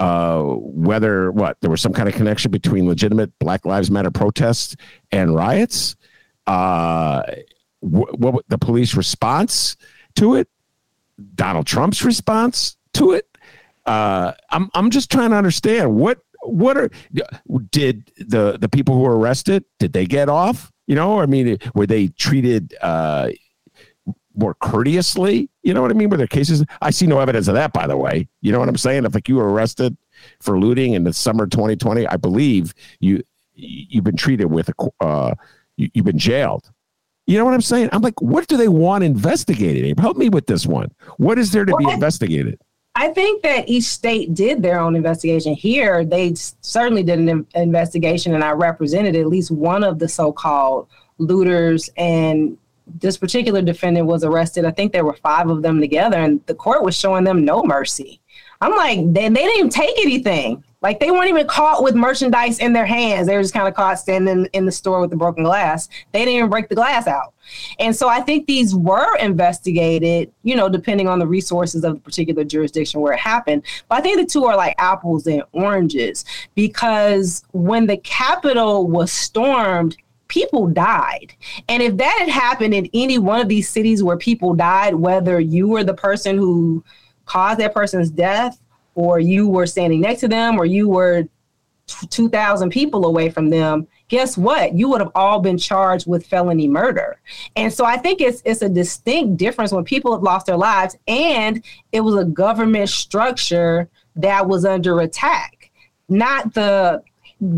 uh, 0.00 0.42
whether 0.42 1.30
what 1.32 1.60
there 1.60 1.70
was 1.70 1.80
some 1.80 1.92
kind 1.92 2.08
of 2.08 2.14
connection 2.14 2.50
between 2.50 2.86
legitimate 2.86 3.36
Black 3.38 3.64
Lives 3.64 3.90
Matter 3.90 4.10
protests 4.10 4.76
and 5.10 5.34
riots, 5.34 5.96
uh, 6.46 7.22
what, 7.80 8.18
what 8.18 8.44
the 8.48 8.58
police 8.58 8.94
response 8.94 9.76
to 10.16 10.34
it, 10.34 10.48
Donald 11.34 11.66
Trump's 11.66 12.04
response 12.04 12.76
to 12.94 13.12
it. 13.12 13.26
Uh, 13.86 14.32
I'm 14.50 14.70
I'm 14.74 14.90
just 14.90 15.10
trying 15.10 15.30
to 15.30 15.36
understand 15.36 15.94
what 15.94 16.18
what 16.42 16.76
are 16.76 16.90
did 17.70 18.12
the 18.18 18.58
the 18.58 18.68
people 18.68 18.94
who 18.94 19.00
were 19.00 19.18
arrested 19.18 19.64
did 19.78 19.92
they 19.92 20.06
get 20.06 20.28
off? 20.28 20.70
You 20.86 20.94
know, 20.94 21.20
I 21.20 21.26
mean, 21.26 21.58
were 21.74 21.86
they 21.86 22.08
treated 22.08 22.74
uh, 22.80 23.30
more 24.38 24.54
courteously? 24.54 25.50
You 25.62 25.74
know 25.74 25.82
what 25.82 25.90
I 25.90 25.94
mean? 25.94 26.08
Were 26.08 26.16
there 26.16 26.26
cases? 26.26 26.64
I 26.80 26.90
see 26.90 27.06
no 27.06 27.18
evidence 27.20 27.48
of 27.48 27.54
that, 27.54 27.72
by 27.72 27.86
the 27.86 27.96
way. 27.96 28.28
You 28.40 28.52
know 28.52 28.58
what 28.58 28.68
I'm 28.68 28.76
saying? 28.76 29.04
If 29.04 29.14
like 29.14 29.28
you 29.28 29.36
were 29.36 29.50
arrested 29.50 29.96
for 30.40 30.58
looting 30.58 30.94
in 30.94 31.04
the 31.04 31.12
summer 31.12 31.46
2020, 31.46 32.06
I 32.06 32.16
believe 32.16 32.74
you 33.00 33.22
you've 33.54 34.04
been 34.04 34.16
treated 34.16 34.46
with 34.46 34.68
a 34.68 35.04
uh, 35.04 35.34
you, 35.76 35.90
you've 35.94 36.06
been 36.06 36.18
jailed. 36.18 36.70
You 37.26 37.36
know 37.36 37.44
what 37.44 37.52
I'm 37.52 37.60
saying? 37.60 37.90
I'm 37.92 38.00
like, 38.00 38.20
what 38.22 38.48
do 38.48 38.56
they 38.56 38.68
want 38.68 39.04
investigated? 39.04 39.98
Help 40.00 40.16
me 40.16 40.30
with 40.30 40.46
this 40.46 40.66
one. 40.66 40.90
What 41.18 41.38
is 41.38 41.52
there 41.52 41.66
to 41.66 41.72
well, 41.72 41.86
be 41.86 41.92
investigated? 41.92 42.58
I 42.94 43.08
think 43.08 43.42
that 43.42 43.68
each 43.68 43.84
state 43.84 44.34
did 44.34 44.62
their 44.62 44.80
own 44.80 44.96
investigation. 44.96 45.54
Here, 45.54 46.04
they 46.04 46.34
certainly 46.34 47.02
did 47.02 47.18
an 47.18 47.46
investigation, 47.54 48.34
and 48.34 48.42
I 48.42 48.52
represented 48.52 49.14
at 49.14 49.26
least 49.26 49.50
one 49.50 49.84
of 49.84 49.98
the 49.98 50.08
so 50.08 50.32
called 50.32 50.88
looters. 51.18 51.90
And 51.96 52.56
this 52.98 53.16
particular 53.16 53.62
defendant 53.62 54.06
was 54.06 54.24
arrested. 54.24 54.64
I 54.64 54.70
think 54.70 54.92
there 54.92 55.04
were 55.04 55.14
five 55.14 55.48
of 55.48 55.62
them 55.62 55.80
together, 55.80 56.18
and 56.18 56.44
the 56.46 56.54
court 56.54 56.82
was 56.82 56.96
showing 56.96 57.24
them 57.24 57.44
no 57.44 57.62
mercy. 57.62 58.20
I'm 58.60 58.72
like, 58.72 58.98
they, 59.12 59.28
they 59.28 59.44
didn't 59.44 59.58
even 59.58 59.70
take 59.70 59.98
anything. 59.98 60.64
Like 60.80 61.00
they 61.00 61.10
weren't 61.10 61.28
even 61.28 61.46
caught 61.46 61.82
with 61.82 61.96
merchandise 61.96 62.60
in 62.60 62.72
their 62.72 62.86
hands. 62.86 63.26
They 63.26 63.36
were 63.36 63.42
just 63.42 63.54
kind 63.54 63.66
of 63.66 63.74
caught 63.74 63.98
standing 63.98 64.46
in 64.52 64.64
the 64.64 64.70
store 64.70 65.00
with 65.00 65.10
the 65.10 65.16
broken 65.16 65.42
glass. 65.42 65.88
They 66.12 66.20
didn't 66.20 66.34
even 66.34 66.50
break 66.50 66.68
the 66.68 66.76
glass 66.76 67.08
out. 67.08 67.34
And 67.80 67.94
so 67.94 68.08
I 68.08 68.20
think 68.20 68.46
these 68.46 68.74
were 68.76 69.16
investigated, 69.16 70.32
you 70.44 70.54
know, 70.54 70.68
depending 70.68 71.08
on 71.08 71.18
the 71.18 71.26
resources 71.26 71.82
of 71.82 71.94
the 71.94 72.00
particular 72.00 72.44
jurisdiction 72.44 73.00
where 73.00 73.12
it 73.12 73.18
happened. 73.18 73.64
But 73.88 73.98
I 73.98 74.00
think 74.02 74.18
the 74.18 74.26
two 74.26 74.44
are 74.44 74.56
like 74.56 74.76
apples 74.78 75.26
and 75.26 75.42
oranges 75.52 76.24
because 76.54 77.42
when 77.52 77.86
the 77.86 77.96
Capitol 77.96 78.86
was 78.86 79.10
stormed, 79.10 79.96
people 80.28 80.66
died. 80.66 81.34
And 81.68 81.82
if 81.82 81.96
that 81.96 82.16
had 82.20 82.28
happened 82.28 82.74
in 82.74 82.88
any 82.94 83.18
one 83.18 83.40
of 83.40 83.48
these 83.48 83.68
cities 83.68 84.02
where 84.02 84.16
people 84.16 84.54
died, 84.54 84.94
whether 84.94 85.40
you 85.40 85.68
were 85.68 85.84
the 85.84 85.94
person 85.94 86.36
who 86.36 86.84
caused 87.24 87.60
that 87.60 87.74
person's 87.74 88.10
death 88.10 88.60
or 88.94 89.18
you 89.18 89.48
were 89.48 89.66
standing 89.66 90.00
next 90.00 90.20
to 90.20 90.28
them 90.28 90.58
or 90.58 90.66
you 90.66 90.88
were 90.88 91.28
2,000 92.10 92.70
people 92.70 93.06
away 93.06 93.30
from 93.30 93.48
them, 93.48 93.86
guess 94.08 94.36
what? 94.36 94.74
You 94.74 94.88
would 94.90 95.00
have 95.00 95.12
all 95.14 95.40
been 95.40 95.58
charged 95.58 96.06
with 96.06 96.26
felony 96.26 96.68
murder. 96.68 97.20
And 97.56 97.72
so 97.72 97.84
I 97.84 97.96
think 97.96 98.20
it's 98.20 98.42
it's 98.44 98.62
a 98.62 98.68
distinct 98.68 99.36
difference 99.38 99.72
when 99.72 99.84
people 99.84 100.12
have 100.12 100.22
lost 100.22 100.46
their 100.46 100.56
lives 100.56 100.96
and 101.06 101.64
it 101.92 102.00
was 102.00 102.20
a 102.20 102.24
government 102.24 102.88
structure 102.90 103.88
that 104.16 104.46
was 104.46 104.64
under 104.64 105.00
attack, 105.00 105.70
not 106.08 106.52
the 106.54 107.02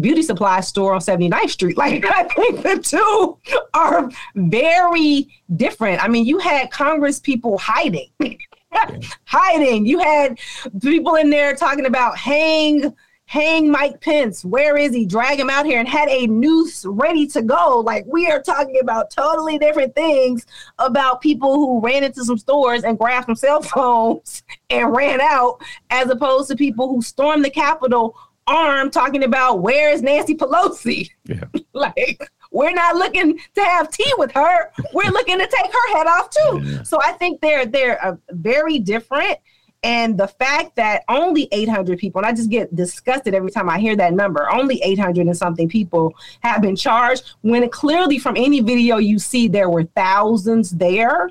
beauty 0.00 0.22
supply 0.22 0.60
store 0.60 0.94
on 0.94 1.00
79th 1.00 1.50
Street. 1.50 1.76
Like 1.80 2.04
I 2.04 2.24
think 2.24 2.62
the 2.62 2.78
two 2.78 3.38
are 3.72 4.10
very 4.34 5.28
different. 5.56 6.02
I 6.04 6.08
mean, 6.08 6.26
you 6.26 6.38
had 6.38 6.70
Congress 6.70 7.18
people 7.18 7.56
hiding. 7.56 8.10
hiding. 9.24 9.86
You 9.86 9.98
had 10.00 10.38
people 10.82 11.14
in 11.14 11.30
there 11.30 11.54
talking 11.54 11.86
about 11.86 12.18
hang 12.18 12.94
hang 13.30 13.70
Mike 13.70 14.00
Pence. 14.00 14.44
Where 14.44 14.76
is 14.76 14.92
he? 14.92 15.06
Drag 15.06 15.38
him 15.38 15.48
out 15.48 15.64
here 15.64 15.78
and 15.78 15.86
had 15.86 16.08
a 16.08 16.26
noose 16.26 16.84
ready 16.84 17.28
to 17.28 17.42
go. 17.42 17.78
Like 17.78 18.04
we 18.08 18.26
are 18.26 18.42
talking 18.42 18.80
about 18.82 19.10
totally 19.10 19.56
different 19.56 19.94
things 19.94 20.44
about 20.80 21.20
people 21.20 21.54
who 21.54 21.80
ran 21.80 22.02
into 22.02 22.24
some 22.24 22.38
stores 22.38 22.82
and 22.82 22.98
grabbed 22.98 23.26
some 23.26 23.36
cell 23.36 23.62
phones 23.62 24.42
and 24.70 24.94
ran 24.96 25.20
out, 25.20 25.62
as 25.90 26.10
opposed 26.10 26.50
to 26.50 26.56
people 26.56 26.88
who 26.88 27.00
stormed 27.00 27.44
the 27.44 27.50
Capitol 27.50 28.18
armed 28.50 28.92
talking 28.92 29.24
about 29.24 29.60
where 29.60 29.90
is 29.90 30.02
Nancy 30.02 30.34
Pelosi? 30.34 31.08
Yeah. 31.24 31.44
like 31.72 32.28
we're 32.50 32.72
not 32.72 32.96
looking 32.96 33.38
to 33.54 33.62
have 33.62 33.90
tea 33.90 34.12
with 34.18 34.32
her. 34.32 34.72
We're 34.92 35.10
looking 35.10 35.38
to 35.38 35.46
take 35.46 35.72
her 35.72 35.96
head 35.96 36.06
off 36.06 36.30
too. 36.30 36.60
Yeah. 36.62 36.82
So 36.82 37.00
I 37.02 37.12
think 37.12 37.40
they're 37.40 37.66
they're 37.66 38.04
uh, 38.04 38.16
very 38.30 38.78
different. 38.78 39.38
And 39.82 40.18
the 40.18 40.28
fact 40.28 40.76
that 40.76 41.04
only 41.08 41.48
800 41.52 41.98
people, 41.98 42.18
and 42.18 42.26
I 42.26 42.32
just 42.32 42.50
get 42.50 42.74
disgusted 42.74 43.34
every 43.34 43.50
time 43.50 43.70
I 43.70 43.78
hear 43.78 43.96
that 43.96 44.12
number, 44.12 44.50
only 44.52 44.78
800 44.82 45.26
and 45.26 45.36
something 45.36 45.70
people 45.70 46.12
have 46.40 46.60
been 46.60 46.76
charged, 46.76 47.32
when 47.40 47.66
clearly 47.70 48.18
from 48.18 48.36
any 48.36 48.60
video 48.60 48.98
you 48.98 49.18
see, 49.18 49.48
there 49.48 49.70
were 49.70 49.84
thousands 49.84 50.70
there. 50.72 51.30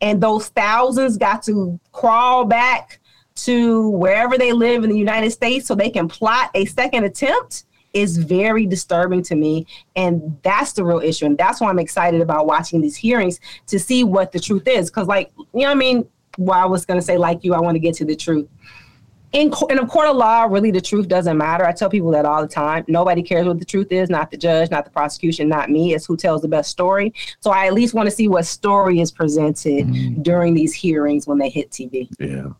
And 0.00 0.20
those 0.20 0.46
thousands 0.50 1.16
got 1.16 1.42
to 1.44 1.80
crawl 1.90 2.44
back 2.44 3.00
to 3.44 3.90
wherever 3.90 4.38
they 4.38 4.52
live 4.52 4.84
in 4.84 4.90
the 4.90 4.98
United 4.98 5.30
States 5.30 5.66
so 5.66 5.74
they 5.74 5.90
can 5.90 6.08
plot 6.08 6.50
a 6.54 6.64
second 6.66 7.04
attempt 7.04 7.64
is 7.94 8.18
very 8.18 8.66
disturbing 8.66 9.22
to 9.22 9.34
me. 9.34 9.66
And 9.96 10.38
that's 10.42 10.72
the 10.72 10.84
real 10.84 11.00
issue. 11.00 11.26
And 11.26 11.38
that's 11.38 11.60
why 11.60 11.70
I'm 11.70 11.78
excited 11.78 12.20
about 12.20 12.46
watching 12.46 12.80
these 12.80 12.96
hearings 12.96 13.40
to 13.68 13.78
see 13.78 14.04
what 14.04 14.32
the 14.32 14.38
truth 14.38 14.68
is. 14.68 14.90
Because, 14.90 15.08
like, 15.08 15.32
you 15.36 15.62
know 15.62 15.70
I 15.70 15.74
mean? 15.74 16.06
well, 16.38 16.58
I 16.58 16.66
was 16.66 16.86
going 16.86 16.98
to 16.98 17.04
say, 17.04 17.18
like 17.18 17.44
you, 17.44 17.52
I 17.52 17.60
want 17.60 17.74
to 17.74 17.80
get 17.80 17.94
to 17.96 18.04
the 18.04 18.16
truth. 18.16 18.48
In, 19.32 19.52
in 19.68 19.78
a 19.78 19.86
court 19.86 20.08
of 20.08 20.16
law, 20.16 20.44
really 20.44 20.70
the 20.70 20.80
truth 20.80 21.06
doesn't 21.06 21.36
matter. 21.36 21.66
I 21.66 21.72
tell 21.72 21.90
people 21.90 22.10
that 22.12 22.24
all 22.24 22.40
the 22.40 22.48
time. 22.48 22.84
Nobody 22.88 23.22
cares 23.22 23.46
what 23.46 23.58
the 23.58 23.64
truth 23.64 23.92
is, 23.92 24.08
not 24.08 24.30
the 24.30 24.38
judge, 24.38 24.70
not 24.70 24.86
the 24.86 24.90
prosecution, 24.90 25.48
not 25.48 25.68
me. 25.68 25.92
It's 25.92 26.06
who 26.06 26.16
tells 26.16 26.40
the 26.40 26.48
best 26.48 26.70
story. 26.70 27.12
So 27.40 27.50
I 27.50 27.66
at 27.66 27.74
least 27.74 27.92
want 27.92 28.06
to 28.06 28.10
see 28.14 28.28
what 28.28 28.46
story 28.46 29.00
is 29.00 29.12
presented 29.12 29.86
mm. 29.86 30.22
during 30.22 30.54
these 30.54 30.72
hearings 30.72 31.26
when 31.26 31.36
they 31.36 31.50
hit 31.50 31.70
TV. 31.70 32.08
Yeah. 32.18 32.52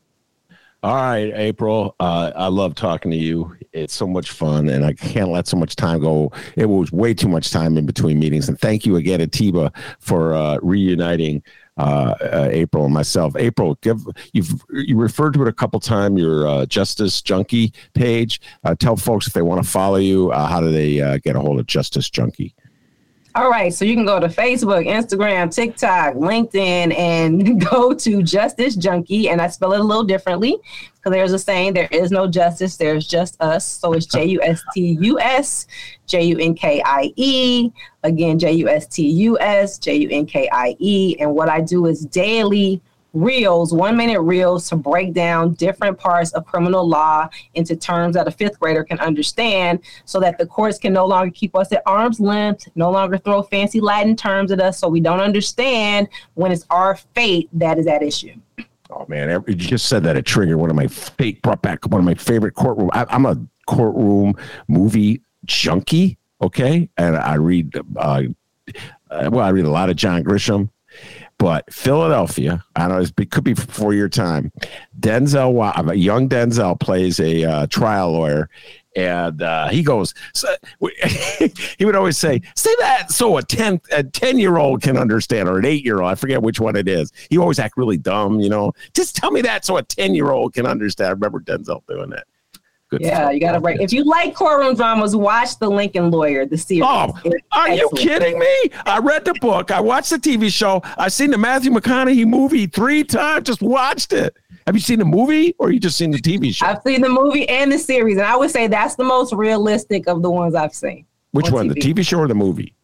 All 0.81 0.95
right, 0.95 1.33
April. 1.35 1.97
Uh, 1.99 2.31
I 2.37 2.47
love 2.47 2.77
talking 2.77 3.11
to 3.11 3.17
you. 3.17 3.57
It's 3.73 3.93
so 3.93 4.07
much 4.07 4.31
fun, 4.31 4.69
and 4.69 4.85
I 4.85 4.93
can't 4.93 5.31
let 5.31 5.49
so 5.49 5.57
much 5.57 5.75
time 5.75 6.01
go. 6.01 6.31
It 6.55 6.67
was 6.67 6.93
way 6.93 7.15
too 7.15 7.29
much 7.29 7.51
time 7.51 7.77
in 7.77 7.85
between 7.85 8.21
meetings. 8.21 8.49
And 8.49 8.59
thank 8.61 8.87
you 8.87 8.95
again, 8.95 9.21
Atiba, 9.21 9.73
for 9.99 10.35
uh, 10.35 10.59
reuniting 10.63 11.43
uh, 11.79 12.15
uh, 12.21 12.49
April 12.53 12.85
and 12.85 12.95
myself. 12.95 13.35
April, 13.37 13.77
give 13.83 14.07
you've 14.33 14.63
you 14.71 14.97
referred 14.97 15.35
to 15.35 15.43
it 15.43 15.49
a 15.49 15.53
couple 15.53 15.81
times. 15.81 16.21
Your 16.21 16.47
uh, 16.47 16.67
Justus 16.67 17.23
Junkie 17.23 17.73
page. 17.95 18.41
Uh, 18.63 18.77
tell 18.77 18.95
folks 18.95 19.27
if 19.27 19.33
they 19.33 19.43
want 19.43 19.61
to 19.61 19.69
follow 19.69 19.97
you, 19.97 20.31
how 20.31 20.61
do 20.61 20.71
they 20.71 21.19
get 21.19 21.35
a 21.35 21.41
hold 21.41 21.59
of 21.59 21.67
Justus 21.67 22.09
Junkie? 22.09 22.55
All 23.39 23.49
right, 23.49 23.73
so 23.73 23.85
you 23.85 23.95
can 23.95 24.05
go 24.05 24.19
to 24.19 24.27
Facebook, 24.27 24.85
Instagram, 24.89 25.55
TikTok, 25.55 26.15
LinkedIn, 26.15 26.93
and 26.99 27.61
go 27.71 27.95
to 27.95 28.21
Justus 28.21 28.75
Junkie, 28.75 29.29
and 29.29 29.41
I 29.41 29.47
spell 29.47 29.75
it 29.75 29.79
a 29.79 29.85
little 29.85 30.03
differently 30.03 30.57
because 30.97 31.13
there's 31.13 31.33
a 31.33 31.39
saying: 31.39 31.75
there 31.75 31.87
is 31.93 32.11
no 32.11 32.27
justice, 32.27 32.77
there's 32.77 33.07
just 33.07 33.41
us. 33.41 33.65
So 33.65 33.93
it's 33.93 34.07
J 34.13 34.25
U 34.25 34.43
S 34.43 34.61
T 34.75 34.99
U 35.01 35.21
S 35.21 35.69
J 36.09 36.25
U 36.25 36.39
N 36.39 36.53
K 36.57 36.83
I 36.85 37.13
E. 37.15 37.71
Again, 38.03 38.41
J 38.41 38.51
U 38.55 38.69
S 38.69 38.89
T 38.89 39.09
U 39.09 39.39
S 39.39 39.79
J 39.79 39.95
U 39.95 40.09
N 40.11 40.27
K 40.27 40.49
I 40.51 40.75
E. 40.81 41.15
And 41.21 41.33
what 41.33 41.49
I 41.49 41.61
do 41.61 41.87
is 41.87 42.07
daily 42.07 42.83
reels, 43.15 43.73
one 43.73 43.97
minute 43.97 44.21
reels 44.21 44.69
to 44.69 44.77
break 44.77 45.13
down 45.13 45.55
different 45.55 45.99
parts 45.99 46.33
of 46.33 46.45
criminal 46.45 46.87
law 46.87 47.29
into 47.55 47.75
terms 47.77 48.15
that 48.15 48.29
a 48.29 48.31
fifth 48.31 48.59
grader 48.61 48.85
can 48.85 48.99
understand 49.01 49.81
so 50.05 50.21
that 50.21 50.39
the 50.39 50.47
courts 50.47 50.79
can 50.79 50.93
no 50.93 51.07
longer 51.07 51.31
keep 51.31 51.57
us 51.57 51.73
at 51.73 51.83
arm's 51.87 52.21
length, 52.21 52.69
no 52.75 52.91
longer 52.91 53.19
throw 53.19 53.43
fancy 53.43 53.81
Latin 53.81 54.15
terms 54.15 54.53
at 54.53 54.61
us 54.61 54.79
so 54.79 54.89
we 54.89 55.01
don't 55.01 55.21
understand 55.21 56.09
when 56.35 56.53
it's 56.53 56.67
our 56.71 56.97
fate 57.15 57.49
that 57.53 57.79
is 57.79 57.87
at 57.87 58.03
issue. 58.03 58.35
Oh 58.91 59.05
man, 59.07 59.45
you 59.47 59.55
just 59.55 59.87
said 59.87 60.03
that 60.05 60.17
it 60.17 60.25
triggered 60.25 60.57
one 60.57 60.71
of 60.71 60.77
my 60.77 60.87
fate 60.87 61.43
brought 61.43 61.61
back 61.61 61.87
one 61.87 62.01
of 62.01 62.05
my 62.05 62.15
favorite 62.15 62.55
courtroom. 62.55 62.91
I, 62.95 63.05
am 63.11 63.27
a 63.27 63.39
courtroom 63.67 64.35
movie 64.67 65.21
junkie, 65.45 66.17
okay, 66.41 66.89
and 66.97 67.17
I 67.17 67.35
read. 67.35 67.79
Uh, 67.97 68.23
well, 69.11 69.41
I 69.41 69.51
read 69.51 69.65
a 69.65 69.71
lot 69.71 69.91
of 69.91 69.97
John 69.97 70.23
Grisham, 70.23 70.71
but 71.39 71.73
Philadelphia, 71.73 72.65
I 72.75 72.89
don't 72.89 72.99
know, 72.99 73.07
it 73.23 73.31
could 73.31 73.45
be 73.45 73.55
for 73.55 73.95
your 73.95 74.09
time. 74.09 74.53
Denzel, 74.99 75.97
young 75.97 76.29
Denzel 76.29 76.79
plays 76.79 77.21
a 77.21 77.45
uh, 77.45 77.67
trial 77.69 78.13
lawyer, 78.13 78.51
and 78.97 79.41
uh, 79.41 79.69
he 79.69 79.85
goes. 79.85 80.15
So, 80.35 80.49
he 81.79 81.85
would 81.85 81.95
always 81.95 82.19
say, 82.19 82.43
"Say 82.57 82.75
that 82.81 83.13
so 83.13 83.37
a 83.37 83.43
ten 83.43 83.81
a 83.93 84.03
ten 84.03 84.39
year 84.39 84.59
old 84.59 84.83
can 84.83 84.97
understand, 84.97 85.49
or 85.49 85.59
an 85.59 85.65
eight 85.65 85.85
year 85.85 86.01
old. 86.01 86.11
I 86.11 86.17
forget 86.17 86.43
which 86.43 86.59
one 86.59 86.75
it 86.75 86.89
is. 86.89 87.13
He 87.31 87.39
always 87.39 87.61
act 87.61 87.77
really 87.77 87.99
dumb, 87.99 88.41
you 88.41 88.49
know. 88.49 88.73
Just 88.95 89.15
tell 89.15 89.31
me 89.31 89.41
that 89.43 89.65
so 89.65 89.77
a 89.77 89.83
ten 89.85 90.15
year 90.15 90.33
old 90.33 90.55
can 90.55 90.67
understand. 90.67 91.09
I 91.09 91.13
remember 91.13 91.41
Denzel 91.41 91.87
doing 91.87 92.11
that. 92.11 92.27
Good 92.91 93.03
yeah, 93.03 93.31
you 93.31 93.39
got 93.39 93.53
to 93.53 93.61
break. 93.61 93.81
If 93.81 93.93
you 93.93 94.03
like 94.05 94.35
courtroom 94.35 94.75
dramas, 94.75 95.15
watch 95.15 95.59
The 95.59 95.69
Lincoln 95.69 96.11
Lawyer, 96.11 96.47
the 96.47 96.57
series. 96.57 96.85
Oh, 96.87 97.13
it's 97.23 97.45
are 97.53 97.69
excellent. 97.69 97.79
you 97.79 97.91
kidding 98.09 98.39
me? 98.39 98.71
I 98.87 98.99
read 98.99 99.27
the 99.27 99.35
book. 99.43 99.71
I 99.71 99.81
watched 99.81 100.09
the 100.09 100.17
TV 100.17 100.51
show. 100.51 100.81
I've 100.97 101.13
seen 101.13 101.31
the 101.31 101.37
Matthew 101.37 101.71
McConaughey 101.71 102.27
movie 102.27 102.67
three 102.67 103.05
times. 103.05 103.47
Just 103.47 103.61
watched 103.61 104.15
it. 104.15 104.35
Have 104.67 104.75
you 104.75 104.81
seen 104.81 105.01
the 105.01 105.05
movie 105.05 105.55
or 105.59 105.71
you 105.71 105.79
just 105.79 105.99
seen 105.99 106.11
the 106.11 106.19
TV 106.19 106.55
show? 106.55 106.67
I've 106.67 106.83
seen 106.87 107.03
the 107.03 107.09
movie 107.11 107.47
and 107.49 107.71
the 107.71 107.79
series, 107.79 108.17
and 108.17 108.27
I 108.27 108.37
would 108.37 108.51
say 108.51 108.69
that's 108.69 108.95
the 108.97 109.05
most 109.05 109.35
realistic 109.35 110.09
of 110.09 110.23
the 110.23 110.31
ones 110.31 110.55
I've 110.55 110.75
seen. 110.75 111.05
Which 111.33 111.49
on 111.49 111.53
one, 111.53 111.69
TV. 111.69 111.75
the 111.75 111.95
TV 111.95 112.07
show 112.07 112.21
or 112.21 112.29
the 112.29 112.35
movie? 112.35 112.75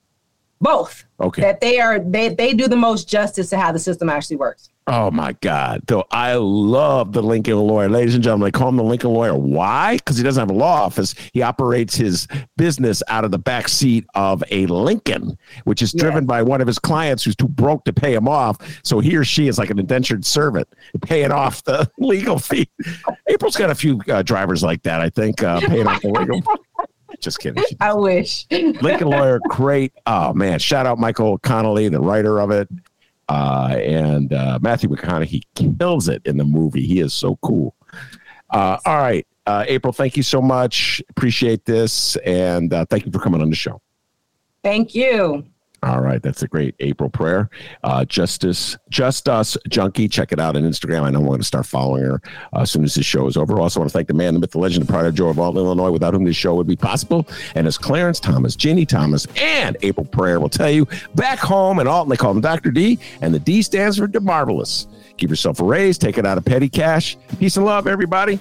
Both. 0.60 1.04
Okay. 1.20 1.42
That 1.42 1.60
they 1.60 1.78
are 1.78 1.98
they 1.98 2.30
they 2.30 2.54
do 2.54 2.68
the 2.68 2.76
most 2.76 3.08
justice 3.08 3.50
to 3.50 3.58
how 3.58 3.72
the 3.72 3.78
system 3.78 4.08
actually 4.08 4.36
works. 4.36 4.70
Oh 4.86 5.10
my 5.10 5.32
God. 5.40 5.82
So 5.88 6.04
I 6.10 6.34
love 6.34 7.14
the 7.14 7.22
Lincoln 7.22 7.56
lawyer. 7.56 7.88
Ladies 7.88 8.14
and 8.14 8.22
gentlemen, 8.22 8.46
they 8.46 8.50
call 8.50 8.68
him 8.68 8.76
the 8.76 8.84
Lincoln 8.84 9.14
lawyer. 9.14 9.34
Why? 9.34 9.96
Because 9.96 10.18
he 10.18 10.22
doesn't 10.22 10.40
have 10.40 10.50
a 10.50 10.58
law 10.58 10.82
office. 10.82 11.14
He 11.32 11.40
operates 11.40 11.94
his 11.96 12.28
business 12.58 13.02
out 13.08 13.24
of 13.24 13.30
the 13.30 13.38
back 13.38 13.68
seat 13.68 14.04
of 14.14 14.44
a 14.50 14.66
Lincoln, 14.66 15.38
which 15.64 15.80
is 15.80 15.94
driven 15.94 16.26
by 16.26 16.42
one 16.42 16.60
of 16.60 16.66
his 16.66 16.78
clients 16.78 17.24
who's 17.24 17.34
too 17.34 17.48
broke 17.48 17.84
to 17.84 17.94
pay 17.94 18.12
him 18.12 18.28
off. 18.28 18.58
So 18.82 19.00
he 19.00 19.16
or 19.16 19.24
she 19.24 19.48
is 19.48 19.56
like 19.56 19.70
an 19.70 19.78
indentured 19.78 20.26
servant 20.26 20.68
paying 21.00 21.32
off 21.32 21.64
the 21.64 21.90
legal 21.98 22.38
fee. 22.38 22.68
April's 23.26 23.56
got 23.56 23.70
a 23.70 23.74
few 23.74 24.02
uh, 24.10 24.22
drivers 24.22 24.62
like 24.62 24.82
that, 24.82 25.00
I 25.00 25.08
think, 25.08 25.42
uh, 25.42 25.60
paying 25.60 25.86
off 25.86 26.02
the 26.02 26.10
legal 26.10 26.42
Just 27.24 27.40
kidding. 27.40 27.64
I 27.80 27.94
wish. 27.94 28.46
Lincoln 28.50 29.08
Lawyer, 29.08 29.40
great. 29.48 29.92
Oh 30.06 30.34
man, 30.34 30.58
shout 30.58 30.86
out 30.86 30.98
Michael 30.98 31.38
Connelly, 31.38 31.88
the 31.88 32.00
writer 32.00 32.38
of 32.38 32.50
it, 32.50 32.68
uh, 33.28 33.74
and 33.80 34.32
uh, 34.32 34.58
Matthew 34.60 34.90
McConaughey 34.90 35.42
kills 35.78 36.08
it 36.08 36.22
in 36.26 36.36
the 36.36 36.44
movie. 36.44 36.86
He 36.86 37.00
is 37.00 37.14
so 37.14 37.36
cool. 37.36 37.74
Uh, 38.50 38.78
all 38.84 38.98
right, 38.98 39.26
uh, 39.46 39.64
April, 39.66 39.92
thank 39.92 40.16
you 40.16 40.22
so 40.22 40.42
much. 40.42 41.02
Appreciate 41.08 41.64
this, 41.64 42.16
and 42.16 42.72
uh, 42.72 42.84
thank 42.84 43.06
you 43.06 43.10
for 43.10 43.18
coming 43.18 43.40
on 43.40 43.48
the 43.48 43.56
show. 43.56 43.80
Thank 44.62 44.94
you. 44.94 45.46
All 45.84 46.00
right, 46.00 46.22
that's 46.22 46.42
a 46.42 46.48
great 46.48 46.74
April 46.80 47.10
Preyar. 47.10 47.50
Uh, 47.82 48.06
Justice, 48.06 48.78
Just 48.88 49.28
Us 49.28 49.58
Junkie, 49.68 50.08
check 50.08 50.32
it 50.32 50.40
out 50.40 50.56
on 50.56 50.62
Instagram. 50.62 51.02
I 51.02 51.10
know 51.10 51.18
I'm 51.18 51.26
going 51.26 51.40
to 51.40 51.44
start 51.44 51.66
following 51.66 52.04
her 52.04 52.22
uh, 52.54 52.60
as 52.60 52.70
soon 52.70 52.84
as 52.84 52.94
this 52.94 53.04
show 53.04 53.26
is 53.26 53.36
over. 53.36 53.60
Also, 53.60 53.80
want 53.80 53.90
to 53.90 53.92
thank 53.92 54.08
the 54.08 54.14
man, 54.14 54.32
the 54.32 54.40
myth, 54.40 54.52
the 54.52 54.58
legend, 54.58 54.86
the 54.86 54.90
pride 54.90 55.04
of 55.04 55.14
Joe 55.14 55.28
of 55.28 55.38
Alton, 55.38 55.60
Illinois, 55.60 55.90
without 55.90 56.14
whom 56.14 56.24
this 56.24 56.36
show 56.36 56.54
would 56.54 56.66
be 56.66 56.74
possible. 56.74 57.28
And 57.54 57.66
as 57.66 57.76
Clarence 57.76 58.18
Thomas, 58.18 58.56
Ginni 58.56 58.88
Thomas, 58.88 59.26
and 59.36 59.76
April 59.82 60.06
Preyar 60.06 60.40
will 60.40 60.48
tell 60.48 60.70
you, 60.70 60.88
back 61.16 61.38
home 61.38 61.78
in 61.78 61.86
Alton, 61.86 62.08
they 62.08 62.16
call 62.16 62.30
him 62.30 62.40
Dr. 62.40 62.70
D, 62.70 62.98
and 63.20 63.34
the 63.34 63.38
D 63.38 63.60
stands 63.60 63.98
for 63.98 64.06
the 64.06 64.18
DeMarvelous. 64.18 64.86
Keep 65.18 65.28
yourself 65.28 65.60
a 65.60 65.64
raise, 65.64 65.98
take 65.98 66.16
it 66.16 66.24
out 66.24 66.38
of 66.38 66.46
petty 66.46 66.70
cash. 66.70 67.18
Peace 67.38 67.58
and 67.58 67.66
love, 67.66 67.86
everybody. 67.86 68.40